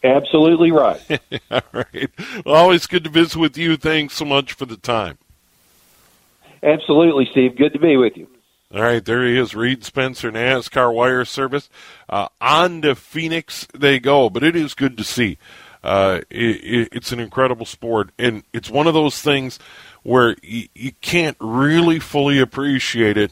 Absolutely 0.08 0.72
right. 0.72 1.02
All 1.52 1.62
right. 1.74 2.10
Well, 2.46 2.56
always 2.56 2.88
good 2.88 3.04
to 3.04 3.10
visit 3.10 3.38
with 3.38 3.58
you. 3.58 3.76
Thanks 3.76 4.16
so 4.16 4.26
much 4.26 4.54
for 4.54 4.66
the 4.66 4.78
time. 4.78 5.18
Absolutely, 6.64 7.28
Steve. 7.32 7.58
Good 7.58 7.74
to 7.74 7.80
be 7.80 7.98
with 7.98 8.16
you. 8.16 8.28
All 8.74 8.82
right, 8.82 9.04
there 9.04 9.26
he 9.26 9.38
is, 9.38 9.56
Reid 9.56 9.86
Spencer, 9.86 10.30
NASCAR 10.30 10.94
Wire 10.94 11.24
Service. 11.24 11.70
Uh, 12.10 12.28
on 12.42 12.82
to 12.82 12.96
Phoenix 12.96 13.66
they 13.74 13.98
go, 13.98 14.30
but 14.30 14.44
it 14.44 14.58
is 14.58 14.74
good 14.74 14.98
to 14.98 15.06
see. 15.06 15.38
Uh, 15.84 16.22
it, 16.30 16.90
it's 16.92 17.14
an 17.14 17.20
incredible 17.20 17.66
sport, 17.66 18.10
and 18.20 18.44
it's 18.52 18.70
one 18.70 18.88
of 18.88 18.94
those 18.94 19.22
things 19.22 19.58
where 20.04 20.36
you, 20.42 20.68
you 20.76 20.92
can't 21.00 21.38
really 21.40 22.00
fully 22.00 22.40
appreciate 22.40 23.18
it 23.18 23.32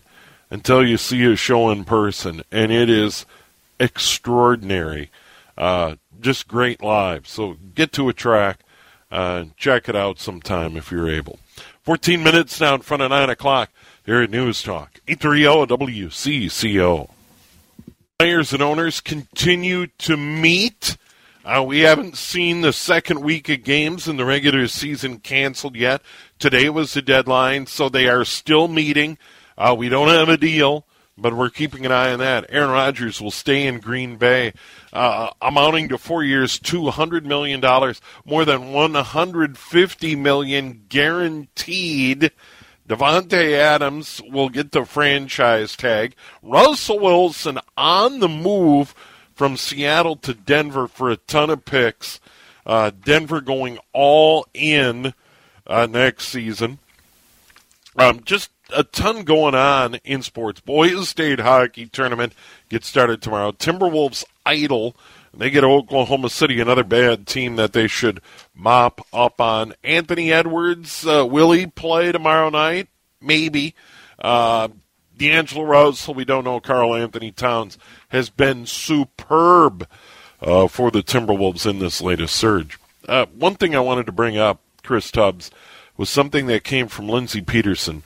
until 0.50 0.86
you 0.86 0.96
see 0.96 1.26
a 1.26 1.36
show 1.36 1.70
in 1.70 1.84
person, 1.84 2.42
and 2.52 2.72
it 2.72 2.90
is 2.90 3.26
extraordinary. 3.78 5.10
Uh, 5.58 5.96
just 6.26 6.48
great 6.48 6.82
live. 6.82 7.28
So 7.28 7.56
get 7.76 7.92
to 7.94 8.10
a 8.10 8.14
track, 8.14 8.62
uh, 9.12 9.46
check 9.58 9.88
it 9.88 9.96
out 9.96 10.20
sometime 10.20 10.76
if 10.76 10.92
you're 10.92 11.10
able. 11.10 11.38
14 11.84 12.24
minutes 12.24 12.60
now 12.60 12.74
in 12.74 12.82
front 12.82 13.04
of 13.04 13.12
9 13.12 13.30
o'clock 13.30 13.70
here 14.08 14.24
at 14.24 14.32
News 14.32 14.64
Talk. 14.64 15.00
830 15.08 15.68
WCCO. 15.68 17.10
Players 18.18 18.54
and 18.54 18.64
owners 18.64 19.02
continue 19.02 19.86
to 20.00 20.18
meet. 20.18 20.98
Uh, 21.46 21.64
we 21.64 21.82
haven't 21.82 22.18
seen 22.18 22.62
the 22.62 22.74
second 22.74 23.20
week 23.20 23.48
of 23.50 23.64
games 23.64 24.08
in 24.08 24.18
the 24.18 24.26
regular 24.26 24.68
season 24.68 25.20
canceled 25.20 25.76
yet. 25.76 26.02
Today 26.40 26.70
was 26.70 26.96
the 26.96 27.04
deadline, 27.04 27.68
so 27.68 27.88
they 27.88 28.08
are 28.08 28.26
still 28.26 28.68
meeting. 28.68 29.20
Uh, 29.56 29.76
we 29.78 29.90
don't 29.90 30.08
have 30.08 30.30
a 30.30 30.38
deal 30.38 30.88
but 31.18 31.34
we're 31.34 31.50
keeping 31.50 31.86
an 31.86 31.92
eye 31.92 32.12
on 32.12 32.20
that. 32.20 32.46
Aaron 32.50 32.72
Rodgers 32.72 33.22
will 33.22 33.32
stay 33.32 33.66
in 33.68 33.80
Green 33.80 34.18
Bay, 34.18 34.54
uh, 34.92 35.30
amounting 35.42 35.90
to 35.90 35.98
four 35.98 36.24
years, 36.24 36.60
two 36.60 36.90
hundred 36.90 37.26
million 37.26 37.60
dollars, 37.60 38.02
more 38.26 38.46
than 38.46 38.74
one 38.74 38.94
hundred 38.96 39.58
fifty 39.58 40.16
million 40.16 40.86
guaranteed. 40.90 42.32
Davante 42.88 43.54
Adams 43.54 44.22
will 44.30 44.50
get 44.50 44.72
the 44.72 44.86
franchise 44.86 45.76
tag. 45.76 46.16
Russell 46.44 47.00
Wilson 47.00 47.60
on 47.76 48.20
the 48.20 48.30
move 48.30 48.94
from 49.34 49.58
Seattle 49.58 50.16
to 50.18 50.34
Denver 50.34 50.88
for 50.88 51.10
a 51.10 51.18
ton 51.18 51.50
of 51.50 51.66
picks. 51.66 52.20
Uh, 52.66 52.92
Denver 53.04 53.42
going 53.42 53.80
all 53.92 54.46
in 54.54 55.14
uh, 55.66 55.88
next 55.88 56.28
season. 56.28 56.80
Um, 57.98 58.22
just 58.24 58.52
a 58.74 58.84
ton 58.84 59.24
going 59.24 59.56
on 59.56 59.96
in 60.04 60.22
sports. 60.22 60.60
Boys 60.62 61.10
State 61.10 61.40
Hockey 61.40 61.88
Tournament 61.88 62.34
gets 62.70 62.88
started 62.88 63.22
tomorrow. 63.22 63.52
Timberwolves 63.52 64.24
idle. 64.46 64.96
They 65.34 65.50
get 65.50 65.66
Oklahoma 65.66 66.30
City, 66.30 66.62
another 66.62 66.84
bad 66.84 67.28
team 67.28 67.58
that 67.58 67.74
they 67.74 67.88
should 67.88 68.22
mop 68.54 69.06
up 69.12 69.42
on. 69.42 69.74
Anthony 69.84 70.32
Edwards, 70.32 71.06
uh, 71.06 71.28
will 71.30 71.52
he 71.52 71.68
play 71.68 72.12
tomorrow 72.12 72.50
night? 72.50 72.88
Maybe. 73.20 73.76
Uh, 74.18 74.70
D'Angelo 75.18 75.66
Russell, 75.66 76.14
we 76.14 76.26
don't 76.26 76.46
know. 76.46 76.60
Karl-Anthony 76.60 77.32
Towns 77.32 77.78
has 78.10 78.30
been 78.30 78.66
superb 78.66 79.88
uh, 80.42 80.68
for 80.68 80.90
the 80.90 81.04
Timberwolves 81.04 81.70
in 81.70 81.80
this 81.80 82.02
latest 82.02 82.36
surge. 82.36 82.80
Uh, 83.08 83.26
one 83.38 83.56
thing 83.56 83.76
I 83.76 83.82
wanted 83.82 84.06
to 84.06 84.12
bring 84.12 84.38
up, 84.38 84.62
Chris 84.84 85.12
Tubbs, 85.12 85.52
was 85.98 86.10
something 86.10 86.48
that 86.48 86.64
came 86.64 86.88
from 86.88 87.10
Lindsey 87.10 87.42
Peterson 87.42 88.04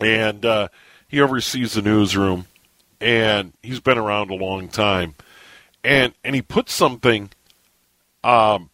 and 0.00 0.44
uh, 0.44 0.68
he 1.08 1.20
oversees 1.20 1.74
the 1.74 1.82
newsroom, 1.82 2.46
and 3.00 3.52
he's 3.62 3.80
been 3.80 3.98
around 3.98 4.30
a 4.30 4.34
long 4.34 4.68
time, 4.68 5.14
and 5.84 6.12
and 6.24 6.34
he 6.34 6.42
put 6.42 6.68
something, 6.68 7.30
um, 8.24 8.70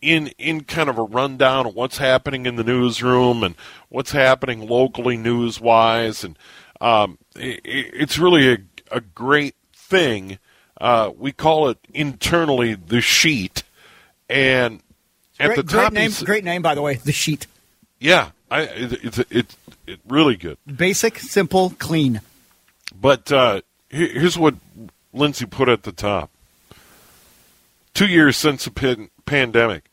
in 0.00 0.28
in 0.38 0.64
kind 0.64 0.88
of 0.88 0.98
a 0.98 1.02
rundown 1.02 1.66
of 1.66 1.74
what's 1.74 1.98
happening 1.98 2.46
in 2.46 2.56
the 2.56 2.64
newsroom 2.64 3.42
and 3.44 3.54
what's 3.88 4.12
happening 4.12 4.66
locally 4.68 5.16
news 5.16 5.60
wise, 5.60 6.24
and 6.24 6.36
um, 6.80 7.18
it, 7.36 7.60
it's 7.64 8.18
really 8.18 8.52
a, 8.52 8.58
a 8.90 9.00
great 9.00 9.54
thing. 9.72 10.38
Uh, 10.80 11.12
we 11.16 11.30
call 11.30 11.68
it 11.68 11.78
internally 11.94 12.74
the 12.74 13.00
sheet, 13.00 13.62
and 14.28 14.80
at 15.38 15.46
great, 15.46 15.56
the 15.56 15.62
great 15.62 15.82
top, 15.82 15.92
name, 15.92 16.10
great 16.24 16.44
name 16.44 16.62
by 16.62 16.74
the 16.74 16.82
way. 16.82 16.94
The 16.96 17.12
sheet, 17.12 17.46
yeah, 18.00 18.30
I, 18.52 18.60
it, 18.62 18.92
it's 19.04 19.18
it's 19.30 19.56
it 19.86 20.00
really 20.06 20.36
good. 20.36 20.58
basic, 20.66 21.18
simple, 21.18 21.70
clean. 21.78 22.20
But 22.94 23.32
uh, 23.32 23.62
here- 23.90 24.12
here's 24.20 24.36
what 24.38 24.54
Lindsay 25.14 25.46
put 25.46 25.68
at 25.68 25.84
the 25.84 25.92
top. 25.92 26.30
Two 27.94 28.06
years 28.06 28.36
since 28.36 28.64
the 28.64 28.70
pan- 28.70 29.10
pandemic. 29.26 29.84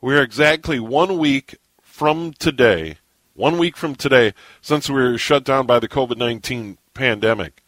We 0.00 0.14
are 0.14 0.22
exactly 0.22 0.80
one 0.80 1.16
week 1.18 1.56
from 1.80 2.32
today, 2.34 2.96
one 3.34 3.56
week 3.56 3.76
from 3.76 3.94
today, 3.94 4.34
since 4.60 4.88
we 4.90 4.96
were 4.96 5.16
shut 5.18 5.44
down 5.44 5.66
by 5.66 5.78
the 5.78 5.88
COVID 5.88 6.16
19 6.16 6.78
pandemic. 6.94 7.62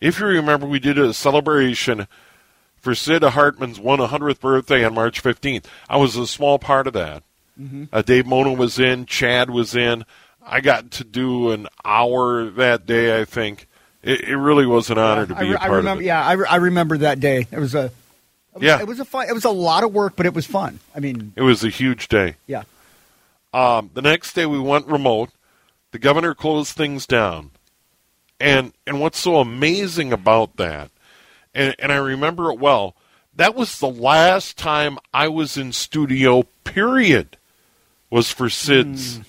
If 0.00 0.18
you 0.20 0.26
remember, 0.26 0.66
we 0.66 0.78
did 0.80 0.98
a 0.98 1.14
celebration 1.14 2.06
for 2.76 2.94
Sid 2.94 3.22
Hartman's 3.22 3.78
100th 3.78 4.40
birthday 4.40 4.84
on 4.84 4.94
March 4.94 5.22
15th. 5.22 5.64
I 5.88 5.96
was 5.96 6.16
a 6.16 6.26
small 6.26 6.58
part 6.58 6.86
of 6.88 6.92
that. 6.94 7.22
Uh, 7.92 8.02
Dave 8.02 8.26
Mona 8.26 8.52
was 8.52 8.78
in, 8.78 9.06
Chad 9.06 9.50
was 9.50 9.74
in. 9.76 10.04
I 10.44 10.60
got 10.60 10.90
to 10.92 11.04
do 11.04 11.50
an 11.50 11.68
hour 11.84 12.50
that 12.50 12.86
day, 12.86 13.20
I 13.20 13.24
think. 13.24 13.68
It, 14.02 14.22
it 14.22 14.36
really 14.36 14.66
was 14.66 14.90
an 14.90 14.98
honor 14.98 15.26
to 15.26 15.36
I, 15.36 15.40
be 15.40 15.48
re- 15.50 15.54
a 15.54 15.56
I 15.56 15.60
part 15.60 15.70
remember. 15.76 16.00
of 16.00 16.04
it. 16.04 16.06
Yeah, 16.06 16.24
I, 16.26 16.32
re- 16.32 16.46
I 16.50 16.56
remember 16.56 16.98
that 16.98 17.20
day. 17.20 17.46
It 17.52 17.58
was 17.58 17.74
a. 17.74 17.84
It 17.84 17.92
was, 18.54 18.62
Yeah. 18.62 18.80
it 18.80 18.86
was 18.86 18.98
a 19.00 19.04
fun. 19.04 19.28
It 19.28 19.32
was 19.32 19.44
a 19.44 19.50
lot 19.50 19.84
of 19.84 19.92
work, 19.94 20.14
but 20.16 20.26
it 20.26 20.34
was 20.34 20.44
fun. 20.46 20.80
I 20.94 21.00
mean, 21.00 21.32
It 21.36 21.42
was 21.42 21.62
a 21.64 21.68
huge 21.68 22.08
day. 22.08 22.34
yeah. 22.46 22.64
Um, 23.54 23.90
the 23.94 24.02
next 24.02 24.32
day 24.34 24.46
we 24.46 24.58
went 24.58 24.86
remote. 24.86 25.30
The 25.92 25.98
governor 25.98 26.34
closed 26.34 26.74
things 26.74 27.06
down. 27.06 27.50
And 28.40 28.72
and 28.86 29.00
what's 29.00 29.18
so 29.18 29.36
amazing 29.36 30.12
about 30.12 30.56
that, 30.56 30.90
and, 31.54 31.76
and 31.78 31.92
I 31.92 31.96
remember 31.96 32.50
it 32.50 32.58
well, 32.58 32.96
that 33.36 33.54
was 33.54 33.78
the 33.78 33.88
last 33.88 34.56
time 34.58 34.98
I 35.14 35.28
was 35.28 35.56
in 35.56 35.70
studio, 35.72 36.42
period, 36.64 37.36
was 38.12 38.30
for 38.30 38.50
Sid's 38.50 39.20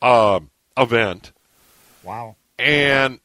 uh, 0.00 0.38
event. 0.76 1.32
Wow. 2.04 2.36
And 2.56 3.18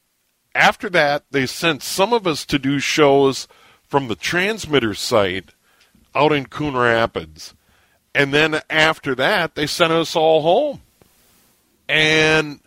after 0.56 0.90
that, 0.90 1.26
they 1.30 1.46
sent 1.46 1.84
some 1.84 2.14
of 2.14 2.26
us 2.26 2.44
to 2.48 2.58
do 2.58 2.80
shows 2.80 3.48
from 3.88 4.08
the 4.08 4.16
transmitter 4.16 4.96
site 4.96 5.52
out 6.16 6.32
in 6.32 6.48
Coon 6.48 6.76
Rapids. 6.76 7.54
And 8.16 8.34
then 8.34 8.60
after 8.72 9.14
that, 9.14 9.54
they 9.54 9.68
sent 9.68 9.94
us 9.94 10.16
all 10.16 10.42
home. 10.42 10.82
And 11.88 12.60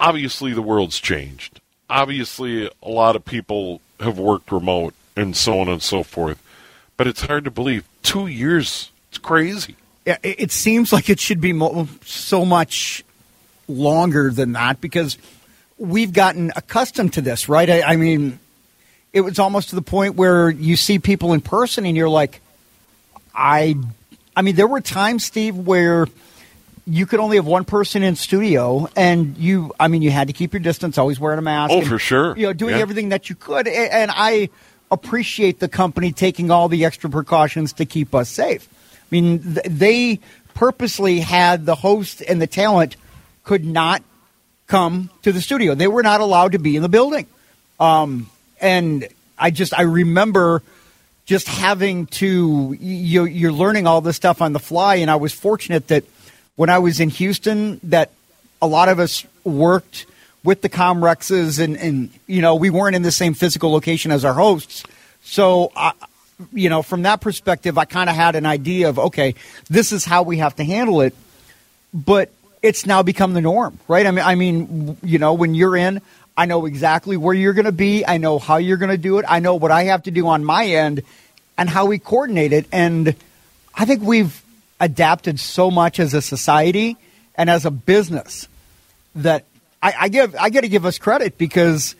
obviously, 0.00 0.54
the 0.54 0.62
world's 0.62 0.98
changed. 0.98 1.60
Obviously, 1.90 2.70
a 2.82 2.88
lot 2.88 3.16
of 3.16 3.24
people 3.26 3.82
have 4.00 4.18
worked 4.18 4.50
remote 4.50 4.94
and 5.14 5.36
so 5.36 5.60
on 5.60 5.68
and 5.68 5.82
so 5.82 6.02
forth. 6.02 6.42
But 6.96 7.06
it's 7.06 7.26
hard 7.26 7.44
to 7.44 7.50
believe. 7.50 7.86
Two 8.02 8.26
years. 8.26 8.90
It's 9.10 9.18
crazy. 9.18 9.76
It 10.06 10.52
seems 10.52 10.92
like 10.92 11.10
it 11.10 11.18
should 11.18 11.40
be 11.40 11.52
mo- 11.52 11.88
so 12.04 12.44
much 12.44 13.04
longer 13.66 14.30
than 14.30 14.52
that 14.52 14.80
because 14.80 15.18
we've 15.78 16.12
gotten 16.12 16.52
accustomed 16.54 17.14
to 17.14 17.20
this, 17.20 17.48
right? 17.48 17.68
I, 17.68 17.82
I 17.82 17.96
mean, 17.96 18.38
it 19.12 19.22
was 19.22 19.40
almost 19.40 19.70
to 19.70 19.74
the 19.74 19.82
point 19.82 20.14
where 20.14 20.48
you 20.48 20.76
see 20.76 21.00
people 21.00 21.32
in 21.32 21.40
person 21.40 21.84
and 21.84 21.96
you're 21.96 22.08
like, 22.08 22.40
I, 23.34 23.74
I 24.36 24.42
mean, 24.42 24.54
there 24.54 24.68
were 24.68 24.80
times, 24.80 25.24
Steve, 25.24 25.56
where 25.56 26.06
you 26.86 27.04
could 27.04 27.18
only 27.18 27.36
have 27.36 27.46
one 27.46 27.64
person 27.64 28.04
in 28.04 28.14
studio, 28.14 28.88
and 28.94 29.36
you, 29.36 29.72
I 29.80 29.88
mean, 29.88 30.02
you 30.02 30.12
had 30.12 30.28
to 30.28 30.32
keep 30.32 30.52
your 30.52 30.60
distance, 30.60 30.98
always 30.98 31.18
wearing 31.18 31.40
a 31.40 31.42
mask. 31.42 31.72
Oh, 31.72 31.78
and, 31.78 31.88
for 31.88 31.98
sure. 31.98 32.36
You 32.36 32.46
know, 32.46 32.52
doing 32.52 32.76
Yeah. 32.76 32.80
everything 32.82 33.08
that 33.08 33.28
you 33.28 33.34
could, 33.34 33.66
and 33.66 34.12
I 34.14 34.50
appreciate 34.92 35.58
the 35.58 35.66
company 35.68 36.12
taking 36.12 36.52
all 36.52 36.68
the 36.68 36.84
extra 36.84 37.10
precautions 37.10 37.72
to 37.74 37.84
keep 37.84 38.14
us 38.14 38.28
safe. 38.28 38.68
I 39.06 39.14
mean, 39.14 39.42
th- 39.42 39.66
they 39.68 40.20
purposely 40.54 41.20
had 41.20 41.66
the 41.66 41.74
host 41.74 42.22
and 42.26 42.40
the 42.40 42.46
talent 42.46 42.96
could 43.44 43.64
not 43.64 44.02
come 44.66 45.10
to 45.22 45.32
the 45.32 45.40
studio. 45.40 45.74
They 45.74 45.86
were 45.86 46.02
not 46.02 46.20
allowed 46.20 46.52
to 46.52 46.58
be 46.58 46.76
in 46.76 46.82
the 46.82 46.88
building. 46.88 47.26
Um, 47.78 48.28
and 48.60 49.06
I 49.38 49.50
just 49.50 49.78
I 49.78 49.82
remember 49.82 50.62
just 51.26 51.48
having 51.48 52.06
to 52.06 52.76
you 52.80 53.24
you're 53.24 53.52
learning 53.52 53.86
all 53.86 54.00
this 54.00 54.16
stuff 54.16 54.40
on 54.40 54.52
the 54.52 54.58
fly 54.58 54.96
and 54.96 55.10
I 55.10 55.16
was 55.16 55.32
fortunate 55.32 55.88
that 55.88 56.04
when 56.54 56.70
I 56.70 56.78
was 56.78 57.00
in 57.00 57.10
Houston 57.10 57.80
that 57.84 58.10
a 58.62 58.66
lot 58.66 58.88
of 58.88 58.98
us 58.98 59.26
worked 59.44 60.06
with 60.42 60.62
the 60.62 60.68
Comrexes 60.68 61.62
and 61.62 61.76
and 61.76 62.10
you 62.26 62.40
know 62.40 62.54
we 62.54 62.70
weren't 62.70 62.96
in 62.96 63.02
the 63.02 63.12
same 63.12 63.34
physical 63.34 63.70
location 63.70 64.10
as 64.10 64.24
our 64.24 64.34
hosts 64.34 64.84
so 65.22 65.70
I, 65.76 65.92
you 66.52 66.68
know 66.68 66.82
from 66.82 67.02
that 67.02 67.20
perspective 67.20 67.78
I 67.78 67.84
kind 67.84 68.10
of 68.10 68.16
had 68.16 68.36
an 68.36 68.46
idea 68.46 68.88
of 68.88 68.98
okay 68.98 69.34
this 69.70 69.92
is 69.92 70.04
how 70.04 70.22
we 70.22 70.38
have 70.38 70.56
to 70.56 70.64
handle 70.64 71.00
it 71.00 71.14
but 71.94 72.30
it's 72.62 72.86
now 72.86 73.02
become 73.02 73.32
the 73.32 73.40
norm, 73.40 73.78
right? 73.88 74.06
I 74.06 74.10
mean, 74.10 74.24
I 74.24 74.34
mean, 74.34 74.96
you 75.02 75.18
know, 75.18 75.34
when 75.34 75.54
you're 75.54 75.76
in, 75.76 76.02
I 76.36 76.46
know 76.46 76.66
exactly 76.66 77.16
where 77.16 77.34
you're 77.34 77.52
going 77.52 77.66
to 77.66 77.72
be. 77.72 78.04
I 78.04 78.18
know 78.18 78.38
how 78.38 78.56
you're 78.56 78.76
going 78.76 78.90
to 78.90 78.98
do 78.98 79.18
it. 79.18 79.24
I 79.28 79.40
know 79.40 79.54
what 79.54 79.70
I 79.70 79.84
have 79.84 80.02
to 80.04 80.10
do 80.10 80.26
on 80.26 80.44
my 80.44 80.66
end, 80.66 81.02
and 81.56 81.68
how 81.68 81.86
we 81.86 81.98
coordinate 81.98 82.52
it. 82.52 82.66
And 82.72 83.14
I 83.74 83.84
think 83.84 84.02
we've 84.02 84.42
adapted 84.80 85.40
so 85.40 85.70
much 85.70 85.98
as 85.98 86.12
a 86.12 86.20
society 86.20 86.96
and 87.36 87.48
as 87.48 87.64
a 87.64 87.70
business 87.70 88.48
that 89.14 89.44
I, 89.82 89.94
I 90.00 90.08
give 90.08 90.34
I 90.36 90.50
got 90.50 90.60
to 90.60 90.68
give 90.68 90.84
us 90.84 90.98
credit 90.98 91.38
because 91.38 91.94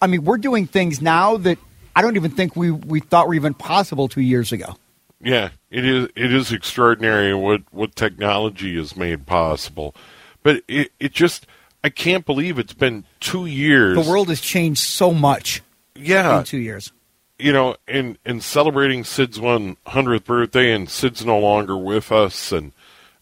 I 0.00 0.06
mean 0.06 0.24
we're 0.24 0.38
doing 0.38 0.66
things 0.68 1.02
now 1.02 1.38
that 1.38 1.58
I 1.94 2.02
don't 2.02 2.16
even 2.16 2.30
think 2.30 2.56
we 2.56 2.70
we 2.70 3.00
thought 3.00 3.28
were 3.28 3.34
even 3.34 3.54
possible 3.54 4.08
two 4.08 4.20
years 4.20 4.52
ago. 4.52 4.76
Yeah, 5.22 5.50
it 5.70 5.84
is. 5.84 6.08
It 6.16 6.32
is 6.32 6.52
extraordinary 6.52 7.34
what 7.34 7.62
what 7.72 7.94
technology 7.94 8.76
has 8.76 8.96
made 8.96 9.26
possible, 9.26 9.94
but 10.42 10.62
it 10.66 10.92
it 10.98 11.12
just 11.12 11.46
I 11.84 11.90
can't 11.90 12.24
believe 12.24 12.58
it's 12.58 12.72
been 12.72 13.04
two 13.20 13.46
years. 13.46 14.02
The 14.02 14.10
world 14.10 14.28
has 14.28 14.40
changed 14.40 14.80
so 14.80 15.12
much 15.12 15.62
yeah, 15.94 16.38
in 16.38 16.44
two 16.44 16.58
years. 16.58 16.92
you 17.38 17.52
know, 17.52 17.76
in 17.86 18.16
in 18.24 18.40
celebrating 18.40 19.04
Sid's 19.04 19.38
one 19.38 19.76
hundredth 19.86 20.24
birthday, 20.24 20.72
and 20.72 20.88
Sid's 20.88 21.24
no 21.24 21.38
longer 21.38 21.76
with 21.76 22.12
us, 22.12 22.52
and 22.52 22.72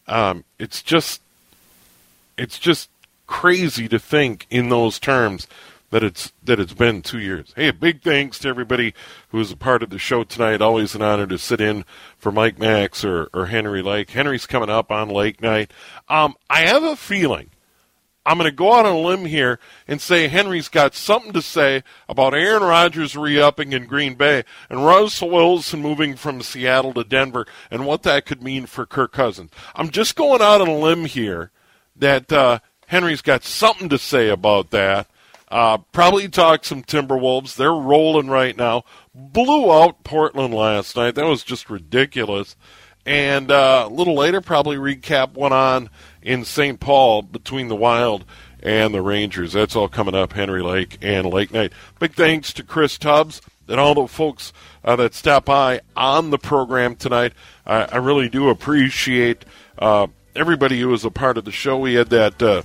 um, 0.07 0.45
it's 0.59 0.83
just 0.83 1.21
it's 2.37 2.59
just 2.59 2.91
crazy 3.27 3.89
to 3.89 3.99
think 3.99 4.47
in 4.51 4.69
those 4.69 4.99
terms 4.99 5.47
that 5.91 6.03
it's 6.03 6.33
that 6.43 6.61
it's 6.61 6.75
been 6.75 7.03
two 7.03 7.19
years. 7.19 7.53
Hey, 7.57 7.71
big 7.71 8.03
thanks 8.03 8.39
to 8.41 8.49
everybody 8.49 8.95
who 9.31 9.39
was 9.39 9.51
a 9.51 9.57
part 9.57 9.83
of 9.83 9.91
the 9.91 9.99
show 9.99 10.25
tonight. 10.25 10.61
Always 10.61 10.95
an 10.95 11.03
honor 11.03 11.27
to 11.27 11.39
sit 11.39 11.61
in 11.61 11.85
for 12.17 12.31
Mike 12.31 12.59
Max 12.59 13.05
or, 13.05 13.29
or 13.33 13.47
Henry 13.47 13.83
Lake. 13.83 14.11
Henry's 14.11 14.47
coming 14.47 14.71
up 14.71 14.91
on 14.91 15.09
Lake 15.09 15.41
Night. 15.41 15.73
Um, 16.09 16.37
I 16.51 16.61
have 16.61 16.83
a 16.83 16.97
feeling 16.97 17.51
I'm 18.29 18.37
going 18.37 18.51
to 18.51 18.55
go 18.55 18.75
out 18.75 18.85
on 18.85 18.93
a 18.93 18.99
limb 18.99 19.25
here 19.25 19.59
and 19.87 20.03
say 20.03 20.29
Henry's 20.29 20.69
got 20.69 20.95
something 20.95 21.33
to 21.33 21.41
say 21.41 21.83
about 22.11 22.35
Aaron 22.35 22.63
Rodgers 22.63 23.17
re-upping 23.17 23.73
in 23.73 23.87
Green 23.87 24.17
Bay 24.17 24.45
and 24.69 24.85
Russell 24.85 25.31
Wilson 25.31 25.81
moving 25.81 26.15
from 26.15 26.43
Seattle 26.43 26.93
to 26.93 27.05
Denver 27.05 27.47
and 27.71 27.87
what 27.87 28.03
that 28.03 28.27
could 28.27 28.43
mean 28.43 28.67
for 28.67 28.85
Kirk 28.85 29.13
Cousins. 29.13 29.51
I'm 29.75 29.89
just 29.89 30.15
going 30.15 30.43
out 30.43 30.61
on 30.61 30.69
a 30.69 30.77
limb 30.77 31.07
here 31.07 31.53
that 31.97 32.31
uh, 32.31 32.59
Henry's 32.89 33.23
got 33.23 33.45
something 33.45 33.89
to 33.89 33.99
say 33.99 34.29
about 34.29 34.73
that. 34.73 35.07
Uh, 35.51 35.79
probably 35.93 36.29
talk 36.29 36.65
some 36.65 36.83
Timberwolves. 36.83 37.57
They're 37.57 37.73
rolling 37.73 38.29
right 38.29 38.57
now. 38.57 38.85
Blew 39.15 39.73
out 39.73 40.05
Portland 40.05 40.53
last 40.53 40.97
night. 40.97 41.15
That 41.15 41.27
was 41.27 41.43
just 41.43 41.71
ridiculous. 41.71 42.57
And 43.07 43.51
uh, 43.51 43.89
a 43.91 43.93
little 43.93 44.15
later, 44.15 44.43
probably 44.43 44.77
recap 44.77 45.33
one 45.33 45.53
on 45.53 45.89
in 46.21 46.45
St. 46.45 46.79
Paul 46.79 47.23
between 47.23 47.69
the 47.69 47.77
Wild 47.77 48.27
and 48.63 48.93
the 48.93 49.01
Rangers. 49.01 49.55
That's 49.55 49.75
all 49.75 49.89
coming 49.89 50.15
up, 50.15 50.35
Henry 50.35 50.63
Lake 50.63 50.99
and 51.01 51.27
Lake 51.27 51.53
Night. 51.53 51.73
Big 51.99 52.13
thanks 52.13 52.53
to 52.53 52.63
Chris 52.63 52.99
Tubbs 52.99 53.41
and 53.67 53.81
all 53.81 53.95
the 53.95 54.07
folks 54.07 54.53
uh, 54.85 54.97
that 54.97 55.15
stopped 55.15 55.47
by 55.47 55.81
on 55.97 56.31
the 56.31 56.39
program 56.39 56.97
tonight. 56.97 57.33
I, 57.67 57.85
I 57.85 57.97
really 57.97 58.29
do 58.29 58.51
appreciate 58.51 59.45
uh, 59.79 60.09
everybody 60.35 60.81
who 60.81 60.89
was 60.89 61.05
a 61.05 61.11
part 61.11 61.39
of 61.39 61.45
the 61.45 61.53
show. 61.53 61.79
We 61.79 61.95
had 61.95 62.11
that 62.11 62.43
uh, 62.43 62.63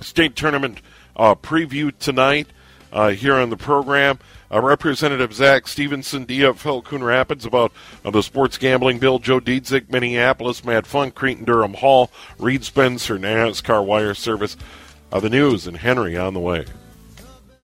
state 0.00 0.36
tournament 0.36 0.80
uh, 1.16 1.34
preview 1.34 1.96
tonight 1.98 2.48
uh, 2.92 3.10
here 3.10 3.34
on 3.34 3.50
the 3.50 3.56
program. 3.56 4.18
Uh, 4.52 4.60
Representative 4.60 5.32
Zach 5.32 5.68
Stevenson, 5.68 6.26
DFL 6.26 6.82
Coon 6.82 7.04
Rapids, 7.04 7.46
about 7.46 7.72
uh, 8.04 8.10
the 8.10 8.22
sports 8.22 8.58
gambling 8.58 8.98
bill. 8.98 9.20
Joe 9.20 9.40
Dziedzic, 9.40 9.90
Minneapolis, 9.90 10.64
Matt 10.64 10.86
Funk, 10.86 11.14
Cretin-Derham 11.14 11.74
Hall, 11.74 12.10
Reid 12.38 12.64
Spencer, 12.64 13.16
NASCAR 13.18 13.84
Wire 13.84 14.14
Service. 14.14 14.56
Uh, 15.12 15.20
the 15.20 15.30
news 15.30 15.66
and 15.66 15.76
Henry 15.76 16.16
on 16.16 16.34
the 16.34 16.40
way. 16.40 16.66